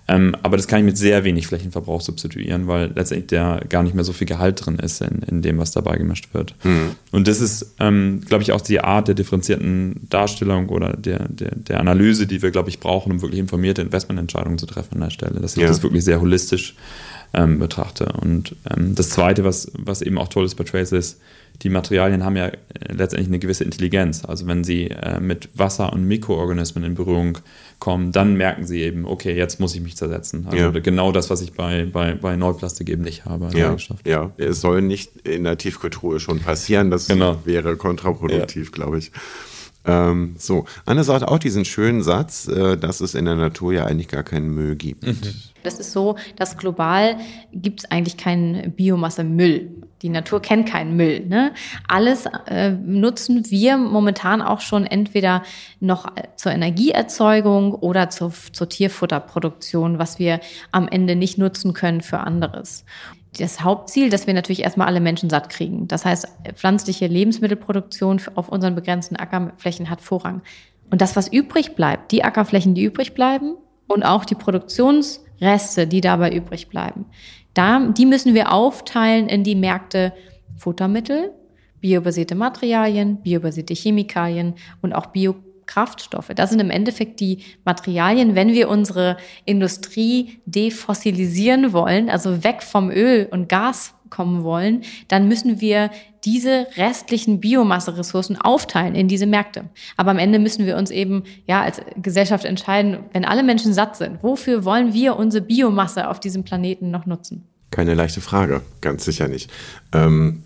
Ähm, 0.09 0.35
aber 0.43 0.57
das 0.57 0.67
kann 0.67 0.79
ich 0.79 0.85
mit 0.85 0.97
sehr 0.97 1.23
wenig 1.23 1.47
Flächenverbrauch 1.47 2.01
substituieren, 2.01 2.67
weil 2.67 2.91
letztendlich 2.95 3.27
der 3.27 3.61
gar 3.69 3.83
nicht 3.83 3.95
mehr 3.95 4.03
so 4.03 4.11
viel 4.11 4.27
Gehalt 4.27 4.65
drin 4.65 4.77
ist 4.77 5.01
in, 5.01 5.21
in 5.21 5.41
dem, 5.41 5.57
was 5.57 5.71
dabei 5.71 5.95
gemischt 5.95 6.33
wird. 6.33 6.55
Mhm. 6.65 6.91
Und 7.11 7.29
das 7.29 7.39
ist, 7.39 7.75
ähm, 7.79 8.21
glaube 8.27 8.43
ich, 8.43 8.51
auch 8.51 8.61
die 8.61 8.81
Art 8.81 9.07
der 9.07 9.15
differenzierten 9.15 10.07
Darstellung 10.09 10.67
oder 10.67 10.97
der, 10.97 11.29
der, 11.29 11.55
der 11.55 11.79
Analyse, 11.79 12.27
die 12.27 12.41
wir, 12.41 12.51
glaube 12.51 12.69
ich, 12.69 12.81
brauchen, 12.81 13.13
um 13.13 13.21
wirklich 13.21 13.39
informierte 13.39 13.81
Investmententscheidungen 13.81 14.57
zu 14.57 14.65
treffen 14.65 14.95
an 14.95 15.01
der 15.01 15.09
Stelle. 15.11 15.39
Dass 15.39 15.55
ich 15.55 15.61
ja. 15.61 15.67
das 15.69 15.81
wirklich 15.81 16.03
sehr 16.03 16.19
holistisch 16.19 16.75
ähm, 17.33 17.59
betrachte. 17.59 18.13
Und 18.21 18.55
ähm, 18.69 18.95
das 18.95 19.09
Zweite, 19.09 19.43
was, 19.43 19.71
was 19.77 20.01
eben 20.01 20.17
auch 20.17 20.27
toll 20.27 20.45
ist 20.45 20.55
bei 20.55 20.63
Trace, 20.63 20.91
ist, 20.93 21.19
die 21.63 21.69
Materialien 21.69 22.23
haben 22.23 22.35
ja 22.35 22.47
äh, 22.47 22.53
letztendlich 22.89 23.27
eine 23.27 23.39
gewisse 23.39 23.63
Intelligenz. 23.63 24.23
Also 24.25 24.45
wenn 24.47 24.63
sie 24.63 24.91
äh, 24.91 25.19
mit 25.19 25.49
Wasser 25.55 25.91
und 25.91 26.05
Mikroorganismen 26.05 26.83
in 26.83 26.95
Berührung 26.95 27.39
kommen, 27.79 28.11
dann 28.11 28.35
merken 28.35 28.65
sie 28.65 28.81
eben, 28.81 29.05
okay, 29.05 29.35
jetzt 29.35 29.59
muss 29.59 29.73
ich 29.75 29.81
mich 29.81 29.97
zersetzen. 29.97 30.47
Also 30.47 30.57
ja. 30.57 30.69
genau 30.71 31.11
das, 31.11 31.29
was 31.29 31.41
ich 31.41 31.53
bei, 31.53 31.85
bei, 31.85 32.13
bei 32.13 32.35
Neuplastik 32.35 32.89
eben 32.89 33.03
nicht 33.03 33.25
habe. 33.25 33.49
Ja, 33.57 33.75
ja, 34.05 34.31
es 34.37 34.61
soll 34.61 34.81
nicht 34.81 35.27
in 35.27 35.43
der 35.43 35.57
Tiefkultur 35.57 36.19
schon 36.19 36.39
passieren. 36.39 36.91
Das 36.91 37.07
genau. 37.07 37.39
wäre 37.45 37.75
kontraproduktiv, 37.75 38.67
ja. 38.67 38.71
glaube 38.71 38.99
ich. 38.99 39.11
Ähm, 39.87 40.35
so, 40.37 40.65
Anne 40.85 41.03
sagt 41.03 41.27
auch 41.27 41.39
diesen 41.39 41.65
schönen 41.65 42.03
Satz, 42.03 42.47
äh, 42.47 42.77
dass 42.77 42.99
es 42.99 43.15
in 43.15 43.25
der 43.25 43.35
Natur 43.35 43.73
ja 43.73 43.85
eigentlich 43.85 44.09
gar 44.09 44.23
keinen 44.23 44.53
Müll 44.53 44.75
gibt. 44.75 45.07
Mhm. 45.07 45.17
Das 45.63 45.79
ist 45.79 45.91
so, 45.91 46.15
dass 46.35 46.57
global 46.57 47.17
gibt 47.51 47.81
es 47.81 47.91
eigentlich 47.91 48.17
keinen 48.17 48.73
Biomasse-Müll. 48.73 49.69
Die 50.01 50.09
Natur 50.09 50.41
kennt 50.41 50.69
keinen 50.69 50.95
Müll. 50.95 51.25
Ne? 51.25 51.53
Alles 51.87 52.25
äh, 52.47 52.71
nutzen 52.71 53.49
wir 53.49 53.77
momentan 53.77 54.41
auch 54.41 54.61
schon 54.61 54.85
entweder 54.85 55.43
noch 55.79 56.05
zur 56.35 56.51
Energieerzeugung 56.51 57.73
oder 57.73 58.09
zur, 58.09 58.31
zur 58.53 58.69
Tierfutterproduktion, 58.69 59.99
was 59.99 60.19
wir 60.19 60.39
am 60.71 60.87
Ende 60.87 61.15
nicht 61.15 61.37
nutzen 61.37 61.73
können 61.73 62.01
für 62.01 62.19
anderes 62.19 62.85
das 63.37 63.61
Hauptziel, 63.61 64.09
dass 64.09 64.27
wir 64.27 64.33
natürlich 64.33 64.63
erstmal 64.63 64.87
alle 64.87 64.99
Menschen 64.99 65.29
satt 65.29 65.49
kriegen. 65.49 65.87
Das 65.87 66.05
heißt, 66.05 66.27
pflanzliche 66.53 67.07
Lebensmittelproduktion 67.07 68.21
auf 68.35 68.49
unseren 68.49 68.75
begrenzten 68.75 69.15
Ackerflächen 69.15 69.89
hat 69.89 70.01
Vorrang. 70.01 70.41
Und 70.89 71.01
das, 71.01 71.15
was 71.15 71.31
übrig 71.31 71.75
bleibt, 71.75 72.11
die 72.11 72.23
Ackerflächen, 72.23 72.75
die 72.75 72.83
übrig 72.83 73.13
bleiben 73.13 73.55
und 73.87 74.03
auch 74.03 74.25
die 74.25 74.35
Produktionsreste, 74.35 75.87
die 75.87 76.01
dabei 76.01 76.31
übrig 76.33 76.69
bleiben, 76.69 77.05
da, 77.53 77.79
die 77.79 78.05
müssen 78.05 78.33
wir 78.33 78.53
aufteilen 78.53 79.27
in 79.27 79.43
die 79.43 79.55
Märkte 79.55 80.13
Futtermittel, 80.55 81.31
biobasierte 81.81 82.35
Materialien, 82.35 83.21
biobasierte 83.21 83.73
Chemikalien 83.73 84.55
und 84.81 84.93
auch 84.93 85.07
Bio 85.07 85.35
Kraftstoffe. 85.67 86.31
Das 86.35 86.49
sind 86.49 86.59
im 86.59 86.71
Endeffekt 86.71 87.19
die 87.19 87.43
Materialien, 87.65 88.35
wenn 88.35 88.53
wir 88.53 88.69
unsere 88.69 89.17
Industrie 89.45 90.39
defossilisieren 90.45 91.73
wollen, 91.73 92.09
also 92.09 92.43
weg 92.43 92.63
vom 92.63 92.89
Öl 92.89 93.27
und 93.29 93.49
Gas 93.49 93.93
kommen 94.09 94.43
wollen, 94.43 94.83
dann 95.07 95.27
müssen 95.27 95.61
wir 95.61 95.91
diese 96.25 96.67
restlichen 96.75 97.39
Biomasseressourcen 97.39 98.39
aufteilen 98.39 98.95
in 98.95 99.07
diese 99.07 99.25
Märkte. 99.25 99.65
Aber 99.95 100.11
am 100.11 100.17
Ende 100.17 100.39
müssen 100.39 100.65
wir 100.65 100.77
uns 100.77 100.91
eben 100.91 101.23
ja 101.45 101.61
als 101.61 101.81
Gesellschaft 102.01 102.45
entscheiden, 102.45 102.99
wenn 103.13 103.25
alle 103.25 103.43
Menschen 103.43 103.73
satt 103.73 103.95
sind, 103.95 104.23
wofür 104.23 104.65
wollen 104.65 104.93
wir 104.93 105.17
unsere 105.17 105.43
Biomasse 105.43 106.09
auf 106.09 106.19
diesem 106.19 106.43
Planeten 106.43 106.91
noch 106.91 107.05
nutzen? 107.05 107.47
Keine 107.71 107.93
leichte 107.93 108.21
Frage, 108.21 108.61
ganz 108.81 109.05
sicher 109.05 109.27
nicht. 109.27 109.51
Ähm 109.93 110.43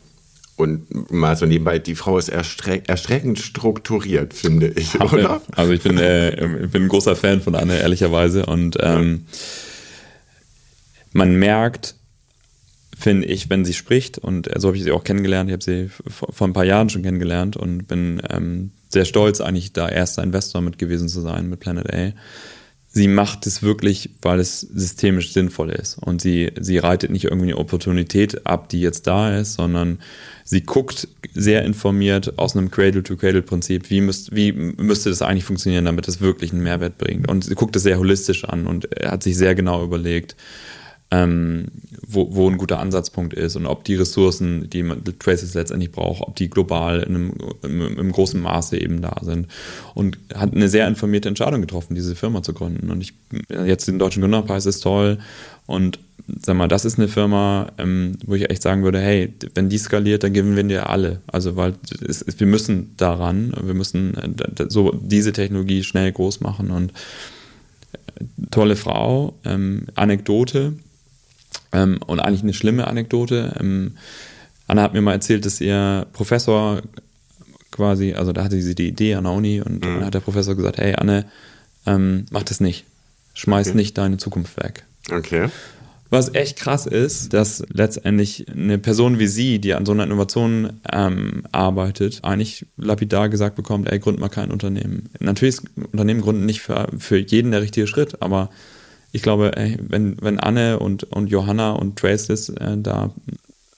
und 0.61 1.11
mal 1.11 1.35
so 1.35 1.45
nebenbei, 1.45 1.79
die 1.79 1.95
Frau 1.95 2.17
ist 2.17 2.29
erstreck, 2.29 2.87
erschreckend 2.87 3.39
strukturiert, 3.39 4.33
finde 4.33 4.67
ich, 4.67 4.99
Ach, 4.99 5.11
oder? 5.11 5.41
Also 5.55 5.73
ich 5.73 5.81
bin, 5.81 5.97
äh, 5.97 6.63
ich 6.63 6.71
bin 6.71 6.83
ein 6.83 6.87
großer 6.87 7.15
Fan 7.15 7.41
von 7.41 7.55
Anne, 7.55 7.79
ehrlicherweise. 7.79 8.45
Und 8.45 8.77
ähm, 8.81 9.25
man 11.11 11.35
merkt, 11.35 11.95
finde 12.97 13.27
ich, 13.27 13.49
wenn 13.49 13.65
sie 13.65 13.73
spricht, 13.73 14.17
und 14.17 14.49
so 14.57 14.69
habe 14.69 14.77
ich 14.77 14.83
sie 14.83 14.91
auch 14.91 15.03
kennengelernt, 15.03 15.49
ich 15.49 15.53
habe 15.53 15.63
sie 15.63 15.89
vor 16.07 16.47
ein 16.47 16.53
paar 16.53 16.65
Jahren 16.65 16.89
schon 16.89 17.03
kennengelernt 17.03 17.57
und 17.57 17.87
bin 17.87 18.21
ähm, 18.29 18.71
sehr 18.89 19.05
stolz, 19.05 19.41
eigentlich 19.41 19.73
da 19.73 19.89
erster 19.89 20.23
Investor 20.23 20.61
mit 20.61 20.77
gewesen 20.77 21.07
zu 21.07 21.21
sein 21.21 21.49
mit 21.49 21.59
Planet 21.59 21.93
A 21.93 22.13
sie 22.93 23.07
macht 23.07 23.47
es 23.47 23.63
wirklich, 23.63 24.11
weil 24.21 24.39
es 24.39 24.61
systemisch 24.61 25.31
sinnvoll 25.31 25.69
ist. 25.69 25.97
Und 25.97 26.21
sie, 26.21 26.51
sie 26.59 26.77
reitet 26.77 27.11
nicht 27.11 27.25
irgendwie 27.25 27.47
eine 27.47 27.57
Opportunität 27.57 28.45
ab, 28.45 28.69
die 28.69 28.81
jetzt 28.81 29.07
da 29.07 29.37
ist, 29.37 29.53
sondern 29.53 29.99
sie 30.51 30.61
guckt 30.63 31.07
sehr 31.33 31.63
informiert 31.63 32.37
aus 32.37 32.57
einem 32.57 32.69
Cradle-to-Cradle-Prinzip, 32.69 33.89
wie, 33.89 34.01
müsst, 34.01 34.35
wie 34.35 34.51
müsste 34.51 35.09
das 35.09 35.21
eigentlich 35.21 35.45
funktionieren, 35.45 35.85
damit 35.85 36.09
es 36.09 36.19
wirklich 36.19 36.51
einen 36.51 36.61
Mehrwert 36.61 36.97
bringt. 36.97 37.31
Und 37.31 37.45
sie 37.45 37.55
guckt 37.55 37.73
es 37.77 37.83
sehr 37.83 37.97
holistisch 37.97 38.43
an 38.43 38.67
und 38.67 38.89
hat 39.01 39.23
sich 39.23 39.37
sehr 39.37 39.55
genau 39.55 39.81
überlegt, 39.81 40.35
ähm, 41.11 41.67
wo, 42.07 42.33
wo 42.33 42.49
ein 42.49 42.57
guter 42.57 42.79
Ansatzpunkt 42.79 43.33
ist 43.33 43.55
und 43.55 43.65
ob 43.65 43.83
die 43.83 43.95
Ressourcen, 43.95 44.69
die 44.69 44.83
Traces 45.19 45.53
letztendlich 45.53 45.91
braucht, 45.91 46.21
ob 46.21 46.35
die 46.35 46.49
global 46.49 47.01
in 47.01 47.15
einem, 47.15 47.33
im, 47.63 47.97
im, 47.97 48.11
großen 48.11 48.41
Maße 48.41 48.77
eben 48.79 49.01
da 49.01 49.15
sind. 49.21 49.47
Und 49.93 50.17
hat 50.33 50.53
eine 50.53 50.69
sehr 50.69 50.87
informierte 50.87 51.29
Entscheidung 51.29 51.61
getroffen, 51.61 51.95
diese 51.95 52.15
Firma 52.15 52.43
zu 52.43 52.53
gründen. 52.53 52.89
Und 52.91 53.01
ich 53.01 53.13
jetzt 53.49 53.87
den 53.87 53.99
deutschen 53.99 54.21
Gründerpreis 54.21 54.65
ist 54.65 54.81
toll. 54.81 55.19
Und 55.67 55.99
sag 56.43 56.55
mal, 56.55 56.67
das 56.67 56.85
ist 56.85 56.97
eine 56.97 57.07
Firma, 57.07 57.71
ähm, 57.77 58.17
wo 58.25 58.35
ich 58.35 58.49
echt 58.49 58.61
sagen 58.61 58.83
würde, 58.83 58.99
hey, 58.99 59.33
wenn 59.53 59.69
die 59.69 59.77
skaliert, 59.77 60.23
dann 60.23 60.33
gewinnen 60.33 60.69
wir 60.69 60.89
alle. 60.89 61.21
Also 61.27 61.55
weil 61.55 61.73
es, 62.07 62.25
wir 62.37 62.47
müssen 62.47 62.95
daran, 62.97 63.53
wir 63.61 63.73
müssen 63.73 64.15
äh, 64.15 64.65
so 64.69 64.91
diese 65.01 65.33
Technologie 65.33 65.83
schnell 65.83 66.11
groß 66.11 66.39
machen 66.41 66.71
und 66.71 66.91
äh, 67.93 68.23
tolle 68.49 68.75
Frau, 68.75 69.33
ähm, 69.43 69.87
Anekdote, 69.95 70.73
ähm, 71.71 71.99
und 72.05 72.19
eigentlich 72.19 72.43
eine 72.43 72.53
schlimme 72.53 72.87
Anekdote. 72.87 73.55
Ähm, 73.59 73.97
Anna 74.67 74.83
hat 74.83 74.93
mir 74.93 75.01
mal 75.01 75.13
erzählt, 75.13 75.45
dass 75.45 75.61
ihr 75.61 76.07
Professor 76.13 76.81
quasi, 77.71 78.13
also 78.13 78.33
da 78.33 78.43
hatte 78.43 78.61
sie 78.61 78.75
die 78.75 78.87
Idee 78.87 79.15
an 79.15 79.23
der 79.23 79.33
Uni 79.33 79.61
und 79.61 79.75
mhm. 79.75 79.81
dann 79.81 80.05
hat 80.05 80.13
der 80.13 80.19
Professor 80.19 80.55
gesagt, 80.55 80.77
hey 80.77 80.95
Anne, 80.95 81.25
ähm, 81.85 82.25
mach 82.31 82.43
das 82.43 82.59
nicht. 82.59 82.85
Schmeiß 83.33 83.69
okay. 83.69 83.77
nicht 83.77 83.97
deine 83.97 84.17
Zukunft 84.17 84.57
weg. 84.57 84.83
Okay. 85.09 85.49
Was 86.09 86.35
echt 86.35 86.57
krass 86.57 86.85
ist, 86.87 87.31
dass 87.33 87.63
letztendlich 87.71 88.45
eine 88.49 88.77
Person 88.77 89.17
wie 89.17 89.27
sie, 89.27 89.59
die 89.59 89.73
an 89.73 89.85
so 89.85 89.93
einer 89.93 90.03
Innovation 90.03 90.81
ähm, 90.91 91.43
arbeitet, 91.53 92.19
eigentlich 92.23 92.65
lapidar 92.75 93.29
gesagt 93.29 93.55
bekommt, 93.55 93.89
ey, 93.89 93.97
gründ 93.97 94.19
mal 94.19 94.27
kein 94.27 94.51
Unternehmen. 94.51 95.09
Natürlich 95.19 95.55
ist 95.55 95.63
Unternehmen 95.93 96.19
gründen 96.19 96.45
nicht 96.45 96.61
für, 96.61 96.89
für 96.97 97.17
jeden 97.17 97.51
der 97.51 97.61
richtige 97.61 97.87
Schritt, 97.87 98.21
aber 98.21 98.49
ich 99.11 99.21
glaube, 99.21 99.55
ey, 99.57 99.77
wenn, 99.81 100.17
wenn 100.21 100.39
Anne 100.39 100.79
und, 100.79 101.03
und 101.03 101.29
Johanna 101.29 101.71
und 101.71 101.97
Traces 101.97 102.49
äh, 102.49 102.77
da 102.77 103.13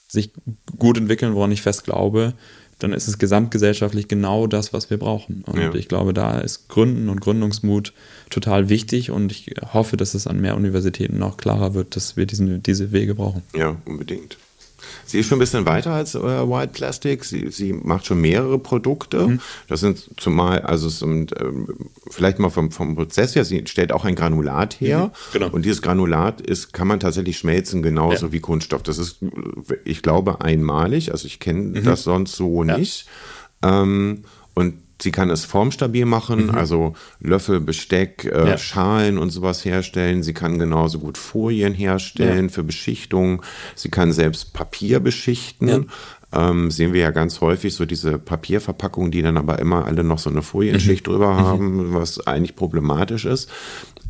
sich 0.08 0.30
gut 0.78 0.96
entwickeln, 0.96 1.34
woran 1.34 1.52
ich 1.52 1.62
fest 1.62 1.84
glaube, 1.84 2.34
dann 2.78 2.92
ist 2.92 3.08
es 3.08 3.18
gesamtgesellschaftlich 3.18 4.08
genau 4.08 4.46
das, 4.46 4.72
was 4.72 4.90
wir 4.90 4.98
brauchen. 4.98 5.42
Und 5.46 5.58
ja. 5.60 5.74
ich 5.74 5.88
glaube, 5.88 6.12
da 6.12 6.38
ist 6.38 6.68
Gründen 6.68 7.08
und 7.08 7.20
Gründungsmut 7.20 7.92
total 8.30 8.68
wichtig 8.68 9.10
und 9.10 9.32
ich 9.32 9.54
hoffe, 9.72 9.96
dass 9.96 10.14
es 10.14 10.26
an 10.26 10.40
mehr 10.40 10.56
Universitäten 10.56 11.18
noch 11.18 11.36
klarer 11.36 11.74
wird, 11.74 11.96
dass 11.96 12.16
wir 12.16 12.26
diesen, 12.26 12.62
diese 12.62 12.92
Wege 12.92 13.14
brauchen. 13.14 13.42
Ja, 13.54 13.76
unbedingt. 13.84 14.38
Sie 15.04 15.18
ist 15.18 15.28
schon 15.28 15.36
ein 15.36 15.40
bisschen 15.40 15.66
weiter 15.66 15.92
als 15.92 16.14
äh, 16.14 16.20
White 16.20 16.72
Plastic. 16.72 17.24
Sie, 17.24 17.50
sie 17.50 17.72
macht 17.72 18.06
schon 18.06 18.20
mehrere 18.20 18.58
Produkte. 18.58 19.26
Mhm. 19.26 19.40
Das 19.68 19.80
sind 19.80 20.04
zumal, 20.16 20.60
also 20.60 20.88
sind, 20.88 21.32
ähm, 21.40 21.68
vielleicht 22.10 22.38
mal 22.38 22.50
vom, 22.50 22.70
vom 22.70 22.96
Prozess 22.96 23.34
her, 23.34 23.44
sie 23.44 23.64
stellt 23.66 23.92
auch 23.92 24.04
ein 24.04 24.14
Granulat 24.14 24.80
her. 24.80 25.06
Mhm. 25.06 25.10
Genau. 25.32 25.48
Und 25.50 25.64
dieses 25.64 25.82
Granulat 25.82 26.40
ist, 26.40 26.72
kann 26.72 26.88
man 26.88 27.00
tatsächlich 27.00 27.38
schmelzen, 27.38 27.82
genauso 27.82 28.26
ja. 28.26 28.32
wie 28.32 28.40
Kunststoff. 28.40 28.82
Das 28.82 28.98
ist, 28.98 29.18
ich 29.84 30.02
glaube, 30.02 30.40
einmalig. 30.40 31.12
Also 31.12 31.26
ich 31.26 31.40
kenne 31.40 31.80
mhm. 31.80 31.84
das 31.84 32.04
sonst 32.04 32.36
so 32.36 32.64
ja. 32.64 32.78
nicht. 32.78 33.06
Ähm, 33.62 34.24
und 34.54 34.83
Sie 35.00 35.10
kann 35.10 35.30
es 35.30 35.44
formstabil 35.44 36.06
machen, 36.06 36.46
mhm. 36.46 36.54
also 36.54 36.94
Löffel, 37.20 37.60
Besteck, 37.60 38.24
äh, 38.24 38.50
ja. 38.50 38.58
Schalen 38.58 39.18
und 39.18 39.30
sowas 39.30 39.64
herstellen. 39.64 40.22
Sie 40.22 40.34
kann 40.34 40.58
genauso 40.58 40.98
gut 40.98 41.18
Folien 41.18 41.74
herstellen 41.74 42.46
ja. 42.46 42.52
für 42.52 42.64
Beschichtung. 42.64 43.42
Sie 43.74 43.90
kann 43.90 44.12
selbst 44.12 44.52
Papier 44.52 45.00
beschichten. 45.00 45.90
Ähm, 46.34 46.70
sehen 46.70 46.92
wir 46.92 47.00
ja 47.00 47.10
ganz 47.12 47.40
häufig 47.40 47.74
so 47.74 47.84
diese 47.84 48.18
Papierverpackungen, 48.18 49.12
die 49.12 49.22
dann 49.22 49.36
aber 49.36 49.58
immer 49.60 49.84
alle 49.84 50.02
noch 50.02 50.18
so 50.18 50.30
eine 50.30 50.42
Folienschicht 50.42 51.06
mhm. 51.06 51.12
drüber 51.12 51.32
mhm. 51.32 51.38
haben, 51.38 51.94
was 51.94 52.26
eigentlich 52.26 52.56
problematisch 52.56 53.24
ist. 53.24 53.48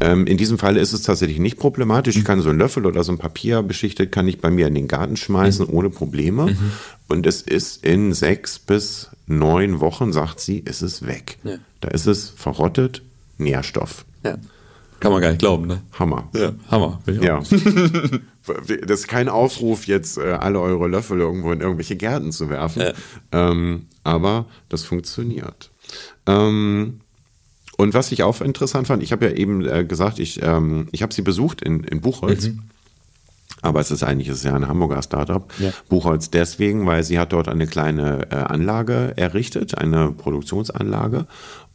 Ähm, 0.01 0.27
in 0.27 0.37
diesem 0.37 0.59
Fall 0.59 0.77
ist 0.77 0.93
es 0.93 1.03
tatsächlich 1.03 1.39
nicht 1.39 1.59
problematisch. 1.59 2.17
Ich 2.17 2.23
mhm. 2.23 2.27
kann 2.27 2.41
so 2.41 2.51
einen 2.51 2.59
Löffel 2.59 2.87
oder 2.87 3.05
so 3.05 3.13
ein 3.13 3.19
Papier 3.19 3.63
beschichtet, 3.63 4.11
kann 4.11 4.27
ich 4.27 4.41
bei 4.41 4.51
mir 4.51 4.67
in 4.67 4.75
den 4.75 4.89
Garten 4.89 5.17
schmeißen 5.17 5.67
mhm. 5.67 5.75
ohne 5.75 5.91
Probleme. 5.91 6.47
Mhm. 6.47 6.73
Und 7.09 7.27
es 7.27 7.43
ist 7.43 7.85
in 7.85 8.13
sechs 8.15 8.59
bis 8.59 9.11
neun 9.27 9.81
Wochen, 9.81 10.13
sagt 10.13 10.41
sie, 10.41 10.59
ist 10.59 10.83
es 10.83 11.07
weg. 11.07 11.39
Ja. 11.45 11.57
Da 11.81 11.89
ist 11.89 12.07
es 12.07 12.31
verrottet, 12.31 13.03
Nährstoff. 13.39 14.05
Ja. 14.25 14.39
Kann 15.01 15.13
man 15.13 15.21
gar 15.21 15.29
nicht 15.29 15.41
glauben, 15.41 15.67
ne? 15.67 15.83
Hammer. 15.99 16.31
Ja, 16.35 16.53
Hammer. 16.71 17.01
Ja. 17.07 17.43
das 18.87 19.01
ist 19.01 19.09
kein 19.09 19.29
Aufruf, 19.29 19.87
jetzt 19.87 20.19
äh, 20.19 20.33
alle 20.33 20.61
eure 20.61 20.89
Löffel 20.89 21.19
irgendwo 21.19 21.53
in 21.53 21.61
irgendwelche 21.61 21.97
Gärten 21.97 22.33
zu 22.33 22.51
werfen. 22.51 22.83
Ja. 22.83 22.93
Ähm, 23.33 23.87
aber 24.03 24.47
das 24.69 24.85
funktioniert. 24.85 25.71
Ähm, 26.27 27.01
und 27.77 27.95
was 27.95 28.13
ich 28.13 28.23
auch 28.23 28.41
interessant 28.41 28.87
fand, 28.87 29.03
ich 29.03 29.13
habe 29.13 29.27
ja 29.27 29.33
eben 29.33 29.67
äh, 29.67 29.85
gesagt, 29.85 30.19
ich, 30.19 30.43
ähm, 30.43 30.89
ich 30.93 31.03
habe 31.03 31.13
sie 31.13 31.23
besucht 31.23 31.63
in, 31.63 31.85
in 31.85 32.01
Buchholz. 32.01 32.49
Mhm. 32.49 32.63
Aber 33.63 33.81
es 33.81 33.91
ist 33.91 34.03
eigentlich 34.03 34.29
es 34.29 34.39
ist 34.39 34.45
ja 34.45 34.55
ein 34.55 34.69
Hamburger 34.69 35.03
Startup. 35.03 35.51
Ja. 35.59 35.73
Buchholz 35.89 36.31
deswegen, 36.31 36.87
weil 36.87 37.03
sie 37.03 37.19
hat 37.19 37.33
dort 37.33 37.49
eine 37.49 37.67
kleine 37.67 38.31
äh, 38.31 38.35
Anlage 38.35 39.15
errichtet, 39.17 39.79
eine 39.79 40.13
Produktionsanlage. 40.13 41.27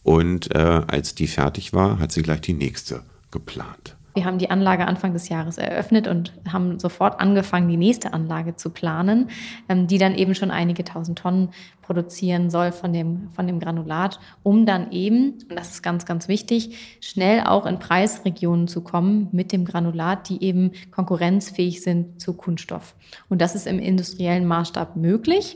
Und 0.03 0.53
äh, 0.53 0.59
als 0.59 1.15
die 1.15 1.27
fertig 1.27 1.73
war, 1.73 1.97
hat 1.99 2.11
sie 2.11 2.21
gleich 2.21 2.41
die 2.41 2.53
nächste 2.53 3.01
geplant. 3.31 3.95
Wir 4.19 4.25
haben 4.25 4.37
die 4.37 4.51
Anlage 4.51 4.85
Anfang 4.85 5.13
des 5.13 5.29
Jahres 5.29 5.57
eröffnet 5.57 6.05
und 6.05 6.33
haben 6.51 6.77
sofort 6.77 7.21
angefangen, 7.21 7.69
die 7.69 7.77
nächste 7.77 8.11
Anlage 8.11 8.57
zu 8.57 8.69
planen, 8.69 9.29
ähm, 9.69 9.87
die 9.87 9.97
dann 9.97 10.13
eben 10.13 10.35
schon 10.35 10.51
einige 10.51 10.83
tausend 10.83 11.19
Tonnen 11.19 11.51
produzieren 11.81 12.49
soll 12.49 12.73
von 12.73 12.91
dem, 12.91 13.29
von 13.31 13.47
dem 13.47 13.61
Granulat, 13.61 14.19
um 14.43 14.65
dann 14.65 14.91
eben, 14.91 15.37
und 15.49 15.55
das 15.55 15.69
ist 15.69 15.83
ganz, 15.83 16.05
ganz 16.05 16.27
wichtig, 16.27 16.97
schnell 16.99 17.45
auch 17.45 17.65
in 17.65 17.79
Preisregionen 17.79 18.67
zu 18.67 18.81
kommen 18.81 19.29
mit 19.31 19.53
dem 19.53 19.63
Granulat, 19.63 20.27
die 20.27 20.43
eben 20.43 20.71
konkurrenzfähig 20.91 21.81
sind 21.81 22.19
zu 22.19 22.33
Kunststoff. 22.33 22.95
Und 23.29 23.39
das 23.39 23.55
ist 23.55 23.67
im 23.67 23.79
industriellen 23.79 24.45
Maßstab 24.45 24.97
möglich. 24.97 25.55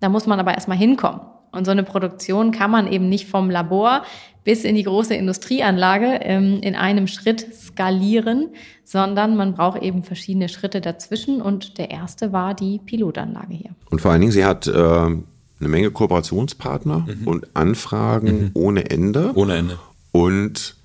Da 0.00 0.10
muss 0.10 0.26
man 0.26 0.38
aber 0.38 0.52
erstmal 0.52 0.76
hinkommen. 0.76 1.22
Und 1.52 1.66
so 1.66 1.70
eine 1.70 1.84
Produktion 1.84 2.50
kann 2.50 2.70
man 2.70 2.90
eben 2.90 3.08
nicht 3.08 3.28
vom 3.28 3.50
Labor 3.50 4.02
bis 4.44 4.64
in 4.64 4.74
die 4.74 4.82
große 4.82 5.14
Industrieanlage 5.14 6.18
ähm, 6.22 6.60
in 6.62 6.74
einem 6.74 7.06
Schritt 7.06 7.46
skalieren, 7.54 8.48
sondern 8.84 9.36
man 9.36 9.54
braucht 9.54 9.82
eben 9.82 10.02
verschiedene 10.02 10.48
Schritte 10.48 10.80
dazwischen. 10.80 11.40
Und 11.40 11.78
der 11.78 11.90
erste 11.90 12.32
war 12.32 12.54
die 12.54 12.80
Pilotanlage 12.84 13.54
hier. 13.54 13.70
Und 13.90 14.00
vor 14.00 14.10
allen 14.10 14.20
Dingen, 14.20 14.32
sie 14.32 14.44
hat 14.44 14.66
äh, 14.66 14.72
eine 14.72 15.20
Menge 15.60 15.90
Kooperationspartner 15.90 17.06
mhm. 17.06 17.28
und 17.28 17.46
Anfragen 17.54 18.44
mhm. 18.44 18.50
ohne 18.54 18.90
Ende. 18.90 19.32
Ohne 19.34 19.56
Ende. 19.56 19.78
Und 20.10 20.76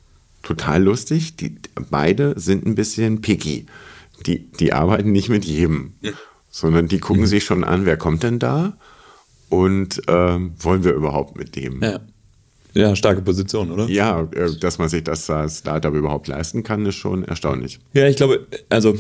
total 0.43 0.84
lustig, 0.84 1.36
die 1.38 1.57
beide 1.89 2.39
sind 2.39 2.65
ein 2.65 2.76
bisschen 2.76 3.22
picky. 3.22 3.65
Die, 4.26 4.51
die 4.51 4.74
arbeiten 4.74 5.11
nicht 5.11 5.30
mit 5.30 5.45
jedem, 5.45 5.93
ja. 6.01 6.11
sondern 6.49 6.88
die 6.88 6.99
gucken 6.99 7.24
mhm. 7.24 7.28
sich 7.28 7.43
schon 7.43 7.63
an, 7.63 7.86
wer 7.86 7.97
kommt 7.97 8.24
denn 8.24 8.39
da 8.39 8.78
und 9.49 10.01
ähm, 10.07 10.53
wollen 10.59 10.83
wir 10.83 10.93
überhaupt 10.93 11.37
mit 11.37 11.55
dem? 11.55 11.81
Ja. 11.81 11.99
Ja, 12.73 12.95
starke 12.95 13.21
Position, 13.21 13.71
oder? 13.71 13.87
Ja, 13.89 14.27
äh, 14.35 14.55
dass 14.59 14.77
man 14.77 14.87
sich 14.87 15.03
das 15.03 15.27
als 15.29 15.59
Startup 15.59 15.93
überhaupt 15.93 16.27
leisten 16.27 16.63
kann, 16.63 16.85
ist 16.85 16.95
schon 16.95 17.23
erstaunlich. 17.23 17.79
Ja, 17.93 18.07
ich 18.07 18.17
glaube, 18.17 18.45
also 18.69 18.95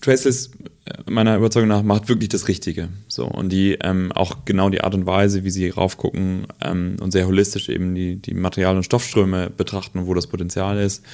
Traceless 0.00 0.50
äh, 0.84 1.10
meiner 1.10 1.36
Überzeugung 1.36 1.68
nach 1.68 1.82
macht 1.82 2.08
wirklich 2.08 2.28
das 2.28 2.48
Richtige. 2.48 2.88
So 3.06 3.26
und 3.26 3.50
die 3.50 3.78
ähm, 3.82 4.10
auch 4.12 4.38
genau 4.44 4.70
die 4.70 4.80
Art 4.80 4.94
und 4.94 5.06
Weise, 5.06 5.44
wie 5.44 5.50
sie 5.50 5.68
raufgucken 5.68 6.46
ähm, 6.60 6.96
und 7.00 7.12
sehr 7.12 7.26
holistisch 7.26 7.68
eben 7.68 7.94
die 7.94 8.16
die 8.16 8.34
Material- 8.34 8.76
und 8.76 8.84
Stoffströme 8.84 9.50
betrachten 9.50 10.00
und 10.00 10.06
wo 10.06 10.14
das 10.14 10.26
Potenzial 10.26 10.78
ist, 10.78 11.04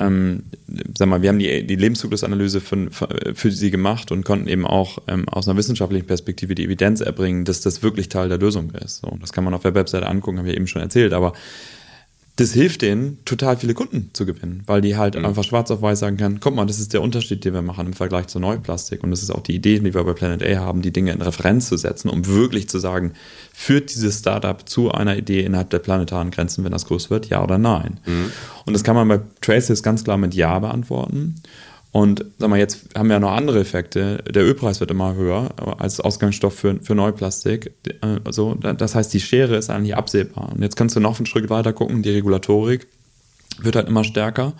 ähm, 0.00 0.44
sag 0.96 1.08
mal, 1.08 1.22
wir 1.22 1.28
haben 1.28 1.38
die, 1.38 1.66
die 1.66 1.76
Lebenszyklusanalyse 1.76 2.60
für, 2.60 2.88
für 3.34 3.50
sie 3.50 3.70
gemacht 3.70 4.10
und 4.10 4.24
konnten 4.24 4.48
eben 4.48 4.66
auch 4.66 4.98
ähm, 5.06 5.28
aus 5.28 5.46
einer 5.46 5.56
wissenschaftlichen 5.56 6.06
Perspektive 6.06 6.54
die 6.54 6.64
Evidenz 6.64 7.00
erbringen, 7.00 7.44
dass 7.44 7.60
das 7.60 7.82
wirklich 7.82 8.08
Teil 8.08 8.28
der 8.28 8.38
Lösung 8.38 8.70
ist. 8.70 9.02
So, 9.02 9.16
das 9.20 9.32
kann 9.32 9.44
man 9.44 9.54
auf 9.54 9.62
der 9.62 9.74
Webseite 9.74 10.06
angucken, 10.06 10.38
habe 10.38 10.48
ich 10.48 10.56
eben 10.56 10.66
schon 10.66 10.82
erzählt, 10.82 11.12
aber 11.12 11.34
das 12.40 12.54
hilft 12.54 12.80
denen, 12.80 13.18
total 13.26 13.58
viele 13.58 13.74
Kunden 13.74 14.08
zu 14.14 14.24
gewinnen, 14.24 14.62
weil 14.64 14.80
die 14.80 14.96
halt 14.96 15.14
mhm. 15.14 15.26
einfach 15.26 15.44
schwarz 15.44 15.70
auf 15.70 15.82
weiß 15.82 15.98
sagen 15.98 16.16
können, 16.16 16.40
guck 16.40 16.54
mal, 16.54 16.64
das 16.64 16.78
ist 16.78 16.94
der 16.94 17.02
Unterschied, 17.02 17.44
den 17.44 17.52
wir 17.52 17.60
machen 17.60 17.88
im 17.88 17.92
Vergleich 17.92 18.28
zu 18.28 18.40
Neuplastik. 18.40 19.04
Und 19.04 19.10
das 19.10 19.22
ist 19.22 19.30
auch 19.30 19.42
die 19.42 19.54
Idee, 19.54 19.78
die 19.78 19.92
wir 19.92 20.04
bei 20.04 20.14
Planet 20.14 20.42
A 20.42 20.60
haben, 20.60 20.80
die 20.80 20.90
Dinge 20.90 21.12
in 21.12 21.20
Referenz 21.20 21.68
zu 21.68 21.76
setzen, 21.76 22.08
um 22.08 22.26
wirklich 22.26 22.66
zu 22.66 22.78
sagen, 22.78 23.12
führt 23.52 23.94
dieses 23.94 24.20
Startup 24.20 24.66
zu 24.66 24.90
einer 24.90 25.18
Idee 25.18 25.44
innerhalb 25.44 25.68
der 25.68 25.80
planetaren 25.80 26.30
Grenzen, 26.30 26.64
wenn 26.64 26.72
das 26.72 26.86
groß 26.86 27.10
wird, 27.10 27.28
ja 27.28 27.44
oder 27.44 27.58
nein? 27.58 28.00
Mhm. 28.06 28.32
Und 28.64 28.72
das 28.72 28.84
kann 28.84 28.96
man 28.96 29.08
bei 29.08 29.20
Traces 29.42 29.82
ganz 29.82 30.04
klar 30.04 30.16
mit 30.16 30.32
Ja 30.34 30.58
beantworten. 30.60 31.34
Und 31.92 32.24
sag 32.38 32.48
mal, 32.48 32.58
jetzt 32.58 32.86
haben 32.96 33.08
wir 33.08 33.14
ja 33.14 33.20
noch 33.20 33.32
andere 33.32 33.60
Effekte. 33.60 34.22
Der 34.32 34.44
Ölpreis 34.44 34.78
wird 34.78 34.92
immer 34.92 35.14
höher 35.14 35.50
als 35.80 35.98
Ausgangsstoff 35.98 36.54
für, 36.54 36.78
für 36.80 36.94
Neuplastik. 36.94 37.72
Also, 38.24 38.54
das 38.54 38.94
heißt, 38.94 39.12
die 39.12 39.20
Schere 39.20 39.56
ist 39.56 39.70
eigentlich 39.70 39.96
absehbar. 39.96 40.52
Und 40.54 40.62
jetzt 40.62 40.76
kannst 40.76 40.94
du 40.94 41.00
noch 41.00 41.18
einen 41.18 41.26
Schritt 41.26 41.50
weiter 41.50 41.72
gucken. 41.72 42.02
Die 42.02 42.10
Regulatorik 42.10 42.86
wird 43.60 43.74
halt 43.74 43.88
immer 43.88 44.04
stärker. 44.04 44.52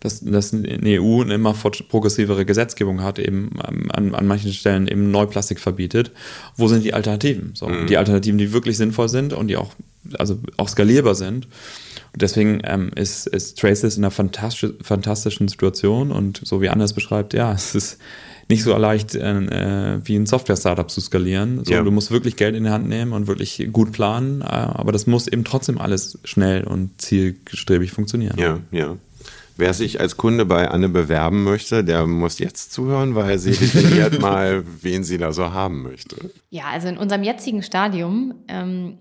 Dass, 0.00 0.20
dass 0.20 0.52
eine 0.52 1.00
EU 1.00 1.22
eine 1.22 1.34
immer 1.34 1.54
progressivere 1.54 2.44
Gesetzgebung 2.44 3.02
hat, 3.02 3.18
eben 3.18 3.58
an, 3.60 4.14
an 4.14 4.26
manchen 4.26 4.52
Stellen 4.52 4.86
eben 4.86 5.10
Neuplastik 5.10 5.60
verbietet. 5.60 6.10
Wo 6.56 6.68
sind 6.68 6.84
die 6.84 6.92
Alternativen? 6.92 7.52
So, 7.54 7.68
mhm. 7.68 7.86
Die 7.86 7.96
Alternativen, 7.96 8.36
die 8.36 8.52
wirklich 8.52 8.76
sinnvoll 8.76 9.08
sind 9.08 9.32
und 9.32 9.46
die 9.46 9.56
auch, 9.56 9.72
also 10.18 10.38
auch 10.58 10.68
skalierbar 10.68 11.14
sind. 11.14 11.46
Und 12.14 12.22
deswegen 12.22 12.60
ähm, 12.62 12.92
ist, 12.94 13.26
ist 13.26 13.58
Traces 13.58 13.96
in 13.96 14.04
einer 14.04 14.12
fantastisch, 14.12 14.72
fantastischen 14.80 15.48
Situation 15.48 16.12
und 16.12 16.40
so 16.44 16.62
wie 16.62 16.68
Anders 16.68 16.92
beschreibt, 16.92 17.34
ja, 17.34 17.52
es 17.52 17.74
ist 17.74 17.98
nicht 18.48 18.62
so 18.62 18.76
leicht 18.76 19.16
äh, 19.16 19.98
wie 20.04 20.14
ein 20.14 20.26
Software-Startup 20.26 20.88
zu 20.88 21.00
skalieren. 21.00 21.64
So, 21.64 21.72
ja. 21.72 21.82
Du 21.82 21.90
musst 21.90 22.12
wirklich 22.12 22.36
Geld 22.36 22.54
in 22.54 22.64
die 22.64 22.70
Hand 22.70 22.88
nehmen 22.88 23.12
und 23.12 23.26
wirklich 23.26 23.68
gut 23.72 23.90
planen, 23.90 24.42
äh, 24.42 24.44
aber 24.44 24.92
das 24.92 25.08
muss 25.08 25.26
eben 25.26 25.42
trotzdem 25.42 25.76
alles 25.78 26.20
schnell 26.22 26.62
und 26.62 27.02
zielstrebig 27.02 27.90
funktionieren. 27.90 28.38
Ja, 28.38 28.60
ja. 28.70 28.96
Wer 29.56 29.74
sich 29.74 29.98
als 30.00 30.16
Kunde 30.16 30.44
bei 30.44 30.68
Anne 30.68 30.88
bewerben 30.88 31.42
möchte, 31.42 31.82
der 31.82 32.06
muss 32.06 32.38
jetzt 32.38 32.72
zuhören, 32.72 33.16
weil 33.16 33.40
sie 33.40 33.52
definiert 33.52 34.20
mal, 34.20 34.62
wen 34.82 35.02
sie 35.02 35.18
da 35.18 35.32
so 35.32 35.52
haben 35.52 35.82
möchte. 35.82 36.16
Ja, 36.50 36.66
also 36.72 36.86
in 36.86 36.96
unserem 36.96 37.24
jetzigen 37.24 37.64
Stadium 37.64 38.34
ähm, 38.46 38.98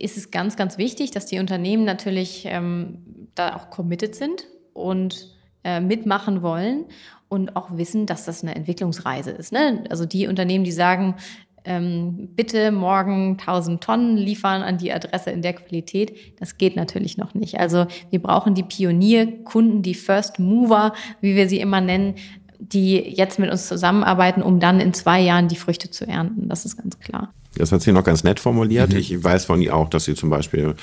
ist 0.00 0.16
es 0.16 0.30
ganz, 0.30 0.56
ganz 0.56 0.78
wichtig, 0.78 1.10
dass 1.10 1.26
die 1.26 1.38
Unternehmen 1.38 1.84
natürlich 1.84 2.44
ähm, 2.46 3.28
da 3.34 3.54
auch 3.54 3.70
committed 3.70 4.14
sind 4.14 4.46
und 4.72 5.36
äh, 5.62 5.80
mitmachen 5.80 6.42
wollen 6.42 6.86
und 7.28 7.54
auch 7.54 7.76
wissen, 7.76 8.06
dass 8.06 8.24
das 8.24 8.42
eine 8.42 8.54
Entwicklungsreise 8.56 9.30
ist. 9.30 9.52
Ne? 9.52 9.84
Also 9.90 10.06
die 10.06 10.26
Unternehmen, 10.26 10.64
die 10.64 10.72
sagen, 10.72 11.16
ähm, 11.64 12.30
bitte 12.34 12.72
morgen 12.72 13.36
1000 13.38 13.82
Tonnen 13.82 14.16
liefern 14.16 14.62
an 14.62 14.78
die 14.78 14.92
Adresse 14.92 15.30
in 15.30 15.42
der 15.42 15.52
Qualität, 15.52 16.40
das 16.40 16.56
geht 16.56 16.76
natürlich 16.76 17.18
noch 17.18 17.34
nicht. 17.34 17.60
Also 17.60 17.86
wir 18.08 18.22
brauchen 18.22 18.54
die 18.54 18.62
Pionierkunden, 18.62 19.82
die 19.82 19.94
First 19.94 20.38
Mover, 20.38 20.94
wie 21.20 21.36
wir 21.36 21.48
sie 21.48 21.60
immer 21.60 21.82
nennen, 21.82 22.14
die 22.58 22.96
jetzt 22.96 23.38
mit 23.38 23.50
uns 23.50 23.68
zusammenarbeiten, 23.68 24.42
um 24.42 24.60
dann 24.60 24.80
in 24.80 24.94
zwei 24.94 25.20
Jahren 25.20 25.48
die 25.48 25.56
Früchte 25.56 25.90
zu 25.90 26.06
ernten. 26.06 26.48
Das 26.48 26.64
ist 26.64 26.76
ganz 26.76 26.98
klar. 26.98 27.34
Das 27.56 27.72
hat 27.72 27.82
sie 27.82 27.92
noch 27.92 28.04
ganz 28.04 28.22
nett 28.22 28.38
formuliert. 28.38 28.92
Mhm. 28.92 28.98
Ich 28.98 29.24
weiß 29.24 29.44
von 29.44 29.60
ihr 29.60 29.74
auch, 29.74 29.90
dass 29.90 30.04
sie 30.04 30.14
zum 30.14 30.30
Beispiel 30.30 30.74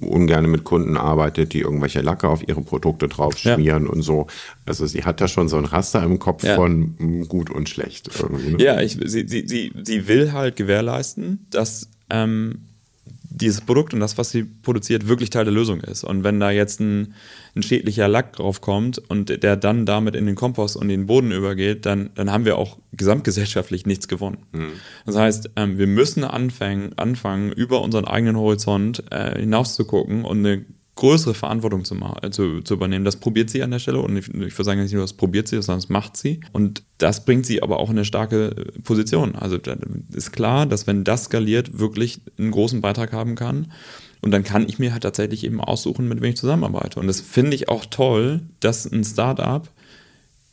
ungern 0.00 0.50
mit 0.50 0.64
Kunden 0.64 0.96
arbeitet, 0.96 1.52
die 1.52 1.60
irgendwelche 1.60 2.00
Lacke 2.00 2.28
auf 2.28 2.46
ihre 2.46 2.62
Produkte 2.62 3.08
drauf 3.08 3.38
schmieren 3.38 3.84
ja. 3.84 3.90
und 3.90 4.02
so. 4.02 4.26
Also 4.64 4.86
sie 4.86 5.04
hat 5.04 5.20
da 5.20 5.28
schon 5.28 5.48
so 5.48 5.56
ein 5.56 5.64
Raster 5.64 6.02
im 6.02 6.18
Kopf 6.18 6.42
ja. 6.42 6.56
von 6.56 6.94
hm, 6.98 7.28
gut 7.28 7.50
und 7.50 7.68
schlecht. 7.68 8.10
Ne? 8.28 8.56
Ja, 8.62 8.80
ich, 8.80 8.98
sie, 9.04 9.28
sie, 9.28 9.46
sie, 9.46 9.72
sie 9.82 10.08
will 10.08 10.32
halt 10.32 10.56
gewährleisten, 10.56 11.46
dass 11.50 11.88
ähm, 12.10 12.66
dieses 13.36 13.60
Produkt 13.60 13.92
und 13.92 14.00
das, 14.00 14.16
was 14.16 14.30
sie 14.30 14.44
produziert, 14.44 15.08
wirklich 15.08 15.28
Teil 15.28 15.44
der 15.44 15.52
Lösung 15.52 15.80
ist. 15.80 16.04
Und 16.04 16.24
wenn 16.24 16.40
da 16.40 16.50
jetzt 16.50 16.80
ein, 16.80 17.14
ein 17.54 17.62
schädlicher 17.62 18.08
Lack 18.08 18.32
drauf 18.32 18.62
kommt 18.62 18.98
und 18.98 19.42
der 19.42 19.56
dann 19.56 19.84
damit 19.84 20.16
in 20.16 20.24
den 20.24 20.34
Kompost 20.34 20.74
und 20.74 20.88
den 20.88 21.06
Boden 21.06 21.32
übergeht, 21.32 21.84
dann, 21.84 22.10
dann 22.14 22.32
haben 22.32 22.46
wir 22.46 22.56
auch 22.56 22.78
gesamtgesellschaftlich 22.92 23.84
nichts 23.84 24.08
gewonnen. 24.08 24.38
Mhm. 24.52 24.72
Das 25.04 25.16
heißt, 25.16 25.50
ähm, 25.56 25.76
wir 25.76 25.86
müssen 25.86 26.24
anfangen, 26.24 26.94
anfangen, 26.96 27.52
über 27.52 27.82
unseren 27.82 28.06
eigenen 28.06 28.36
Horizont 28.36 29.04
äh, 29.10 29.38
hinaus 29.38 29.74
zu 29.74 29.84
gucken 29.84 30.24
und 30.24 30.38
eine 30.38 30.64
größere 30.96 31.34
Verantwortung 31.34 31.84
zu, 31.84 31.94
machen, 31.94 32.32
zu, 32.32 32.62
zu 32.62 32.74
übernehmen. 32.74 33.04
Das 33.04 33.16
probiert 33.16 33.50
sie 33.50 33.62
an 33.62 33.70
der 33.70 33.78
Stelle 33.78 34.00
und 34.00 34.16
ich, 34.16 34.28
ich 34.28 34.34
würde 34.34 34.64
sagen 34.64 34.82
nicht 34.82 34.92
nur, 34.92 35.02
das 35.02 35.12
probiert 35.12 35.46
sie, 35.46 35.62
sondern 35.62 35.80
das 35.80 35.88
macht 35.88 36.16
sie. 36.16 36.40
Und 36.52 36.82
das 36.98 37.24
bringt 37.24 37.46
sie 37.46 37.62
aber 37.62 37.78
auch 37.78 37.90
in 37.90 37.96
eine 37.96 38.04
starke 38.04 38.72
Position. 38.82 39.36
Also 39.36 39.58
ist 40.12 40.32
klar, 40.32 40.66
dass 40.66 40.86
wenn 40.86 41.04
das 41.04 41.24
skaliert, 41.24 41.78
wirklich 41.78 42.20
einen 42.38 42.50
großen 42.50 42.80
Beitrag 42.80 43.12
haben 43.12 43.34
kann. 43.34 43.72
Und 44.22 44.30
dann 44.30 44.42
kann 44.42 44.66
ich 44.68 44.78
mir 44.78 44.92
halt 44.92 45.02
tatsächlich 45.02 45.44
eben 45.44 45.60
aussuchen, 45.60 46.08
mit 46.08 46.20
wem 46.20 46.30
ich 46.30 46.36
zusammenarbeite. 46.36 46.98
Und 46.98 47.06
das 47.06 47.20
finde 47.20 47.54
ich 47.54 47.68
auch 47.68 47.84
toll, 47.84 48.40
dass 48.60 48.90
ein 48.90 49.04
Startup 49.04 49.70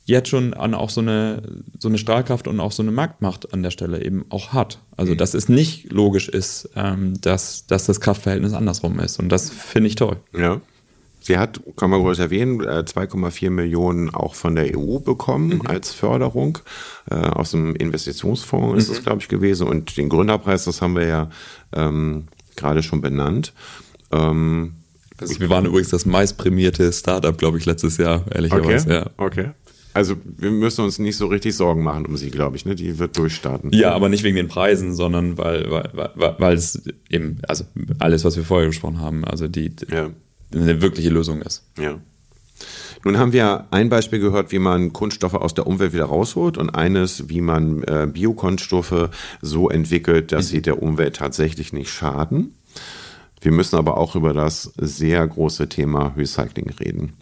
jetzt 0.04 0.28
schon 0.28 0.54
an 0.54 0.74
auch 0.74 0.90
so 0.90 1.00
eine, 1.00 1.42
so 1.78 1.88
eine 1.88 1.98
Strahlkraft 1.98 2.46
und 2.46 2.60
auch 2.60 2.72
so 2.72 2.82
eine 2.82 2.92
Marktmacht 2.92 3.52
an 3.52 3.62
der 3.62 3.70
Stelle 3.70 4.04
eben 4.04 4.24
auch 4.28 4.52
hat. 4.52 4.78
Also, 4.96 5.12
mhm. 5.12 5.18
dass 5.18 5.34
es 5.34 5.48
nicht 5.48 5.92
logisch 5.92 6.28
ist, 6.28 6.70
ähm, 6.76 7.20
dass, 7.20 7.66
dass 7.66 7.86
das 7.86 8.00
Kraftverhältnis 8.00 8.52
andersrum 8.52 9.00
ist. 9.00 9.18
Und 9.18 9.30
das 9.30 9.50
finde 9.50 9.88
ich 9.88 9.96
toll. 9.96 10.16
Ja. 10.36 10.60
Sie 11.20 11.38
hat, 11.38 11.58
kann 11.76 11.88
man 11.88 12.02
kurz 12.02 12.18
erwähnen, 12.18 12.60
2,4 12.60 13.46
äh, 13.46 13.50
Millionen 13.50 14.14
auch 14.14 14.34
von 14.34 14.54
der 14.54 14.78
EU 14.78 14.98
bekommen 14.98 15.54
mhm. 15.54 15.66
als 15.66 15.94
Förderung. 15.94 16.58
Äh, 17.10 17.14
aus 17.14 17.52
dem 17.52 17.74
Investitionsfonds 17.74 18.76
ist 18.76 18.90
es, 18.90 19.00
mhm. 19.00 19.04
glaube 19.04 19.22
ich, 19.22 19.28
gewesen. 19.28 19.66
Und 19.66 19.96
den 19.96 20.10
Gründerpreis, 20.10 20.64
das 20.64 20.82
haben 20.82 20.96
wir 20.96 21.06
ja 21.06 21.30
ähm, 21.72 22.28
gerade 22.56 22.82
schon 22.82 23.00
benannt. 23.00 23.54
Ähm, 24.12 24.74
wir 25.18 25.48
waren 25.48 25.64
übrigens 25.64 25.88
das 25.88 26.04
meistprämierte 26.04 26.92
Startup, 26.92 27.38
glaube 27.38 27.56
ich, 27.56 27.64
letztes 27.64 27.96
Jahr, 27.96 28.24
ehrlicherweise. 28.30 28.86
Okay. 28.86 28.94
Ja. 28.94 29.10
okay. 29.16 29.50
Also 29.94 30.16
wir 30.24 30.50
müssen 30.50 30.84
uns 30.84 30.98
nicht 30.98 31.16
so 31.16 31.28
richtig 31.28 31.54
Sorgen 31.54 31.84
machen 31.84 32.04
um 32.04 32.16
sie, 32.16 32.30
glaube 32.30 32.56
ich. 32.56 32.66
Ne? 32.66 32.74
Die 32.74 32.98
wird 32.98 33.16
durchstarten. 33.16 33.70
Ja, 33.72 33.92
aber 33.92 34.08
nicht 34.08 34.24
wegen 34.24 34.36
den 34.36 34.48
Preisen, 34.48 34.92
sondern 34.92 35.38
weil, 35.38 35.70
weil, 35.70 36.10
weil, 36.14 36.34
weil 36.38 36.56
es 36.56 36.82
eben, 37.08 37.38
also 37.46 37.64
alles, 38.00 38.24
was 38.24 38.36
wir 38.36 38.42
vorher 38.42 38.66
gesprochen 38.66 38.98
haben, 38.98 39.24
also 39.24 39.46
die, 39.46 39.70
ja. 39.88 40.10
eine 40.52 40.82
wirkliche 40.82 41.10
Lösung 41.10 41.42
ist. 41.42 41.62
Ja. 41.78 42.00
Nun 43.04 43.18
haben 43.18 43.32
wir 43.32 43.66
ein 43.70 43.88
Beispiel 43.88 44.18
gehört, 44.18 44.50
wie 44.50 44.58
man 44.58 44.92
Kunststoffe 44.92 45.34
aus 45.34 45.54
der 45.54 45.66
Umwelt 45.66 45.92
wieder 45.92 46.06
rausholt 46.06 46.58
und 46.58 46.70
eines, 46.70 47.28
wie 47.28 47.40
man 47.40 47.82
äh, 47.84 48.08
Biokunststoffe 48.10 49.10
so 49.42 49.68
entwickelt, 49.68 50.32
dass 50.32 50.48
sie 50.48 50.62
der 50.62 50.82
Umwelt 50.82 51.16
tatsächlich 51.16 51.72
nicht 51.72 51.90
schaden. 51.90 52.54
Wir 53.42 53.52
müssen 53.52 53.76
aber 53.76 53.98
auch 53.98 54.16
über 54.16 54.32
das 54.32 54.72
sehr 54.78 55.26
große 55.26 55.68
Thema 55.68 56.14
Recycling 56.16 56.70
reden. 56.80 57.12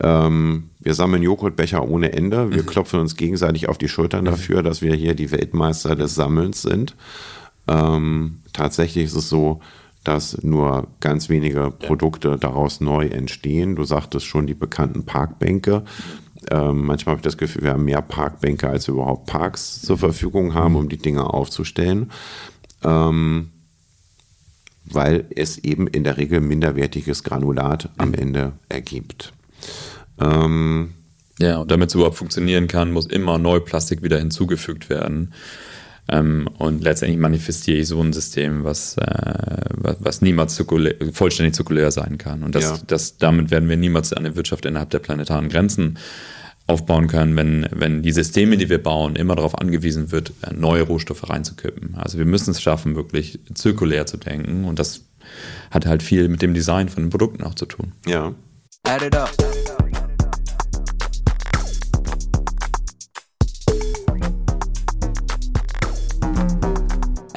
Ähm, 0.00 0.70
wir 0.82 0.94
sammeln 0.94 1.22
Joghurtbecher 1.22 1.86
ohne 1.86 2.12
Ende. 2.12 2.50
Wir 2.50 2.62
mhm. 2.62 2.66
klopfen 2.66 3.00
uns 3.00 3.16
gegenseitig 3.16 3.68
auf 3.68 3.78
die 3.78 3.88
Schultern 3.88 4.24
mhm. 4.24 4.30
dafür, 4.30 4.62
dass 4.62 4.82
wir 4.82 4.94
hier 4.94 5.14
die 5.14 5.30
Weltmeister 5.30 5.96
des 5.96 6.14
Sammelns 6.14 6.62
sind. 6.62 6.96
Ähm, 7.68 8.40
tatsächlich 8.52 9.04
ist 9.04 9.16
es 9.16 9.28
so, 9.28 9.60
dass 10.04 10.42
nur 10.42 10.88
ganz 11.00 11.28
wenige 11.28 11.70
Produkte 11.70 12.30
ja. 12.30 12.36
daraus 12.36 12.80
neu 12.80 13.06
entstehen. 13.06 13.76
Du 13.76 13.84
sagtest 13.84 14.26
schon 14.26 14.46
die 14.46 14.54
bekannten 14.54 15.04
Parkbänke. 15.04 15.84
Ähm, 16.50 16.86
manchmal 16.86 17.12
habe 17.12 17.20
ich 17.20 17.24
das 17.24 17.38
Gefühl, 17.38 17.62
wir 17.62 17.72
haben 17.72 17.84
mehr 17.84 18.02
Parkbänke, 18.02 18.68
als 18.68 18.88
wir 18.88 18.94
überhaupt 18.94 19.26
Parks 19.26 19.80
zur 19.82 19.98
Verfügung 19.98 20.54
haben, 20.54 20.72
mhm. 20.72 20.78
um 20.80 20.88
die 20.88 20.98
Dinge 20.98 21.32
aufzustellen. 21.32 22.10
Ähm, 22.82 23.50
weil 24.84 25.26
es 25.34 25.58
eben 25.58 25.86
in 25.86 26.02
der 26.02 26.16
Regel 26.16 26.40
minderwertiges 26.40 27.22
Granulat 27.22 27.88
am 27.96 28.08
mhm. 28.08 28.14
Ende 28.14 28.52
ergibt. 28.68 29.32
Ähm, 30.22 30.94
ja, 31.38 31.58
und 31.58 31.70
damit 31.70 31.88
es 31.88 31.94
überhaupt 31.94 32.16
funktionieren 32.16 32.68
kann, 32.68 32.92
muss 32.92 33.06
immer 33.06 33.38
Neuplastik 33.38 34.02
wieder 34.02 34.18
hinzugefügt 34.18 34.90
werden. 34.90 35.32
Ähm, 36.08 36.48
und 36.58 36.82
letztendlich 36.82 37.18
manifestiere 37.18 37.78
ich 37.78 37.88
so 37.88 38.00
ein 38.00 38.12
System, 38.12 38.64
was, 38.64 38.96
äh, 38.98 39.64
was, 39.74 39.96
was, 40.00 40.22
niemals 40.22 40.54
zirkulär, 40.56 40.94
vollständig 41.12 41.54
zirkulär 41.54 41.90
sein 41.90 42.18
kann. 42.18 42.42
Und 42.42 42.54
das, 42.54 42.64
ja. 42.64 42.78
das, 42.86 43.18
damit 43.18 43.50
werden 43.50 43.68
wir 43.68 43.76
niemals 43.76 44.12
eine 44.12 44.36
Wirtschaft 44.36 44.66
innerhalb 44.66 44.90
der 44.90 44.98
planetaren 44.98 45.48
Grenzen 45.48 45.98
aufbauen 46.66 47.08
können, 47.08 47.36
wenn, 47.36 47.66
wenn 47.72 48.02
die 48.02 48.12
Systeme, 48.12 48.56
die 48.56 48.68
wir 48.68 48.82
bauen, 48.82 49.16
immer 49.16 49.36
darauf 49.36 49.58
angewiesen 49.58 50.12
wird, 50.12 50.32
neue 50.54 50.82
Rohstoffe 50.82 51.28
reinzukippen. 51.28 51.96
Also 51.96 52.18
wir 52.18 52.24
müssen 52.24 52.50
es 52.50 52.62
schaffen, 52.62 52.94
wirklich 52.94 53.40
zirkulär 53.54 54.06
zu 54.06 54.16
denken. 54.16 54.64
Und 54.64 54.78
das 54.78 55.04
hat 55.70 55.86
halt 55.86 56.02
viel 56.02 56.28
mit 56.28 56.42
dem 56.42 56.54
Design 56.54 56.88
von 56.88 57.04
den 57.04 57.10
Produkten 57.10 57.42
auch 57.42 57.54
zu 57.54 57.66
tun. 57.66 57.92
Ja. 58.06 58.34
Add 58.84 59.06
it 59.06 59.16
up. 59.16 59.51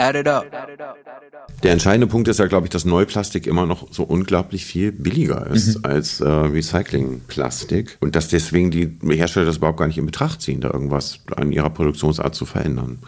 Add 0.05 0.19
it 0.19 0.27
up. 0.27 0.45
Der 1.63 1.71
entscheidende 1.71 2.07
Punkt 2.07 2.27
ist 2.27 2.37
ja, 2.37 2.45
glaube 2.45 2.67
ich, 2.67 2.69
dass 2.69 2.85
Neuplastik 2.85 3.47
immer 3.47 3.65
noch 3.65 3.91
so 3.91 4.03
unglaublich 4.03 4.65
viel 4.65 4.91
billiger 4.91 5.47
ist 5.47 5.79
mhm. 5.79 5.85
als 5.85 6.21
äh, 6.21 6.27
Recyclingplastik 6.27 7.97
und 8.01 8.15
dass 8.15 8.27
deswegen 8.27 8.69
die 8.71 8.97
Hersteller 9.03 9.45
das 9.45 9.57
überhaupt 9.57 9.79
gar 9.79 9.87
nicht 9.87 9.97
in 9.97 10.05
Betracht 10.05 10.41
ziehen, 10.41 10.61
da 10.61 10.69
irgendwas 10.69 11.21
an 11.35 11.51
ihrer 11.51 11.69
Produktionsart 11.69 12.35
zu 12.35 12.45
verändern. 12.45 12.99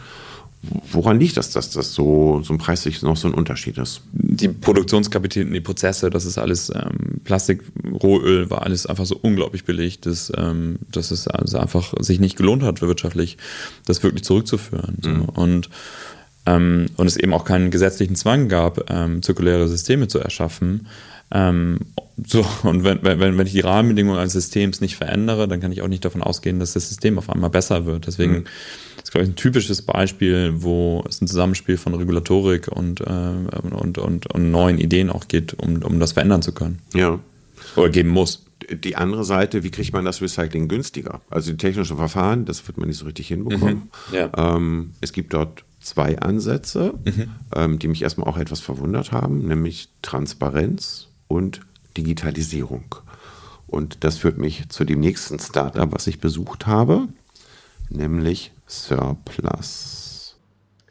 Woran 0.90 1.20
liegt 1.20 1.36
das, 1.36 1.52
dass 1.52 1.70
das 1.70 1.94
so, 1.94 2.42
so 2.42 2.52
ein 2.52 2.58
preislich 2.58 3.00
noch 3.02 3.16
so 3.16 3.28
ein 3.28 3.34
Unterschied 3.34 3.78
ist? 3.78 4.02
Die 4.10 4.48
Produktionskapazitäten, 4.48 5.52
die 5.52 5.60
Prozesse, 5.60 6.10
das 6.10 6.24
ist 6.24 6.36
alles 6.36 6.72
ähm, 6.74 7.20
Plastik, 7.22 7.62
Rohöl, 8.02 8.50
war 8.50 8.62
alles 8.62 8.86
einfach 8.86 9.06
so 9.06 9.16
unglaublich 9.22 9.64
billig, 9.64 10.00
dass, 10.00 10.32
ähm, 10.36 10.80
dass 10.90 11.12
es 11.12 11.28
also 11.28 11.58
einfach 11.58 11.94
sich 12.00 12.18
nicht 12.18 12.36
gelohnt 12.36 12.64
hat, 12.64 12.82
wirtschaftlich 12.82 13.36
das 13.86 14.02
wirklich 14.02 14.24
zurückzuführen. 14.24 14.98
So. 15.00 15.10
Mhm. 15.10 15.24
Und 15.26 15.70
ähm, 16.46 16.86
und 16.96 17.06
es 17.06 17.16
eben 17.16 17.32
auch 17.32 17.44
keinen 17.44 17.70
gesetzlichen 17.70 18.16
Zwang 18.16 18.48
gab, 18.48 18.90
ähm, 18.90 19.22
zirkuläre 19.22 19.68
Systeme 19.68 20.08
zu 20.08 20.18
erschaffen. 20.18 20.86
Ähm, 21.30 21.78
so, 22.26 22.44
und 22.62 22.84
wenn, 22.84 23.02
wenn, 23.02 23.38
wenn 23.38 23.46
ich 23.46 23.52
die 23.52 23.60
Rahmenbedingungen 23.60 24.18
eines 24.18 24.32
Systems 24.32 24.80
nicht 24.80 24.96
verändere, 24.96 25.46
dann 25.46 25.60
kann 25.60 25.72
ich 25.72 25.82
auch 25.82 25.88
nicht 25.88 26.04
davon 26.04 26.22
ausgehen, 26.22 26.58
dass 26.58 26.72
das 26.72 26.88
System 26.88 27.18
auf 27.18 27.30
einmal 27.30 27.50
besser 27.50 27.86
wird. 27.86 28.06
Deswegen 28.06 28.32
mhm. 28.32 28.44
ist, 29.02 29.12
glaube 29.12 29.24
ich, 29.24 29.30
ein 29.30 29.36
typisches 29.36 29.82
Beispiel, 29.82 30.52
wo 30.56 31.04
es 31.08 31.20
ein 31.20 31.28
Zusammenspiel 31.28 31.76
von 31.76 31.94
Regulatorik 31.94 32.68
und, 32.68 33.00
äh, 33.00 33.04
und, 33.04 33.98
und, 33.98 34.26
und 34.26 34.50
neuen 34.50 34.78
Ideen 34.78 35.10
auch 35.10 35.28
geht, 35.28 35.54
um, 35.54 35.82
um 35.82 36.00
das 36.00 36.12
verändern 36.12 36.42
zu 36.42 36.52
können. 36.52 36.80
Ja. 36.94 37.18
Oder 37.76 37.90
geben 37.90 38.08
muss 38.08 38.44
die 38.70 38.96
andere 38.96 39.24
Seite, 39.24 39.62
wie 39.62 39.70
kriegt 39.70 39.92
man 39.92 40.04
das 40.04 40.20
Recycling 40.20 40.68
günstiger? 40.68 41.20
Also 41.30 41.50
die 41.52 41.56
technischen 41.56 41.96
Verfahren, 41.96 42.44
das 42.44 42.66
wird 42.66 42.76
man 42.78 42.88
nicht 42.88 42.98
so 42.98 43.06
richtig 43.06 43.28
hinbekommen. 43.28 43.90
Mhm, 44.10 44.14
ja. 44.14 44.30
ähm, 44.36 44.92
es 45.00 45.12
gibt 45.12 45.32
dort 45.32 45.64
zwei 45.80 46.18
Ansätze, 46.18 46.94
mhm. 47.04 47.30
ähm, 47.54 47.78
die 47.78 47.88
mich 47.88 48.02
erstmal 48.02 48.28
auch 48.28 48.36
etwas 48.36 48.60
verwundert 48.60 49.12
haben, 49.12 49.46
nämlich 49.46 49.88
Transparenz 50.02 51.08
und 51.28 51.60
Digitalisierung. 51.96 52.94
Und 53.66 54.02
das 54.04 54.18
führt 54.18 54.38
mich 54.38 54.68
zu 54.70 54.84
dem 54.84 55.00
nächsten 55.00 55.38
Startup, 55.38 55.92
was 55.92 56.06
ich 56.06 56.20
besucht 56.20 56.66
habe, 56.66 57.08
nämlich 57.90 58.52
Surplus. 58.66 60.07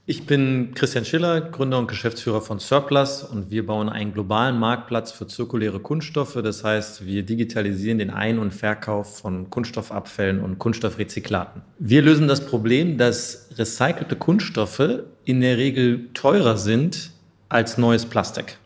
Ich 0.09 0.25
bin 0.25 0.71
Christian 0.73 1.03
Schiller, 1.03 1.41
Gründer 1.41 1.77
und 1.79 1.89
Geschäftsführer 1.89 2.39
von 2.39 2.59
Surplus 2.59 3.23
und 3.23 3.51
wir 3.51 3.65
bauen 3.65 3.89
einen 3.89 4.13
globalen 4.13 4.57
Marktplatz 4.57 5.11
für 5.11 5.27
zirkuläre 5.27 5.81
Kunststoffe. 5.81 6.39
Das 6.41 6.63
heißt, 6.63 7.05
wir 7.05 7.23
digitalisieren 7.23 7.97
den 7.97 8.09
Ein- 8.09 8.39
und 8.39 8.53
Verkauf 8.53 9.17
von 9.19 9.49
Kunststoffabfällen 9.49 10.39
und 10.39 10.59
Kunststoffrezyklaten. 10.59 11.61
Wir 11.79 12.03
lösen 12.03 12.29
das 12.29 12.45
Problem, 12.45 12.97
dass 12.97 13.49
recycelte 13.57 14.15
Kunststoffe 14.15 15.01
in 15.25 15.41
der 15.41 15.57
Regel 15.57 16.07
teurer 16.13 16.55
sind 16.55 17.11
als 17.49 17.77
neues 17.77 18.05
Plastik. 18.05 18.59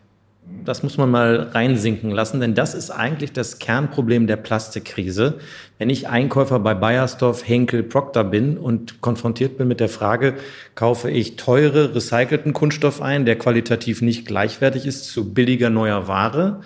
Das 0.64 0.82
muss 0.82 0.96
man 0.96 1.10
mal 1.10 1.50
reinsinken 1.52 2.10
lassen, 2.10 2.40
denn 2.40 2.54
das 2.54 2.74
ist 2.74 2.90
eigentlich 2.90 3.32
das 3.32 3.58
Kernproblem 3.58 4.26
der 4.26 4.36
Plastikkrise. 4.36 5.38
Wenn 5.78 5.90
ich 5.90 6.08
Einkäufer 6.08 6.60
bei 6.60 6.74
Bayersdorf, 6.74 7.46
Henkel, 7.46 7.82
Procter 7.82 8.22
bin 8.22 8.56
und 8.56 9.00
konfrontiert 9.00 9.58
bin 9.58 9.66
mit 9.66 9.80
der 9.80 9.88
Frage, 9.88 10.34
kaufe 10.74 11.10
ich 11.10 11.36
teure, 11.36 11.94
recycelten 11.94 12.52
Kunststoff 12.52 13.02
ein, 13.02 13.24
der 13.24 13.36
qualitativ 13.36 14.02
nicht 14.02 14.26
gleichwertig 14.26 14.86
ist 14.86 15.04
zu 15.04 15.32
billiger 15.34 15.70
neuer 15.70 16.06
Ware, 16.06 16.60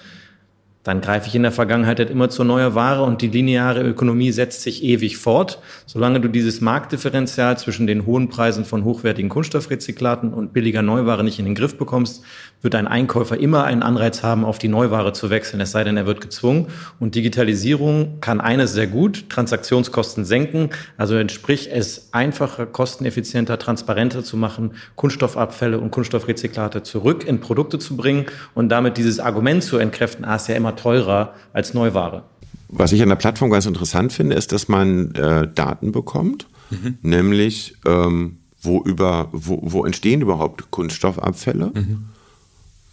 dann 0.87 1.01
greife 1.01 1.27
ich 1.27 1.35
in 1.35 1.43
der 1.43 1.51
Vergangenheit 1.51 1.99
halt 1.99 2.11
immer 2.11 2.29
zur 2.29 2.45
neuen 2.45 2.77
Ware 2.77 3.03
und 3.03 3.21
die 3.21 3.27
lineare 3.27 3.83
Ökonomie 3.83 4.31
setzt 4.31 4.63
sich 4.63 4.85
ewig 4.85 5.17
fort. 5.17 5.61
Solange 5.85 6.21
du 6.21 6.29
dieses 6.29 6.61
Marktdifferenzial 6.61 7.59
zwischen 7.59 7.89
den 7.89 8.07
hohen 8.07 8.29
Preisen 8.29 8.65
von 8.65 8.85
hochwertigen 8.85 9.29
Kunststoffrezyklaten 9.29 10.33
und 10.33 10.53
billiger 10.53 10.83
Neuware 10.83 11.25
nicht 11.25 11.41
in 11.41 11.45
den 11.45 11.57
Griff 11.57 11.77
bekommst, 11.77 12.23
wird 12.63 12.77
ein 12.77 12.87
Einkäufer 12.87 13.39
immer 13.39 13.65
einen 13.65 13.83
Anreiz 13.83 14.23
haben, 14.23 14.45
auf 14.45 14.59
die 14.59 14.69
Neuware 14.69 15.13
zu 15.13 15.29
wechseln, 15.29 15.61
es 15.61 15.73
sei 15.73 15.83
denn, 15.83 15.97
er 15.97 16.07
wird 16.07 16.21
gezwungen. 16.21 16.69
Und 17.01 17.17
Digitalisierung 17.17 18.21
kann 18.21 18.41
eines 18.41 18.73
sehr 18.73 18.87
gut, 18.87 19.29
Transaktionskosten 19.29 20.25
senken, 20.25 20.71
also 20.97 21.17
entspricht 21.17 21.71
es 21.73 22.11
einfacher, 22.13 22.65
kosteneffizienter, 22.67 23.59
transparenter 23.59 24.23
zu 24.23 24.37
machen, 24.37 24.73
Kunststoffabfälle 24.95 25.81
und 25.81 25.91
Kunststoffrezyklate 25.91 26.85
zurück 26.85 27.27
in 27.27 27.41
Produkte 27.41 27.81
zu 27.81 27.97
bringen 27.97 28.27
und 28.55 28.69
damit 28.69 28.97
dieses 28.97 29.19
Argument 29.19 29.65
zu 29.65 29.79
entkräften, 29.79 30.25
ah, 30.25 30.37
ist 30.37 30.49
ja 30.49 30.55
immer 30.55 30.76
teurer 30.77 31.35
als 31.53 31.75
Neuware. 31.75 32.25
Was 32.69 32.93
ich 32.93 33.03
an 33.03 33.09
der 33.09 33.17
Plattform 33.17 33.51
ganz 33.51 33.67
interessant 33.67 34.13
finde, 34.13 34.37
ist, 34.37 34.53
dass 34.53 34.69
man 34.69 35.15
äh, 35.15 35.49
Daten 35.53 35.93
bekommt, 35.93 36.47
mhm. 36.71 36.99
nämlich 37.03 37.77
ähm, 37.87 38.39
wo, 38.61 38.83
über, 38.83 39.29
wo, 39.33 39.61
wo 39.63 39.85
entstehen 39.85 40.21
überhaupt 40.21 40.71
Kunststoffabfälle. 40.71 41.73
Mhm 41.75 42.07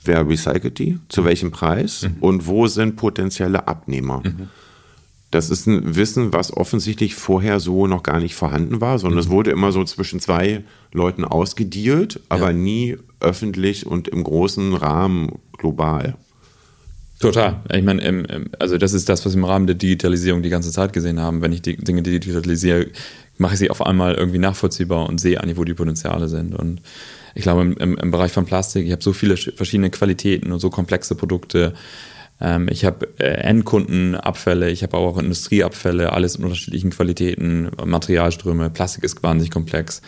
wer 0.05 0.27
recycelt 0.27 0.79
die, 0.79 0.99
zu 1.09 1.21
mhm. 1.21 1.25
welchem 1.25 1.51
Preis 1.51 2.03
mhm. 2.03 2.15
und 2.21 2.47
wo 2.47 2.67
sind 2.67 2.95
potenzielle 2.95 3.67
Abnehmer. 3.67 4.21
Mhm. 4.23 4.49
Das 5.31 5.49
ist 5.49 5.65
ein 5.65 5.95
Wissen, 5.95 6.31
was 6.31 6.55
offensichtlich 6.55 7.15
vorher 7.15 7.59
so 7.59 7.87
noch 7.87 8.03
gar 8.03 8.19
nicht 8.19 8.35
vorhanden 8.35 8.81
war, 8.81 8.99
sondern 8.99 9.19
es 9.19 9.27
mhm. 9.27 9.31
wurde 9.31 9.51
immer 9.51 9.71
so 9.71 9.83
zwischen 9.83 10.19
zwei 10.19 10.63
Leuten 10.91 11.25
ausgedealt, 11.25 12.19
aber 12.29 12.51
ja. 12.51 12.53
nie 12.53 12.97
öffentlich 13.19 13.87
und 13.87 14.07
im 14.07 14.23
großen 14.23 14.75
Rahmen 14.75 15.31
global. 15.57 16.15
Total. 17.23 17.61
Ich 17.71 17.83
meine, 17.83 18.49
also 18.59 18.77
das 18.77 18.91
ist 18.91 19.07
das, 19.07 19.25
was 19.25 19.33
wir 19.33 19.39
im 19.39 19.45
Rahmen 19.45 19.65
der 19.65 19.77
Digitalisierung 19.77 20.43
die 20.43 20.49
ganze 20.49 20.71
Zeit 20.71 20.91
gesehen 20.91 21.21
haben. 21.21 21.41
Wenn 21.41 21.53
ich 21.53 21.61
die 21.61 21.77
Dinge 21.77 22.03
digitalisiere, 22.03 22.87
mache 23.37 23.53
ich 23.53 23.59
sie 23.59 23.69
auf 23.69 23.85
einmal 23.85 24.15
irgendwie 24.15 24.39
nachvollziehbar 24.39 25.07
und 25.07 25.21
sehe 25.21 25.39
eigentlich, 25.39 25.57
wo 25.57 25.63
die 25.63 25.73
Potenziale 25.73 26.27
sind. 26.27 26.53
Und 26.53 26.81
ich 27.33 27.43
glaube, 27.43 27.61
im, 27.61 27.97
im 27.97 28.11
Bereich 28.11 28.33
von 28.33 28.45
Plastik, 28.45 28.85
ich 28.85 28.91
habe 28.91 29.01
so 29.01 29.13
viele 29.13 29.37
verschiedene 29.37 29.89
Qualitäten 29.89 30.51
und 30.51 30.59
so 30.59 30.69
komplexe 30.69 31.15
Produkte. 31.15 31.73
Ähm, 32.41 32.67
ich 32.69 32.83
habe 32.83 33.07
äh, 33.19 33.23
Endkundenabfälle, 33.23 34.69
ich 34.69 34.83
habe 34.83 34.97
auch 34.97 35.17
Industrieabfälle, 35.17 36.11
alles 36.11 36.35
in 36.35 36.43
unterschiedlichen 36.43 36.89
Qualitäten, 36.89 37.71
Materialströme. 37.85 38.69
Plastik 38.69 39.05
ist 39.05 39.23
wahnsinnig 39.23 39.51
komplex. 39.51 40.01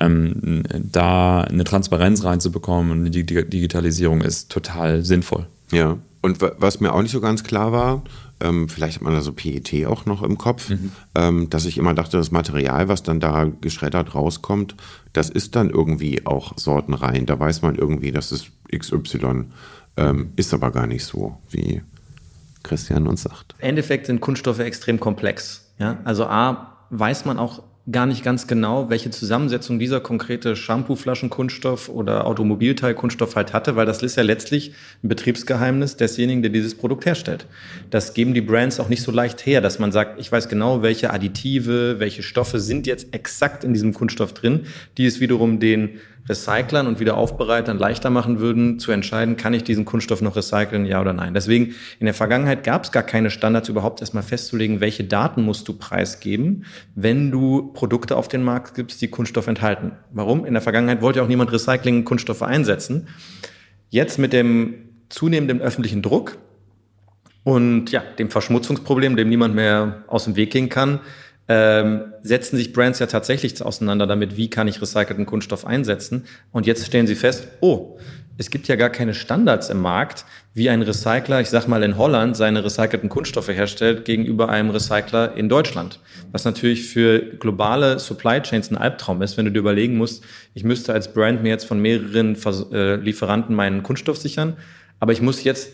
Ähm, 0.00 0.64
da 0.70 1.40
eine 1.40 1.64
Transparenz 1.64 2.24
reinzubekommen 2.24 2.92
und 2.92 3.10
die 3.10 3.24
Digitalisierung 3.24 4.20
ist 4.20 4.50
total 4.50 5.02
sinnvoll. 5.02 5.46
Ja, 5.72 5.96
und 6.28 6.40
was 6.58 6.80
mir 6.80 6.92
auch 6.92 7.02
nicht 7.02 7.12
so 7.12 7.20
ganz 7.20 7.42
klar 7.42 7.72
war, 7.72 8.02
ähm, 8.40 8.68
vielleicht 8.68 8.96
hat 8.96 9.02
man 9.02 9.14
da 9.14 9.20
so 9.20 9.32
PET 9.32 9.86
auch 9.86 10.06
noch 10.06 10.22
im 10.22 10.38
Kopf, 10.38 10.70
mhm. 10.70 10.92
ähm, 11.14 11.50
dass 11.50 11.64
ich 11.64 11.78
immer 11.78 11.94
dachte, 11.94 12.16
das 12.16 12.30
Material, 12.30 12.88
was 12.88 13.02
dann 13.02 13.18
da 13.18 13.44
geschreddert 13.60 14.14
rauskommt, 14.14 14.76
das 15.12 15.30
ist 15.30 15.56
dann 15.56 15.70
irgendwie 15.70 16.26
auch 16.26 16.52
sortenrein. 16.56 17.26
Da 17.26 17.38
weiß 17.38 17.62
man 17.62 17.74
irgendwie, 17.74 18.12
das 18.12 18.30
ist 18.30 18.50
XY. 18.74 19.46
Ähm, 19.96 20.32
ist 20.36 20.54
aber 20.54 20.70
gar 20.70 20.86
nicht 20.86 21.04
so, 21.04 21.38
wie 21.50 21.82
Christian 22.62 23.08
uns 23.08 23.22
sagt. 23.22 23.54
Im 23.58 23.70
Endeffekt 23.70 24.06
sind 24.06 24.20
Kunststoffe 24.20 24.60
extrem 24.60 25.00
komplex. 25.00 25.72
Ja? 25.78 25.98
Also 26.04 26.26
A, 26.26 26.76
weiß 26.90 27.24
man 27.24 27.38
auch 27.38 27.62
gar 27.90 28.06
nicht 28.06 28.22
ganz 28.22 28.46
genau, 28.46 28.90
welche 28.90 29.10
Zusammensetzung 29.10 29.78
dieser 29.78 30.00
konkrete 30.00 30.56
Shampooflaschenkunststoff 30.56 31.88
oder 31.88 32.26
Automobilteilkunststoff 32.26 33.36
halt 33.36 33.52
hatte, 33.52 33.76
weil 33.76 33.86
das 33.86 34.02
ist 34.02 34.16
ja 34.16 34.22
letztlich 34.22 34.72
ein 35.02 35.08
Betriebsgeheimnis 35.08 35.96
desjenigen, 35.96 36.42
der 36.42 36.50
dieses 36.50 36.74
Produkt 36.74 37.06
herstellt. 37.06 37.46
Das 37.90 38.12
geben 38.12 38.34
die 38.34 38.42
Brands 38.42 38.78
auch 38.80 38.88
nicht 38.88 39.02
so 39.02 39.10
leicht 39.10 39.46
her, 39.46 39.60
dass 39.60 39.78
man 39.78 39.92
sagt, 39.92 40.20
ich 40.20 40.30
weiß 40.30 40.48
genau, 40.48 40.82
welche 40.82 41.12
Additive, 41.12 41.98
welche 41.98 42.22
Stoffe 42.22 42.60
sind 42.60 42.86
jetzt 42.86 43.14
exakt 43.14 43.64
in 43.64 43.72
diesem 43.72 43.94
Kunststoff 43.94 44.34
drin, 44.34 44.66
die 44.98 45.06
es 45.06 45.20
wiederum 45.20 45.58
den 45.58 46.00
Recyclern 46.28 46.86
und 46.86 47.00
Wiederaufbereitern 47.00 47.78
leichter 47.78 48.10
machen 48.10 48.38
würden, 48.38 48.78
zu 48.78 48.92
entscheiden, 48.92 49.36
kann 49.36 49.54
ich 49.54 49.64
diesen 49.64 49.84
Kunststoff 49.84 50.20
noch 50.20 50.36
recyceln, 50.36 50.86
ja 50.86 51.00
oder 51.00 51.12
nein. 51.12 51.34
Deswegen, 51.34 51.74
in 52.00 52.06
der 52.06 52.14
Vergangenheit 52.14 52.64
gab 52.64 52.84
es 52.84 52.92
gar 52.92 53.02
keine 53.02 53.30
Standards, 53.30 53.68
überhaupt 53.68 54.00
erstmal 54.00 54.22
festzulegen, 54.22 54.80
welche 54.80 55.04
Daten 55.04 55.42
musst 55.42 55.68
du 55.68 55.72
preisgeben, 55.72 56.64
wenn 56.94 57.30
du 57.30 57.72
Produkte 57.72 58.16
auf 58.16 58.28
den 58.28 58.42
Markt 58.42 58.74
gibst, 58.74 59.00
die 59.00 59.08
Kunststoff 59.08 59.46
enthalten. 59.46 59.92
Warum? 60.12 60.44
In 60.44 60.54
der 60.54 60.62
Vergangenheit 60.62 61.02
wollte 61.02 61.22
auch 61.22 61.28
niemand 61.28 61.52
Recycling-Kunststoffe 61.52 62.42
einsetzen. 62.42 63.08
Jetzt 63.90 64.18
mit 64.18 64.32
dem 64.32 64.74
zunehmenden 65.08 65.60
öffentlichen 65.60 66.02
Druck 66.02 66.36
und 67.44 67.90
ja, 67.92 68.02
dem 68.18 68.30
Verschmutzungsproblem, 68.30 69.16
dem 69.16 69.30
niemand 69.30 69.54
mehr 69.54 70.04
aus 70.06 70.24
dem 70.24 70.36
Weg 70.36 70.50
gehen 70.50 70.68
kann, 70.68 71.00
ähm, 71.48 72.12
setzen 72.22 72.56
sich 72.56 72.72
Brands 72.72 72.98
ja 72.98 73.06
tatsächlich 73.06 73.62
auseinander 73.62 74.06
damit, 74.06 74.36
wie 74.36 74.50
kann 74.50 74.68
ich 74.68 74.80
recycelten 74.80 75.26
Kunststoff 75.26 75.66
einsetzen. 75.66 76.26
Und 76.52 76.66
jetzt 76.66 76.86
stellen 76.86 77.06
sie 77.06 77.14
fest, 77.14 77.48
oh, 77.60 77.98
es 78.40 78.50
gibt 78.50 78.68
ja 78.68 78.76
gar 78.76 78.90
keine 78.90 79.14
Standards 79.14 79.68
im 79.68 79.80
Markt, 79.80 80.24
wie 80.54 80.70
ein 80.70 80.82
Recycler, 80.82 81.40
ich 81.40 81.48
sag 81.48 81.66
mal 81.66 81.82
in 81.82 81.98
Holland, 81.98 82.36
seine 82.36 82.64
recycelten 82.64 83.08
Kunststoffe 83.08 83.48
herstellt 83.48 84.04
gegenüber 84.04 84.48
einem 84.48 84.70
Recycler 84.70 85.36
in 85.36 85.48
Deutschland. 85.48 85.98
Was 86.30 86.44
natürlich 86.44 86.86
für 86.86 87.18
globale 87.18 87.98
Supply 87.98 88.40
Chains 88.40 88.70
ein 88.70 88.76
Albtraum 88.76 89.22
ist, 89.22 89.36
wenn 89.36 89.46
du 89.46 89.50
dir 89.50 89.58
überlegen 89.58 89.96
musst, 89.96 90.22
ich 90.54 90.62
müsste 90.62 90.92
als 90.92 91.12
Brand 91.12 91.42
mir 91.42 91.48
jetzt 91.48 91.64
von 91.64 91.80
mehreren 91.80 92.36
äh, 92.72 92.94
Lieferanten 92.96 93.56
meinen 93.56 93.82
Kunststoff 93.82 94.18
sichern, 94.18 94.56
aber 95.00 95.12
ich 95.12 95.20
muss 95.20 95.42
jetzt 95.42 95.70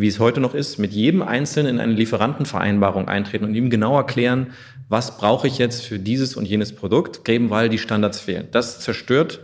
wie 0.00 0.08
es 0.08 0.18
heute 0.18 0.40
noch 0.40 0.54
ist, 0.54 0.78
mit 0.78 0.92
jedem 0.92 1.22
Einzelnen 1.22 1.74
in 1.74 1.80
eine 1.80 1.92
Lieferantenvereinbarung 1.92 3.08
eintreten 3.08 3.44
und 3.44 3.54
ihm 3.54 3.70
genau 3.70 3.96
erklären, 3.96 4.48
was 4.88 5.16
brauche 5.16 5.46
ich 5.46 5.58
jetzt 5.58 5.84
für 5.84 5.98
dieses 5.98 6.36
und 6.36 6.46
jenes 6.46 6.74
Produkt, 6.74 7.28
eben 7.28 7.50
weil 7.50 7.68
die 7.68 7.78
Standards 7.78 8.20
fehlen. 8.20 8.48
Das 8.50 8.80
zerstört 8.80 9.40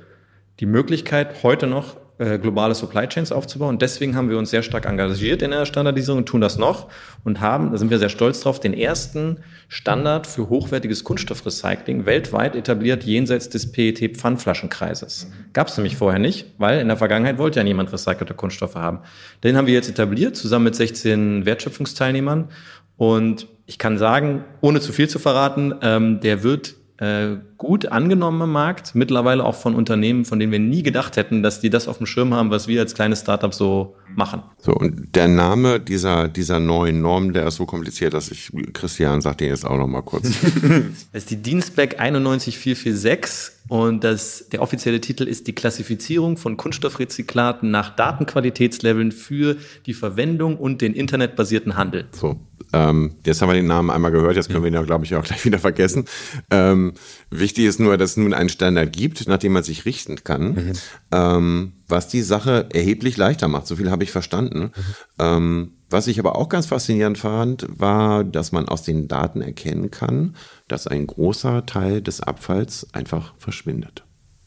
die 0.60 0.66
Möglichkeit, 0.66 1.42
heute 1.42 1.66
noch 1.66 1.96
äh, 2.20 2.38
globale 2.38 2.74
Supply 2.74 3.08
Chains 3.08 3.32
aufzubauen. 3.32 3.78
Deswegen 3.78 4.14
haben 4.14 4.28
wir 4.28 4.36
uns 4.36 4.50
sehr 4.50 4.62
stark 4.62 4.84
engagiert 4.84 5.40
in 5.40 5.52
der 5.52 5.64
Standardisierung 5.64 6.18
und 6.18 6.26
tun 6.26 6.42
das 6.42 6.58
noch 6.58 6.88
und 7.24 7.40
haben, 7.40 7.72
da 7.72 7.78
sind 7.78 7.90
wir 7.90 7.98
sehr 7.98 8.10
stolz 8.10 8.42
drauf, 8.42 8.60
den 8.60 8.74
ersten 8.74 9.38
Standard 9.68 10.26
für 10.26 10.50
hochwertiges 10.50 11.02
Kunststoffrecycling 11.02 12.04
weltweit 12.04 12.56
etabliert 12.56 13.04
jenseits 13.04 13.48
des 13.48 13.72
PET-Pfandflaschenkreises. 13.72 15.30
Gab 15.54 15.68
es 15.68 15.78
nämlich 15.78 15.96
vorher 15.96 16.18
nicht, 16.18 16.44
weil 16.58 16.80
in 16.80 16.88
der 16.88 16.98
Vergangenheit 16.98 17.38
wollte 17.38 17.60
ja 17.60 17.64
niemand 17.64 17.90
recycelte 17.90 18.34
Kunststoffe 18.34 18.74
haben. 18.74 18.98
Den 19.42 19.56
haben 19.56 19.66
wir 19.66 19.72
jetzt 19.72 19.88
etabliert, 19.88 20.36
zusammen 20.36 20.66
mit 20.66 20.74
16 20.74 21.46
Wertschöpfungsteilnehmern. 21.46 22.50
Und 22.98 23.46
ich 23.64 23.78
kann 23.78 23.96
sagen, 23.96 24.44
ohne 24.60 24.80
zu 24.80 24.92
viel 24.92 25.08
zu 25.08 25.18
verraten, 25.18 25.74
ähm, 25.80 26.20
der 26.20 26.42
wird 26.42 26.74
äh, 27.00 27.38
gut 27.56 27.86
angenommen 27.86 28.42
im 28.42 28.52
Markt, 28.52 28.94
mittlerweile 28.94 29.44
auch 29.44 29.54
von 29.54 29.74
Unternehmen, 29.74 30.26
von 30.26 30.38
denen 30.38 30.52
wir 30.52 30.58
nie 30.58 30.82
gedacht 30.82 31.16
hätten, 31.16 31.42
dass 31.42 31.60
die 31.60 31.70
das 31.70 31.88
auf 31.88 31.96
dem 31.96 32.06
Schirm 32.06 32.34
haben, 32.34 32.50
was 32.50 32.68
wir 32.68 32.80
als 32.80 32.94
kleines 32.94 33.20
Startup 33.20 33.54
so 33.54 33.96
machen. 34.14 34.42
So, 34.58 34.72
und 34.72 35.14
der 35.16 35.26
Name 35.26 35.80
dieser, 35.80 36.28
dieser 36.28 36.60
neuen 36.60 37.00
Norm, 37.00 37.32
der 37.32 37.46
ist 37.46 37.56
so 37.56 37.64
kompliziert, 37.64 38.12
dass 38.12 38.30
ich, 38.30 38.52
Christian 38.74 39.22
sagt 39.22 39.40
den 39.40 39.48
jetzt 39.48 39.64
auch 39.64 39.78
noch 39.78 39.86
mal 39.86 40.02
kurz. 40.02 40.28
das 41.12 41.22
ist 41.22 41.30
die 41.30 41.40
Dienstback 41.40 41.98
91446 41.98 43.59
und 43.70 44.02
das, 44.02 44.48
der 44.48 44.62
offizielle 44.62 45.00
Titel 45.00 45.28
ist 45.28 45.46
die 45.46 45.52
Klassifizierung 45.52 46.36
von 46.36 46.56
Kunststoffrezyklaten 46.56 47.70
nach 47.70 47.94
Datenqualitätsleveln 47.94 49.12
für 49.12 49.58
die 49.86 49.94
Verwendung 49.94 50.56
und 50.56 50.80
den 50.80 50.92
internetbasierten 50.92 51.76
Handel. 51.76 52.08
So, 52.10 52.40
ähm, 52.72 53.14
jetzt 53.24 53.40
haben 53.40 53.48
wir 53.48 53.54
den 53.54 53.68
Namen 53.68 53.90
einmal 53.90 54.10
gehört, 54.10 54.34
jetzt 54.34 54.50
können 54.50 54.64
wir 54.64 54.72
ihn 54.72 54.74
ja, 54.74 54.82
glaube 54.82 55.04
ich, 55.04 55.14
auch 55.14 55.22
gleich 55.22 55.44
wieder 55.44 55.60
vergessen. 55.60 56.06
Ähm, 56.50 56.94
wichtig 57.30 57.66
ist 57.66 57.78
nur, 57.78 57.96
dass 57.96 58.10
es 58.10 58.16
nun 58.16 58.34
einen 58.34 58.48
Standard 58.48 58.92
gibt, 58.92 59.28
nach 59.28 59.38
dem 59.38 59.52
man 59.52 59.62
sich 59.62 59.84
richten 59.84 60.24
kann, 60.24 60.54
mhm. 60.54 60.72
ähm, 61.12 61.72
was 61.86 62.08
die 62.08 62.22
Sache 62.22 62.66
erheblich 62.72 63.16
leichter 63.16 63.46
macht. 63.46 63.68
So 63.68 63.76
viel 63.76 63.92
habe 63.92 64.02
ich 64.02 64.10
verstanden. 64.10 64.72
Mhm. 65.20 65.70
Was 65.90 66.06
ich 66.06 66.20
aber 66.20 66.36
auch 66.36 66.48
ganz 66.48 66.66
faszinierend 66.66 67.18
fand, 67.18 67.66
war, 67.68 68.22
dass 68.22 68.52
man 68.52 68.68
aus 68.68 68.82
den 68.82 69.08
Daten 69.08 69.42
erkennen 69.42 69.90
kann, 69.90 70.36
dass 70.68 70.86
ein 70.86 71.06
großer 71.06 71.66
Teil 71.66 72.00
des 72.00 72.20
Abfalls 72.20 72.86
einfach 72.92 73.34
verschwindet. 73.38 74.04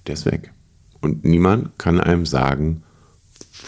Der 0.08 0.14
ist 0.14 0.26
weg. 0.26 0.54
Und 1.02 1.26
niemand 1.26 1.78
kann 1.78 2.00
einem 2.00 2.26
sagen, 2.26 2.84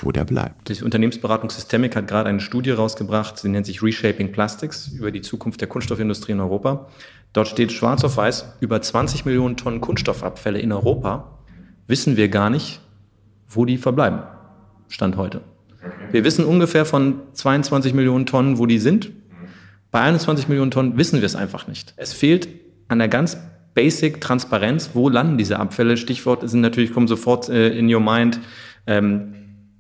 wo 0.01 0.11
der 0.13 0.23
bleibt. 0.23 0.69
Die 0.69 0.83
Unternehmensberatung 0.83 1.49
Systemic 1.49 1.97
hat 1.97 2.07
gerade 2.07 2.29
eine 2.29 2.39
Studie 2.39 2.71
rausgebracht, 2.71 3.37
sie 3.37 3.49
nennt 3.49 3.65
sich 3.65 3.83
Reshaping 3.83 4.31
Plastics 4.31 4.87
über 4.87 5.11
die 5.11 5.21
Zukunft 5.21 5.59
der 5.59 5.67
Kunststoffindustrie 5.67 6.31
in 6.31 6.39
Europa. 6.39 6.87
Dort 7.33 7.49
steht 7.49 7.73
schwarz 7.73 8.05
auf 8.05 8.15
weiß, 8.15 8.55
über 8.61 8.81
20 8.81 9.25
Millionen 9.25 9.57
Tonnen 9.57 9.81
Kunststoffabfälle 9.81 10.59
in 10.59 10.71
Europa 10.71 11.39
wissen 11.87 12.17
wir 12.17 12.29
gar 12.29 12.49
nicht, 12.49 12.79
wo 13.47 13.65
die 13.65 13.77
verbleiben. 13.77 14.23
Stand 14.87 15.17
heute. 15.17 15.41
Wir 16.11 16.23
wissen 16.23 16.45
ungefähr 16.45 16.85
von 16.85 17.21
22 17.33 17.93
Millionen 17.93 18.25
Tonnen, 18.25 18.57
wo 18.57 18.65
die 18.65 18.79
sind. 18.79 19.11
Bei 19.91 20.01
21 20.01 20.47
Millionen 20.47 20.71
Tonnen 20.71 20.97
wissen 20.97 21.21
wir 21.21 21.25
es 21.25 21.35
einfach 21.35 21.67
nicht. 21.67 21.93
Es 21.97 22.13
fehlt 22.13 22.47
an 22.87 22.99
der 22.99 23.07
ganz 23.07 23.37
Basic 23.73 24.21
Transparenz, 24.21 24.91
wo 24.93 25.09
landen 25.09 25.37
diese 25.37 25.59
Abfälle. 25.59 25.97
Stichwort 25.97 26.49
sind 26.49 26.61
natürlich, 26.61 26.93
kommen 26.93 27.07
sofort 27.07 27.49
äh, 27.49 27.69
in 27.77 27.93
your 27.93 27.99
mind, 27.99 28.39
ähm, 28.87 29.35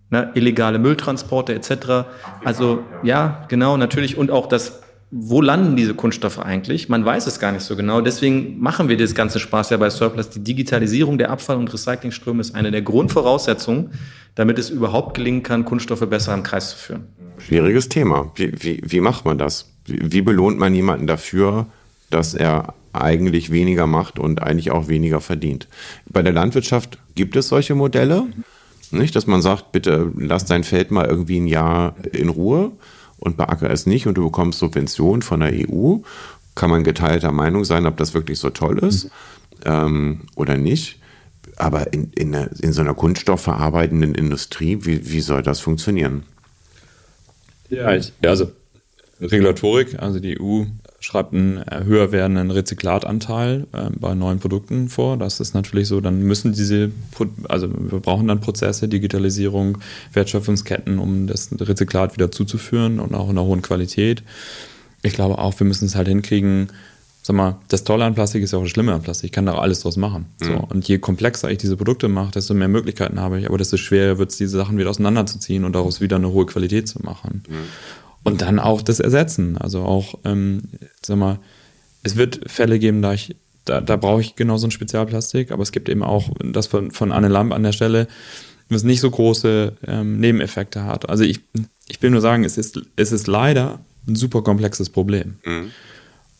ne, 0.09 0.31
illegale 0.35 0.79
Mülltransporte 0.79 1.55
etc. 1.55 2.07
Also 2.43 2.83
ja, 3.03 3.45
genau, 3.47 3.77
natürlich 3.77 4.17
und 4.17 4.31
auch 4.31 4.47
das, 4.47 4.81
wo 5.17 5.39
landen 5.39 5.77
diese 5.77 5.93
Kunststoffe 5.93 6.39
eigentlich? 6.39 6.89
Man 6.89 7.05
weiß 7.05 7.25
es 7.27 7.39
gar 7.39 7.53
nicht 7.53 7.63
so 7.63 7.77
genau. 7.77 8.01
Deswegen 8.01 8.59
machen 8.59 8.89
wir 8.89 8.97
das 8.97 9.15
ganze 9.15 9.39
Spaß 9.39 9.69
ja 9.69 9.77
bei 9.77 9.89
Surplus. 9.89 10.29
Die 10.29 10.43
Digitalisierung 10.43 11.17
der 11.17 11.31
Abfall- 11.31 11.55
und 11.55 11.71
Recyclingströme 11.71 12.41
ist 12.41 12.53
eine 12.53 12.69
der 12.69 12.81
Grundvoraussetzungen, 12.81 13.91
damit 14.35 14.59
es 14.59 14.69
überhaupt 14.69 15.15
gelingen 15.15 15.41
kann, 15.41 15.63
Kunststoffe 15.63 16.05
besser 16.09 16.33
im 16.33 16.43
Kreis 16.43 16.71
zu 16.71 16.77
führen. 16.77 17.03
Schwieriges 17.37 17.87
Thema. 17.87 18.29
Wie, 18.35 18.51
wie, 18.61 18.81
wie 18.85 18.99
macht 18.99 19.23
man 19.23 19.37
das? 19.37 19.71
Wie, 19.85 20.11
wie 20.11 20.21
belohnt 20.21 20.59
man 20.59 20.75
jemanden 20.75 21.07
dafür, 21.07 21.67
dass 22.09 22.33
er 22.33 22.73
eigentlich 22.91 23.53
weniger 23.53 23.87
macht 23.87 24.19
und 24.19 24.43
eigentlich 24.43 24.71
auch 24.71 24.89
weniger 24.89 25.21
verdient? 25.21 25.69
Bei 26.09 26.23
der 26.23 26.33
Landwirtschaft 26.33 26.97
gibt 27.15 27.37
es 27.37 27.47
solche 27.47 27.73
Modelle. 27.73 28.23
Nicht, 28.91 29.15
dass 29.15 29.27
man 29.27 29.41
sagt, 29.41 29.71
bitte 29.71 30.11
lass 30.17 30.43
dein 30.43 30.65
Feld 30.65 30.91
mal 30.91 31.05
irgendwie 31.05 31.39
ein 31.39 31.47
Jahr 31.47 31.95
in 32.11 32.27
Ruhe 32.27 32.73
und 33.25 33.37
beacker 33.37 33.69
es 33.69 33.85
nicht 33.85 34.07
und 34.07 34.15
du 34.15 34.25
bekommst 34.25 34.59
Subventionen 34.59 35.21
von 35.21 35.41
der 35.41 35.51
EU. 35.51 35.97
Kann 36.55 36.69
man 36.69 36.83
geteilter 36.83 37.31
Meinung 37.31 37.65
sein, 37.65 37.85
ob 37.85 37.97
das 37.97 38.13
wirklich 38.13 38.39
so 38.39 38.49
toll 38.49 38.79
ist 38.79 39.05
mhm. 39.05 39.09
ähm, 39.65 40.21
oder 40.35 40.57
nicht. 40.57 40.99
Aber 41.57 41.93
in, 41.93 42.11
in, 42.13 42.33
in, 42.33 42.73
so 42.73 42.81
einer 42.81 42.93
kunststoffverarbeitenden 42.93 44.13
Industrie, 44.15 44.79
wie, 44.81 45.11
wie 45.11 45.21
soll 45.21 45.41
das 45.41 45.59
funktionieren? 45.59 46.23
Ja, 47.69 47.93
ich, 47.93 48.13
also 48.23 48.51
Regulatorik, 49.21 49.99
also 49.99 50.19
die 50.19 50.39
EU 50.39 50.65
schreibt 50.99 51.33
einen 51.33 51.57
äh, 51.57 51.83
höher 51.83 52.11
werdenden 52.11 52.51
Rezyklatanteil 52.51 53.67
äh, 53.73 53.89
bei 53.91 54.15
neuen 54.15 54.39
Produkten 54.39 54.89
vor. 54.89 55.17
Das 55.17 55.39
ist 55.39 55.53
natürlich 55.53 55.87
so, 55.87 56.01
dann 56.01 56.21
müssen 56.21 56.53
diese, 56.53 56.91
also 57.47 57.69
wir 57.69 57.99
brauchen 57.99 58.27
dann 58.27 58.41
Prozesse, 58.41 58.87
Digitalisierung, 58.87 59.77
Wertschöpfungsketten, 60.13 60.99
um 60.99 61.27
das 61.27 61.49
Rezyklat 61.59 62.15
wieder 62.15 62.31
zuzuführen 62.31 62.99
und 62.99 63.13
auch 63.13 63.29
in 63.29 63.37
einer 63.37 63.45
hohen 63.45 63.61
Qualität. 63.61 64.23
Ich 65.03 65.13
glaube 65.13 65.37
auch, 65.37 65.59
wir 65.59 65.67
müssen 65.67 65.85
es 65.85 65.95
halt 65.95 66.07
hinkriegen, 66.07 66.69
sag 67.21 67.35
mal, 67.35 67.57
das 67.69 67.83
Tolle 67.83 68.05
an 68.05 68.13
Plastik 68.13 68.43
ist 68.43 68.53
ja 68.53 68.59
auch 68.59 68.63
das 68.63 68.71
Schlimme 68.71 68.93
an 68.93 69.01
Plastik. 69.01 69.29
Ich 69.29 69.31
kann 69.31 69.45
da 69.45 69.53
auch 69.53 69.61
alles 69.61 69.81
draus 69.81 69.97
machen. 69.97 70.27
Mhm. 70.41 70.45
So. 70.45 70.53
Und 70.69 70.87
je 70.87 70.99
komplexer 70.99 71.49
ich 71.49 71.57
diese 71.57 71.75
Produkte 71.75 72.07
mache, 72.07 72.31
desto 72.31 72.53
mehr 72.53 72.67
Möglichkeiten 72.67 73.19
habe 73.19 73.39
ich, 73.39 73.47
aber 73.47 73.57
desto 73.57 73.77
schwerer 73.77 74.19
wird 74.19 74.31
es, 74.31 74.37
diese 74.37 74.57
Sachen 74.57 74.77
wieder 74.77 74.91
auseinanderzuziehen 74.91 75.65
und 75.65 75.73
daraus 75.73 76.01
wieder 76.01 76.17
eine 76.17 76.31
hohe 76.31 76.45
Qualität 76.45 76.87
zu 76.87 76.99
machen. 77.01 77.43
Mhm. 77.47 77.55
Und 78.25 78.41
dann 78.41 78.59
auch 78.59 78.81
das 78.81 78.99
Ersetzen. 78.99 79.57
Also 79.57 79.83
auch, 79.83 80.15
ähm, 80.25 80.63
sag 81.01 81.17
mal, 81.17 81.39
es 82.03 82.15
wird 82.15 82.41
Fälle 82.51 82.79
geben, 82.79 83.01
da 83.01 83.13
ich, 83.13 83.35
da, 83.65 83.81
da 83.81 83.95
brauche 83.95 84.21
ich 84.21 84.35
genau 84.35 84.57
so 84.57 84.67
ein 84.67 84.71
Spezialplastik, 84.71 85.51
aber 85.51 85.63
es 85.63 85.71
gibt 85.71 85.89
eben 85.89 86.03
auch 86.03 86.29
das 86.43 86.67
von, 86.67 86.91
von 86.91 87.11
Anne 87.11 87.27
Lamp 87.27 87.53
an 87.53 87.63
der 87.63 87.71
Stelle, 87.71 88.07
was 88.67 88.83
nicht 88.83 88.99
so 88.99 89.11
große 89.11 89.73
ähm, 89.87 90.19
Nebeneffekte 90.19 90.83
hat. 90.85 91.07
Also 91.07 91.23
ich, 91.23 91.41
ich 91.87 92.01
will 92.01 92.09
nur 92.09 92.21
sagen, 92.21 92.43
es 92.43 92.57
ist, 92.57 92.81
es 92.95 93.11
ist 93.11 93.27
leider 93.27 93.79
ein 94.07 94.15
super 94.15 94.41
komplexes 94.41 94.89
Problem. 94.89 95.35
Mhm. 95.45 95.71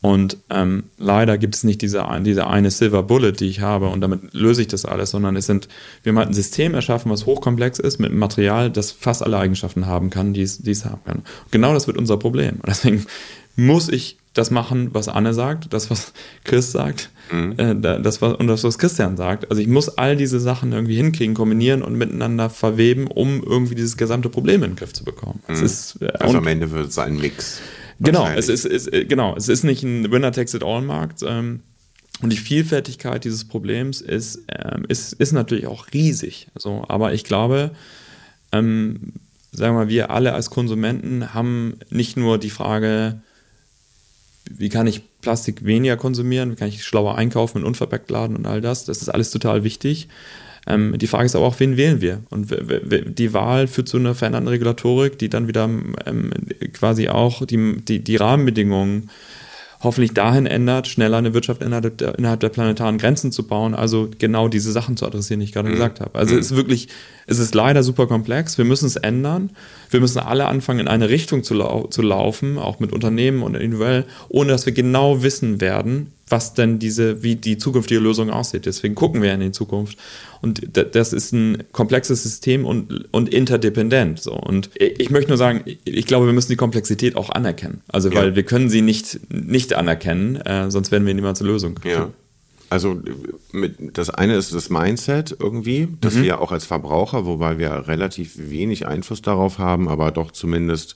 Und 0.05 0.37
ähm, 0.51 0.83
leider 0.99 1.35
gibt 1.39 1.55
es 1.55 1.63
nicht 1.63 1.81
diese, 1.81 2.05
diese 2.21 2.45
eine 2.45 2.69
Silver 2.69 3.01
Bullet, 3.01 3.31
die 3.31 3.47
ich 3.47 3.61
habe 3.61 3.87
und 3.87 4.01
damit 4.01 4.35
löse 4.35 4.61
ich 4.61 4.67
das 4.67 4.85
alles, 4.85 5.09
sondern 5.09 5.35
es 5.35 5.47
sind, 5.47 5.67
wir 6.03 6.11
haben 6.11 6.19
halt 6.19 6.27
ein 6.27 6.35
System 6.35 6.75
erschaffen, 6.75 7.11
was 7.11 7.25
hochkomplex 7.25 7.79
ist 7.79 7.97
mit 7.97 8.11
einem 8.11 8.19
Material, 8.19 8.69
das 8.69 8.91
fast 8.91 9.23
alle 9.23 9.39
Eigenschaften 9.39 9.87
haben 9.87 10.11
kann, 10.11 10.31
die 10.33 10.43
es, 10.43 10.59
die 10.59 10.69
es 10.69 10.85
haben 10.85 11.01
kann. 11.05 11.17
Und 11.17 11.51
genau 11.51 11.73
das 11.73 11.87
wird 11.87 11.97
unser 11.97 12.17
Problem. 12.17 12.57
Und 12.57 12.67
deswegen 12.67 13.07
muss 13.55 13.89
ich 13.89 14.19
das 14.35 14.51
machen, 14.51 14.89
was 14.93 15.07
Anne 15.07 15.33
sagt, 15.33 15.73
das, 15.73 15.89
was 15.89 16.13
Chris 16.43 16.71
sagt, 16.71 17.09
mhm. 17.31 17.55
äh, 17.57 17.73
das, 17.73 18.21
was, 18.21 18.35
und 18.35 18.45
das, 18.45 18.63
was 18.63 18.77
Christian 18.77 19.17
sagt. 19.17 19.49
Also 19.49 19.59
ich 19.59 19.67
muss 19.67 19.89
all 19.97 20.15
diese 20.15 20.39
Sachen 20.39 20.71
irgendwie 20.71 20.97
hinkriegen, 20.97 21.33
kombinieren 21.33 21.81
und 21.81 21.95
miteinander 21.95 22.51
verweben, 22.51 23.07
um 23.07 23.41
irgendwie 23.41 23.73
dieses 23.73 23.97
gesamte 23.97 24.29
Problem 24.29 24.61
in 24.61 24.71
den 24.71 24.75
Griff 24.75 24.93
zu 24.93 25.03
bekommen. 25.03 25.41
Mhm. 25.47 25.63
Ist, 25.63 25.99
äh, 25.99 26.11
also 26.19 26.37
am 26.37 26.45
Ende 26.45 26.69
wird 26.69 26.89
es 26.89 26.99
ein 26.99 27.17
Mix. 27.17 27.59
Genau, 27.99 28.27
es 28.27 28.49
ist, 28.49 28.65
ist, 28.65 28.91
äh, 28.91 29.05
genau, 29.05 29.35
es 29.35 29.47
ist 29.47 29.63
nicht 29.63 29.83
ein 29.83 30.11
Winner-Takes-it-all-Markt. 30.11 31.23
Ähm, 31.25 31.61
und 32.21 32.31
die 32.31 32.37
Vielfältigkeit 32.37 33.23
dieses 33.23 33.45
Problems 33.45 34.01
ist, 34.01 34.43
ähm, 34.49 34.85
ist, 34.87 35.13
ist 35.13 35.31
natürlich 35.31 35.67
auch 35.67 35.87
riesig. 35.93 36.47
So, 36.55 36.85
aber 36.87 37.13
ich 37.13 37.23
glaube, 37.23 37.71
ähm, 38.51 39.13
sagen 39.51 39.77
wir 39.77 39.89
wir 39.89 40.11
alle 40.11 40.33
als 40.33 40.49
Konsumenten 40.49 41.33
haben 41.33 41.79
nicht 41.89 42.17
nur 42.17 42.37
die 42.37 42.49
Frage, 42.49 43.21
wie 44.49 44.69
kann 44.69 44.87
ich 44.87 45.01
Plastik 45.21 45.65
weniger 45.65 45.97
konsumieren, 45.97 46.51
wie 46.51 46.55
kann 46.55 46.67
ich 46.67 46.85
schlauer 46.85 47.15
einkaufen 47.15 47.59
und 47.59 47.65
unverpackt 47.65 48.09
laden 48.09 48.35
und 48.35 48.45
all 48.45 48.61
das. 48.61 48.85
Das 48.85 49.01
ist 49.01 49.09
alles 49.09 49.31
total 49.31 49.63
wichtig. 49.63 50.07
Ähm, 50.67 50.97
die 50.97 51.07
Frage 51.07 51.25
ist 51.25 51.35
aber 51.35 51.45
auch, 51.45 51.59
wen 51.59 51.77
wählen 51.77 52.01
wir? 52.01 52.21
Und 52.29 52.47
die 53.19 53.33
Wahl 53.33 53.67
führt 53.67 53.87
zu 53.87 53.97
einer 53.97 54.15
veränderten 54.15 54.47
Regulatorik, 54.47 55.19
die 55.19 55.29
dann 55.29 55.47
wieder 55.47 55.65
ähm, 55.65 56.31
quasi 56.73 57.09
auch 57.09 57.45
die, 57.45 57.77
die, 57.81 58.03
die 58.03 58.15
Rahmenbedingungen 58.15 59.09
hoffentlich 59.85 60.13
dahin 60.13 60.45
ändert, 60.45 60.87
schneller 60.87 61.17
eine 61.17 61.33
Wirtschaft 61.33 61.61
innerhalb 61.61 61.97
der, 61.97 62.17
innerhalb 62.17 62.39
der 62.39 62.49
planetaren 62.49 62.97
Grenzen 62.97 63.31
zu 63.31 63.47
bauen, 63.47 63.73
also 63.73 64.09
genau 64.17 64.47
diese 64.47 64.71
Sachen 64.71 64.97
zu 64.97 65.05
adressieren, 65.05 65.39
die 65.39 65.45
ich 65.45 65.53
gerade 65.53 65.69
mhm. 65.69 65.73
gesagt 65.73 66.01
habe. 66.01 66.17
Also 66.17 66.33
mhm. 66.33 66.39
es 66.39 66.51
ist 66.51 66.57
wirklich, 66.57 66.89
es 67.27 67.39
ist 67.39 67.53
leider 67.55 67.83
super 67.83 68.07
komplex, 68.07 68.57
wir 68.57 68.65
müssen 68.65 68.87
es 68.87 68.95
ändern, 68.95 69.51
wir 69.91 69.99
müssen 70.01 70.19
alle 70.19 70.47
anfangen, 70.47 70.79
in 70.81 70.87
eine 70.87 71.09
Richtung 71.09 71.43
zu, 71.43 71.53
lau 71.53 71.87
zu 71.87 72.01
laufen, 72.01 72.57
auch 72.57 72.79
mit 72.79 72.91
Unternehmen 72.91 73.43
und 73.43 73.55
individuell, 73.55 74.05
ohne 74.27 74.51
dass 74.51 74.65
wir 74.65 74.73
genau 74.73 75.23
wissen 75.23 75.61
werden, 75.61 76.11
was 76.27 76.53
denn 76.53 76.79
diese, 76.79 77.21
wie 77.21 77.35
die 77.35 77.57
zukünftige 77.57 77.99
Lösung 77.99 78.29
aussieht. 78.31 78.65
Deswegen 78.65 78.95
gucken 78.95 79.21
wir 79.21 79.33
in 79.33 79.41
die 79.41 79.51
Zukunft. 79.51 79.97
Und 80.41 80.61
das 80.73 81.13
ist 81.13 81.33
ein 81.33 81.63
komplexes 81.71 82.23
System 82.23 82.65
und, 82.65 83.07
und 83.11 83.29
interdependent. 83.29 84.19
So. 84.21 84.33
Und 84.33 84.69
ich 84.75 85.09
möchte 85.11 85.29
nur 85.29 85.37
sagen, 85.37 85.63
ich 85.83 86.05
glaube, 86.05 86.25
wir 86.25 86.33
müssen 86.33 86.51
die 86.51 86.55
Komplexität 86.55 87.15
auch 87.15 87.29
anerkennen. 87.29 87.81
Also, 87.87 88.13
weil 88.13 88.29
ja. 88.29 88.35
wir 88.35 88.43
können 88.43 88.69
sie 88.69 88.81
nicht, 88.81 89.19
nicht 89.31 89.73
anerkennen, 89.73 90.37
äh, 90.37 90.71
sonst 90.71 90.91
werden 90.91 91.05
wir 91.05 91.13
niemals 91.13 91.37
zur 91.37 91.47
Lösung. 91.47 91.79
Ja. 91.83 92.09
Also 92.69 92.99
mit, 93.51 93.97
das 93.97 94.09
eine 94.09 94.35
ist 94.35 94.53
das 94.53 94.69
Mindset 94.69 95.35
irgendwie, 95.39 95.87
dass 96.01 96.15
mhm. 96.15 96.23
wir 96.23 96.41
auch 96.41 96.51
als 96.51 96.65
Verbraucher, 96.65 97.25
wobei 97.25 97.59
wir 97.59 97.87
relativ 97.87 98.33
wenig 98.37 98.87
Einfluss 98.87 99.21
darauf 99.21 99.59
haben, 99.59 99.87
aber 99.87 100.11
doch 100.11 100.31
zumindest 100.31 100.95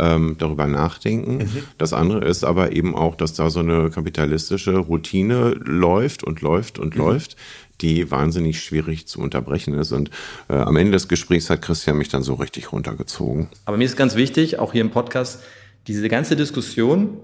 ähm, 0.00 0.36
darüber 0.38 0.66
nachdenken. 0.66 1.38
Mhm. 1.38 1.62
Das 1.78 1.92
andere 1.92 2.24
ist 2.24 2.42
aber 2.42 2.72
eben 2.72 2.96
auch, 2.96 3.14
dass 3.14 3.34
da 3.34 3.50
so 3.50 3.60
eine 3.60 3.90
kapitalistische 3.90 4.76
Routine 4.76 5.50
läuft 5.50 6.24
und 6.24 6.40
läuft 6.40 6.78
und 6.78 6.94
mhm. 6.94 7.02
läuft, 7.02 7.36
die 7.80 8.10
wahnsinnig 8.10 8.62
schwierig 8.62 9.06
zu 9.06 9.20
unterbrechen 9.20 9.74
ist. 9.74 9.92
Und 9.92 10.10
äh, 10.48 10.54
am 10.54 10.76
Ende 10.76 10.92
des 10.92 11.08
Gesprächs 11.08 11.50
hat 11.50 11.62
Christian 11.62 11.98
mich 11.98 12.08
dann 12.08 12.22
so 12.22 12.34
richtig 12.34 12.72
runtergezogen. 12.72 13.48
Aber 13.66 13.76
mir 13.76 13.84
ist 13.84 13.96
ganz 13.96 14.16
wichtig, 14.16 14.58
auch 14.58 14.72
hier 14.72 14.80
im 14.80 14.90
Podcast, 14.90 15.42
diese 15.86 16.08
ganze 16.08 16.36
Diskussion, 16.36 17.18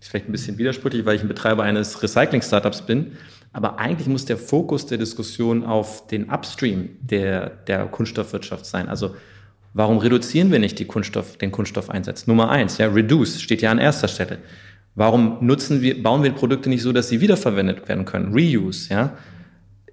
ist 0.00 0.10
vielleicht 0.10 0.28
ein 0.28 0.32
bisschen 0.32 0.58
widersprüchlich, 0.58 1.04
weil 1.04 1.16
ich 1.16 1.22
ein 1.22 1.28
Betreiber 1.28 1.64
eines 1.64 2.02
Recycling-Startups 2.02 2.82
bin, 2.82 3.12
aber 3.52 3.78
eigentlich 3.78 4.06
muss 4.06 4.24
der 4.24 4.38
Fokus 4.38 4.86
der 4.86 4.98
Diskussion 4.98 5.64
auf 5.64 6.06
den 6.06 6.30
Upstream 6.30 6.90
der, 7.00 7.48
der 7.50 7.86
Kunststoffwirtschaft 7.86 8.66
sein. 8.66 8.88
Also 8.88 9.16
Warum 9.78 9.98
reduzieren 9.98 10.50
wir 10.50 10.58
nicht 10.58 10.84
Kunststoff, 10.88 11.36
den 11.36 11.52
Kunststoffeinsatz? 11.52 12.26
Nummer 12.26 12.50
eins, 12.50 12.78
ja, 12.78 12.88
reduce 12.88 13.40
steht 13.40 13.62
ja 13.62 13.70
an 13.70 13.78
erster 13.78 14.08
Stelle. 14.08 14.38
Warum 14.96 15.36
nutzen 15.40 15.82
wir, 15.82 16.02
bauen 16.02 16.24
wir 16.24 16.32
Produkte 16.32 16.68
nicht 16.68 16.82
so, 16.82 16.90
dass 16.90 17.08
sie 17.08 17.20
wiederverwendet 17.20 17.88
werden 17.88 18.04
können? 18.04 18.32
Reuse, 18.32 18.92
ja. 18.92 19.16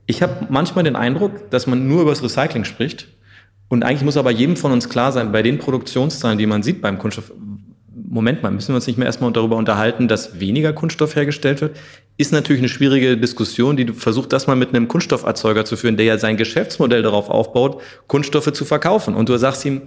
Ich 0.08 0.24
habe 0.24 0.48
manchmal 0.50 0.86
den 0.86 0.96
Eindruck, 0.96 1.52
dass 1.52 1.68
man 1.68 1.88
nur 1.88 2.02
über 2.02 2.10
das 2.10 2.24
Recycling 2.24 2.64
spricht. 2.64 3.10
Und 3.68 3.84
eigentlich 3.84 4.02
muss 4.02 4.18
aber 4.18 4.32
jedem 4.32 4.56
von 4.56 4.72
uns 4.72 4.90
klar 4.90 5.12
sein, 5.12 5.32
bei 5.32 5.44
den 5.44 5.60
Produktionszahlen, 5.60 6.40
die 6.40 6.48
man 6.48 6.64
sieht 6.64 6.82
beim 6.82 6.98
Kunststoff, 6.98 7.32
Moment 7.94 8.42
mal, 8.42 8.50
müssen 8.50 8.70
wir 8.70 8.78
uns 8.78 8.88
nicht 8.88 8.98
mehr 8.98 9.06
erstmal 9.06 9.32
darüber 9.34 9.56
unterhalten, 9.56 10.08
dass 10.08 10.40
weniger 10.40 10.74
Kunststoff 10.74 11.16
hergestellt 11.16 11.62
wird? 11.62 11.78
Ist 12.18 12.32
natürlich 12.32 12.62
eine 12.62 12.70
schwierige 12.70 13.18
Diskussion, 13.18 13.76
die 13.76 13.92
versucht, 13.92 14.32
das 14.32 14.48
mal 14.48 14.56
mit 14.56 14.70
einem 14.70 14.88
Kunststofferzeuger 14.88 15.66
zu 15.66 15.76
führen, 15.76 15.98
der 15.98 16.06
ja 16.06 16.18
sein 16.18 16.38
Geschäftsmodell 16.38 17.02
darauf 17.02 17.30
aufbaut, 17.30 17.82
Kunststoffe 18.08 18.54
zu 18.54 18.64
verkaufen. 18.64 19.16
Und 19.16 19.28
du 19.28 19.38
sagst 19.38 19.66
ihm, 19.66 19.82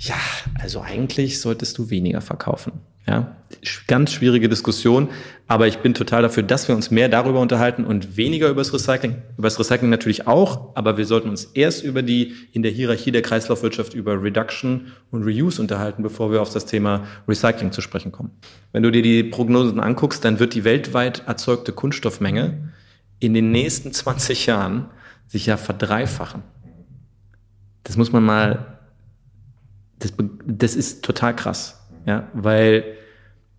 ja, 0.00 0.16
also 0.60 0.80
eigentlich 0.80 1.40
solltest 1.40 1.78
du 1.78 1.88
weniger 1.88 2.20
verkaufen. 2.20 2.72
Ja, 3.06 3.36
ganz 3.88 4.12
schwierige 4.12 4.48
Diskussion, 4.48 5.08
aber 5.48 5.66
ich 5.66 5.78
bin 5.78 5.92
total 5.92 6.22
dafür, 6.22 6.44
dass 6.44 6.68
wir 6.68 6.76
uns 6.76 6.92
mehr 6.92 7.08
darüber 7.08 7.40
unterhalten 7.40 7.84
und 7.84 8.16
weniger 8.16 8.48
über 8.48 8.60
das 8.60 8.72
Recycling. 8.72 9.16
Über 9.36 9.48
das 9.48 9.58
Recycling 9.58 9.90
natürlich 9.90 10.28
auch, 10.28 10.76
aber 10.76 10.96
wir 10.96 11.04
sollten 11.04 11.28
uns 11.28 11.46
erst 11.46 11.82
über 11.82 12.02
die 12.02 12.32
in 12.52 12.62
der 12.62 12.70
Hierarchie 12.70 13.10
der 13.10 13.22
Kreislaufwirtschaft 13.22 13.94
über 13.94 14.22
Reduction 14.22 14.92
und 15.10 15.24
Reuse 15.24 15.60
unterhalten, 15.60 16.04
bevor 16.04 16.30
wir 16.30 16.40
auf 16.40 16.52
das 16.52 16.64
Thema 16.64 17.04
Recycling 17.26 17.72
zu 17.72 17.80
sprechen 17.80 18.12
kommen. 18.12 18.30
Wenn 18.70 18.84
du 18.84 18.92
dir 18.92 19.02
die 19.02 19.24
Prognosen 19.24 19.80
anguckst, 19.80 20.24
dann 20.24 20.38
wird 20.38 20.54
die 20.54 20.62
weltweit 20.62 21.24
erzeugte 21.52 21.72
Kunststoffmenge 21.72 22.72
in 23.18 23.34
den 23.34 23.52
nächsten 23.52 23.92
20 23.92 24.46
Jahren 24.46 24.86
sich 25.28 25.46
ja 25.46 25.56
verdreifachen. 25.56 26.42
Das 27.84 27.96
muss 27.96 28.12
man 28.12 28.24
mal, 28.24 28.78
das, 29.98 30.14
das 30.46 30.74
ist 30.74 31.04
total 31.04 31.36
krass. 31.36 31.80
Ja, 32.06 32.28
weil 32.32 32.84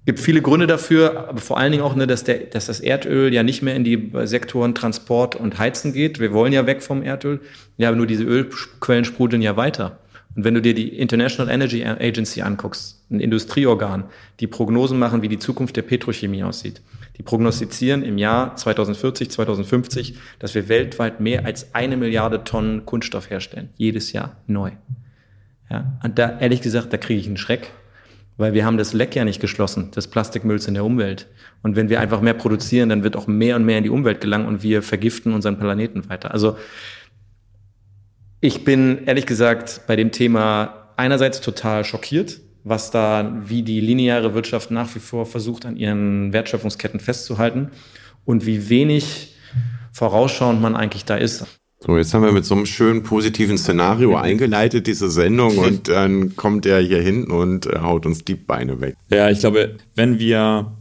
gibt 0.06 0.20
viele 0.20 0.42
Gründe 0.42 0.68
dafür, 0.68 1.30
aber 1.30 1.40
vor 1.40 1.58
allen 1.58 1.72
Dingen 1.72 1.84
auch, 1.84 1.96
ne, 1.96 2.08
dass, 2.08 2.24
der, 2.24 2.40
dass 2.40 2.66
das 2.66 2.80
Erdöl 2.80 3.34
ja 3.34 3.44
nicht 3.44 3.62
mehr 3.62 3.76
in 3.76 3.84
die 3.84 4.12
Sektoren 4.24 4.76
Transport 4.76 5.36
und 5.36 5.60
Heizen 5.60 5.94
geht. 5.94 6.20
Wir 6.20 6.34
wollen 6.34 6.52
ja 6.52 6.66
weg 6.66 6.82
vom 6.82 7.04
Erdöl. 7.04 7.40
Ja, 7.78 7.90
aber 7.90 7.98
nur 7.98 8.08
diese 8.08 8.24
Ölquellen 8.24 9.06
sprudeln 9.06 9.42
ja 9.42 9.56
weiter. 9.56 10.00
Und 10.36 10.44
wenn 10.44 10.56
du 10.56 10.62
dir 10.62 10.74
die 10.74 10.98
International 10.98 11.54
Energy 11.54 11.86
Agency 11.86 12.42
anguckst, 12.42 13.06
ein 13.12 13.20
Industrieorgan, 13.20 14.06
die 14.40 14.48
Prognosen 14.48 14.98
machen, 14.98 15.22
wie 15.22 15.30
die 15.30 15.40
Zukunft 15.40 15.78
der 15.78 15.84
Petrochemie 15.84 16.44
aussieht, 16.44 16.82
die 17.18 17.24
prognostizieren 17.24 18.04
im 18.04 18.18
Jahr 18.18 18.56
2040, 18.56 19.30
2050, 19.32 20.16
dass 20.40 20.56
wir 20.56 20.68
weltweit 20.68 21.20
mehr 21.20 21.46
als 21.46 21.76
eine 21.76 21.98
Milliarde 21.98 22.44
Tonnen 22.44 22.86
Kunststoff 22.86 23.30
herstellen. 23.30 23.70
Jedes 23.78 24.14
Jahr 24.14 24.38
neu. 24.48 24.72
Ja, 25.70 26.00
und 26.04 26.20
da, 26.20 26.40
ehrlich 26.40 26.62
gesagt, 26.62 26.92
da 26.92 26.98
kriege 26.98 27.20
ich 27.20 27.28
einen 27.28 27.38
Schreck, 27.38 27.72
weil 28.38 28.54
wir 28.54 28.66
haben 28.66 28.78
das 28.78 28.94
Leck 28.94 29.16
ja 29.16 29.26
nicht 29.26 29.42
geschlossen, 29.42 29.92
des 29.92 30.08
Plastikmülls 30.08 30.68
in 30.68 30.74
der 30.74 30.86
Umwelt. 30.86 31.28
Und 31.62 31.76
wenn 31.76 31.90
wir 31.90 32.00
einfach 32.00 32.22
mehr 32.22 32.34
produzieren, 32.34 32.90
dann 32.90 33.04
wird 33.04 33.16
auch 33.16 33.28
mehr 33.28 33.56
und 33.56 33.66
mehr 33.66 33.78
in 33.78 33.84
die 33.84 33.90
Umwelt 33.90 34.22
gelangen 34.22 34.48
und 34.48 34.64
wir 34.64 34.82
vergiften 34.82 35.34
unseren 35.34 35.58
Planeten 35.58 36.10
weiter. 36.10 36.32
Also 36.32 36.58
ich 38.42 38.66
bin 38.66 39.06
ehrlich 39.06 39.26
gesagt 39.26 39.82
bei 39.88 39.96
dem 39.96 40.12
Thema 40.12 40.90
einerseits 40.98 41.42
total 41.42 41.86
schockiert, 41.86 42.42
was 42.64 42.92
da, 42.92 43.42
wie 43.46 43.64
die 43.64 43.82
lineare 43.82 44.34
Wirtschaft 44.34 44.72
nach 44.72 44.94
wie 44.96 45.00
vor 45.00 45.26
versucht, 45.26 45.66
an 45.66 45.76
ihren 45.76 46.32
Wertschöpfungsketten 46.34 47.00
festzuhalten 47.00 47.72
und 48.26 48.46
wie 48.46 48.70
wenig 48.70 49.36
vorausschauend 49.92 50.62
man 50.62 50.76
eigentlich 50.76 51.06
da 51.06 51.16
ist. 51.16 51.46
So, 51.86 51.98
jetzt 51.98 52.14
haben 52.14 52.24
wir 52.24 52.32
mit 52.32 52.46
so 52.46 52.56
einem 52.56 52.66
schönen 52.66 53.04
positiven 53.04 53.58
Szenario 53.58 54.16
eingeleitet, 54.16 54.88
diese 54.88 55.12
Sendung, 55.12 55.58
und 55.58 55.90
dann 55.90 56.38
kommt 56.38 56.66
er 56.66 56.80
hier 56.80 57.02
hinten 57.02 57.32
und 57.32 57.66
äh, 57.66 57.80
haut 57.80 58.06
uns 58.06 58.24
die 58.24 58.36
Beine 58.36 58.80
weg. 58.80 58.96
Ja, 59.10 59.30
ich 59.30 59.40
glaube, 59.40 59.76
wenn 59.96 60.18
wir 60.18 60.72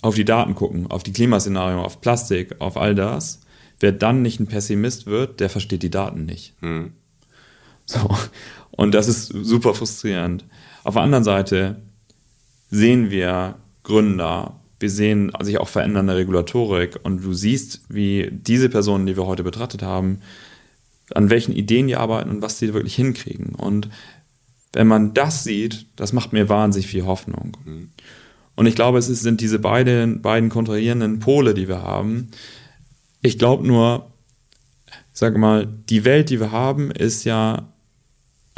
auf 0.00 0.14
die 0.14 0.24
Daten 0.24 0.54
gucken, 0.54 0.86
auf 0.86 1.02
die 1.02 1.12
Klimaszenario, 1.12 1.82
auf 1.82 2.00
Plastik, 2.00 2.56
auf 2.60 2.78
all 2.78 2.94
das, 2.94 3.40
wer 3.78 3.92
dann 3.92 4.22
nicht 4.22 4.40
ein 4.40 4.46
Pessimist 4.46 5.06
wird, 5.06 5.40
der 5.40 5.50
versteht 5.50 5.82
die 5.82 5.90
Daten 5.90 6.24
nicht. 6.24 6.54
Hm. 6.60 6.92
So. 7.84 8.08
Und 8.70 8.94
das 8.94 9.08
ist 9.08 9.26
super 9.26 9.74
frustrierend. 9.74 10.44
Auf 10.88 10.94
der 10.94 11.02
anderen 11.02 11.24
Seite 11.24 11.82
sehen 12.70 13.10
wir 13.10 13.56
Gründer, 13.82 14.58
wir 14.80 14.88
sehen 14.88 15.30
sich 15.42 15.58
auch 15.58 15.68
verändernde 15.68 16.16
Regulatorik 16.16 16.98
und 17.02 17.22
du 17.22 17.34
siehst, 17.34 17.82
wie 17.90 18.30
diese 18.32 18.70
Personen, 18.70 19.04
die 19.04 19.14
wir 19.14 19.26
heute 19.26 19.44
betrachtet 19.44 19.82
haben, 19.82 20.20
an 21.12 21.28
welchen 21.28 21.52
Ideen 21.52 21.88
die 21.88 21.96
arbeiten 21.96 22.30
und 22.30 22.40
was 22.40 22.58
sie 22.58 22.72
wirklich 22.72 22.94
hinkriegen. 22.94 23.54
Und 23.54 23.90
wenn 24.72 24.86
man 24.86 25.12
das 25.12 25.44
sieht, 25.44 25.84
das 25.96 26.14
macht 26.14 26.32
mir 26.32 26.48
wahnsinnig 26.48 26.86
viel 26.86 27.04
Hoffnung. 27.04 27.58
Mhm. 27.66 27.90
Und 28.56 28.64
ich 28.64 28.74
glaube, 28.74 28.96
es 28.96 29.08
sind 29.08 29.42
diese 29.42 29.58
beiden, 29.58 30.22
beiden 30.22 30.48
kontrahierenden 30.48 31.18
Pole, 31.18 31.52
die 31.52 31.68
wir 31.68 31.82
haben. 31.82 32.30
Ich 33.20 33.38
glaube 33.38 33.66
nur, 33.66 34.10
sag 35.12 35.36
mal, 35.36 35.66
die 35.66 36.06
Welt, 36.06 36.30
die 36.30 36.40
wir 36.40 36.50
haben, 36.50 36.90
ist 36.90 37.24
ja 37.24 37.68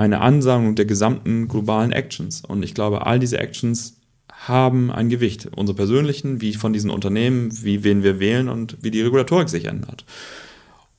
eine 0.01 0.23
Ansammlung 0.23 0.77
der 0.77 0.87
gesamten 0.87 1.47
globalen 1.47 1.93
Actions. 1.93 2.43
Und 2.43 2.63
ich 2.63 2.73
glaube, 2.73 3.07
all 3.07 3.19
diese 3.19 3.39
Actions 3.39 3.99
haben 4.33 4.91
ein 4.91 5.11
Gewicht. 5.11 5.51
Unsere 5.55 5.77
persönlichen, 5.77 6.41
wie 6.41 6.55
von 6.55 6.73
diesen 6.73 6.89
Unternehmen, 6.89 7.51
wie 7.63 7.85
wen 7.85 8.03
wir 8.03 8.19
wählen 8.19 8.49
und 8.49 8.79
wie 8.81 8.91
die 8.91 9.03
Regulatorik 9.03 9.51
sich 9.51 9.67
ändert. 9.67 10.07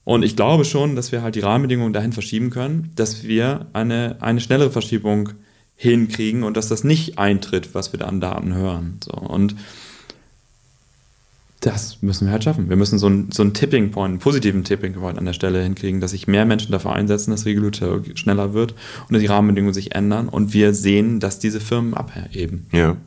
Und 0.03 0.21
ich 0.21 0.35
glaube 0.35 0.65
schon, 0.65 0.95
dass 0.95 1.11
wir 1.11 1.23
halt 1.23 1.33
die 1.33 1.39
Rahmenbedingungen 1.39 1.93
dahin 1.93 2.13
verschieben 2.13 2.51
können, 2.51 2.91
dass 2.95 3.23
wir 3.23 3.65
eine, 3.73 4.17
eine 4.21 4.39
schnellere 4.39 4.69
Verschiebung 4.69 5.29
hinkriegen 5.75 6.43
und 6.43 6.55
dass 6.55 6.67
das 6.67 6.83
nicht 6.83 7.17
eintritt, 7.17 7.73
was 7.73 7.93
wir 7.93 7.99
da 7.99 8.05
an 8.05 8.21
Daten 8.21 8.53
hören. 8.53 8.99
So. 9.03 9.13
Und 9.13 9.55
das 11.61 12.01
müssen 12.01 12.25
wir 12.25 12.31
halt 12.31 12.43
schaffen. 12.43 12.69
Wir 12.69 12.75
müssen 12.75 12.97
so 12.97 13.05
einen 13.05 13.31
so 13.31 13.45
Tipping 13.45 13.91
Point, 13.91 14.09
einen 14.09 14.19
positiven 14.19 14.63
Tipping 14.63 14.93
Point 14.93 15.17
an 15.17 15.25
der 15.25 15.33
Stelle 15.33 15.61
hinkriegen, 15.61 16.01
dass 16.01 16.11
sich 16.11 16.27
mehr 16.27 16.45
Menschen 16.45 16.71
dafür 16.71 16.93
einsetzen, 16.93 17.31
dass 17.31 17.45
Regulatorik 17.45 18.17
schneller 18.17 18.53
wird 18.53 18.73
und 19.07 19.13
dass 19.13 19.21
die 19.21 19.27
Rahmenbedingungen 19.27 19.73
sich 19.73 19.93
ändern 19.95 20.27
und 20.27 20.53
wir 20.53 20.73
sehen, 20.73 21.19
dass 21.19 21.37
diese 21.37 21.59
Firmen 21.59 21.93
abheben. 21.93 22.65
Ja. 22.71 22.97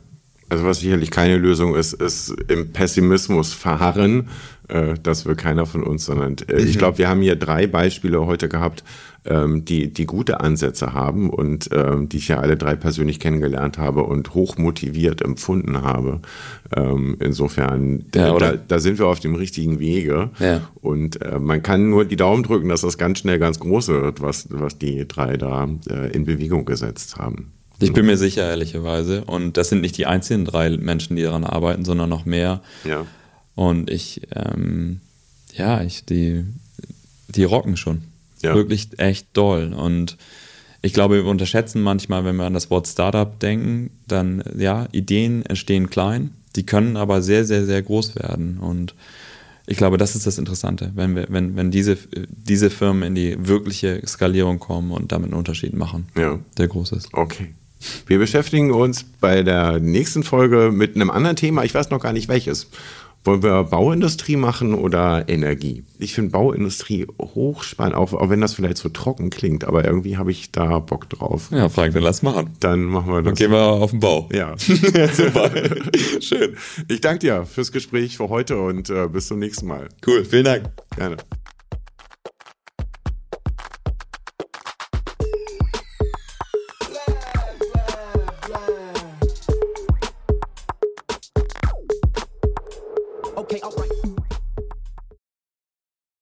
Also 0.47 0.63
was 0.63 0.79
sicherlich 0.79 1.11
keine 1.11 1.37
Lösung 1.37 1.75
ist, 1.75 1.93
ist 1.93 2.33
im 2.47 2.71
Pessimismus 2.71 3.53
verharren. 3.53 4.29
Äh, 4.69 4.93
das 5.01 5.25
will 5.25 5.35
keiner 5.35 5.65
von 5.65 5.83
uns, 5.83 6.05
sondern 6.05 6.35
äh, 6.47 6.61
ich 6.61 6.77
glaube, 6.77 6.97
wir 6.97 7.09
haben 7.09 7.21
hier 7.21 7.35
drei 7.35 7.67
Beispiele 7.67 8.25
heute 8.25 8.47
gehabt, 8.47 8.83
ähm, 9.25 9.65
die, 9.65 9.91
die 9.91 10.05
gute 10.05 10.39
Ansätze 10.39 10.93
haben 10.93 11.29
und 11.29 11.69
ähm, 11.71 12.09
die 12.09 12.17
ich 12.17 12.27
ja 12.27 12.39
alle 12.39 12.57
drei 12.57 12.75
persönlich 12.75 13.19
kennengelernt 13.19 13.77
habe 13.77 14.03
und 14.03 14.33
hoch 14.33 14.57
motiviert 14.57 15.21
empfunden 15.21 15.81
habe. 15.81 16.21
Ähm, 16.75 17.17
insofern, 17.19 18.05
Ja, 18.13 18.37
da, 18.37 18.53
da 18.55 18.79
sind 18.79 18.99
wir 18.99 19.07
auf 19.07 19.19
dem 19.19 19.35
richtigen 19.35 19.79
Wege. 19.79 20.29
Ja. 20.39 20.61
Und 20.81 21.21
äh, 21.21 21.39
man 21.39 21.61
kann 21.61 21.89
nur 21.89 22.05
die 22.05 22.15
Daumen 22.15 22.43
drücken, 22.43 22.69
dass 22.69 22.81
das 22.81 22.97
ganz 22.97 23.19
schnell 23.19 23.39
ganz 23.39 23.59
groß 23.59 23.89
wird, 23.89 24.21
was, 24.21 24.47
was 24.49 24.77
die 24.77 25.07
drei 25.07 25.37
da 25.37 25.67
äh, 25.89 26.11
in 26.11 26.25
Bewegung 26.25 26.65
gesetzt 26.65 27.17
haben. 27.17 27.51
Ich 27.79 27.91
bin 27.91 28.05
mir 28.05 28.17
sicher, 28.17 28.47
ehrlicherweise. 28.47 29.25
Und 29.25 29.57
das 29.57 29.69
sind 29.69 29.81
nicht 29.81 29.97
die 29.97 30.05
einzigen 30.05 30.45
drei 30.45 30.69
Menschen, 30.69 31.15
die 31.17 31.23
daran 31.23 31.43
arbeiten, 31.43 31.83
sondern 31.83 32.09
noch 32.09 32.25
mehr. 32.25 32.61
Ja. 32.85 33.05
Und 33.55 33.89
ich, 33.89 34.21
ähm, 34.33 35.01
ja, 35.53 35.81
ich, 35.83 36.05
die, 36.05 36.45
die 37.27 37.43
rocken 37.43 37.75
schon. 37.75 38.03
Ja. 38.45 38.55
Wirklich 38.55 38.89
echt 38.97 39.27
doll. 39.33 39.73
Und 39.73 40.17
ich 40.81 40.93
glaube, 40.93 41.15
wir 41.15 41.25
unterschätzen 41.25 41.81
manchmal, 41.81 42.25
wenn 42.25 42.35
wir 42.35 42.45
an 42.45 42.53
das 42.53 42.69
Wort 42.69 42.87
Startup 42.87 43.39
denken, 43.39 43.89
dann, 44.07 44.43
ja, 44.57 44.87
Ideen 44.91 45.43
entstehen 45.45 45.89
klein, 45.89 46.31
die 46.55 46.65
können 46.65 46.95
aber 46.95 47.21
sehr, 47.21 47.43
sehr, 47.45 47.65
sehr 47.65 47.81
groß 47.81 48.15
werden. 48.15 48.59
Und 48.59 48.93
ich 49.67 49.77
glaube, 49.77 49.97
das 49.97 50.15
ist 50.15 50.27
das 50.27 50.37
Interessante, 50.37 50.91
wenn 50.95 51.15
wir, 51.15 51.25
wenn, 51.29 51.55
wenn 51.55 51.71
diese, 51.71 51.97
diese 52.29 52.69
Firmen 52.69 53.01
in 53.03 53.15
die 53.15 53.35
wirkliche 53.47 53.99
Skalierung 54.05 54.59
kommen 54.59 54.91
und 54.91 55.11
damit 55.11 55.29
einen 55.31 55.39
Unterschied 55.39 55.73
machen, 55.73 56.05
Ja. 56.15 56.39
der 56.57 56.67
groß 56.67 56.91
ist. 56.91 57.09
Okay. 57.13 57.47
Wir 58.07 58.19
beschäftigen 58.19 58.71
uns 58.71 59.03
bei 59.19 59.43
der 59.43 59.79
nächsten 59.79 60.23
Folge 60.23 60.71
mit 60.71 60.95
einem 60.95 61.09
anderen 61.09 61.35
Thema. 61.35 61.63
Ich 61.63 61.73
weiß 61.73 61.89
noch 61.89 61.99
gar 61.99 62.13
nicht 62.13 62.27
welches. 62.27 62.67
Wollen 63.25 63.41
wir 63.41 63.63
Bauindustrie 63.63 64.35
machen 64.35 64.75
oder 64.75 65.27
Energie? 65.27 65.83
Ich 65.97 66.13
finde 66.13 66.29
Bauindustrie 66.31 67.07
hochspannend, 67.19 67.95
auch, 67.95 68.13
auch 68.13 68.29
wenn 68.29 68.39
das 68.39 68.53
vielleicht 68.53 68.77
so 68.77 68.89
trocken 68.89 69.31
klingt, 69.31 69.63
aber 69.63 69.83
irgendwie 69.83 70.17
habe 70.17 70.29
ich 70.29 70.51
da 70.51 70.77
Bock 70.77 71.09
drauf. 71.09 71.49
Ja, 71.51 71.67
Frank, 71.69 71.95
dann 71.95 72.03
lass 72.03 72.21
machen. 72.21 72.51
Dann 72.59 72.83
machen 72.83 73.11
wir 73.11 73.23
das. 73.23 73.25
Dann 73.25 73.35
gehen 73.35 73.51
wir 73.51 73.63
auf 73.63 73.89
den 73.89 73.99
Bau. 73.99 74.29
Ja. 74.31 74.55
Super. 74.57 75.49
Schön. 76.19 76.55
Ich 76.87 77.01
danke 77.01 77.19
dir 77.19 77.45
fürs 77.45 77.71
Gespräch 77.71 78.17
für 78.17 78.29
heute 78.29 78.57
und 78.57 78.91
äh, 78.91 79.07
bis 79.07 79.27
zum 79.27 79.39
nächsten 79.39 79.65
Mal. 79.65 79.89
Cool, 80.05 80.23
vielen 80.23 80.45
Dank. 80.45 80.69
Gerne. 80.95 81.17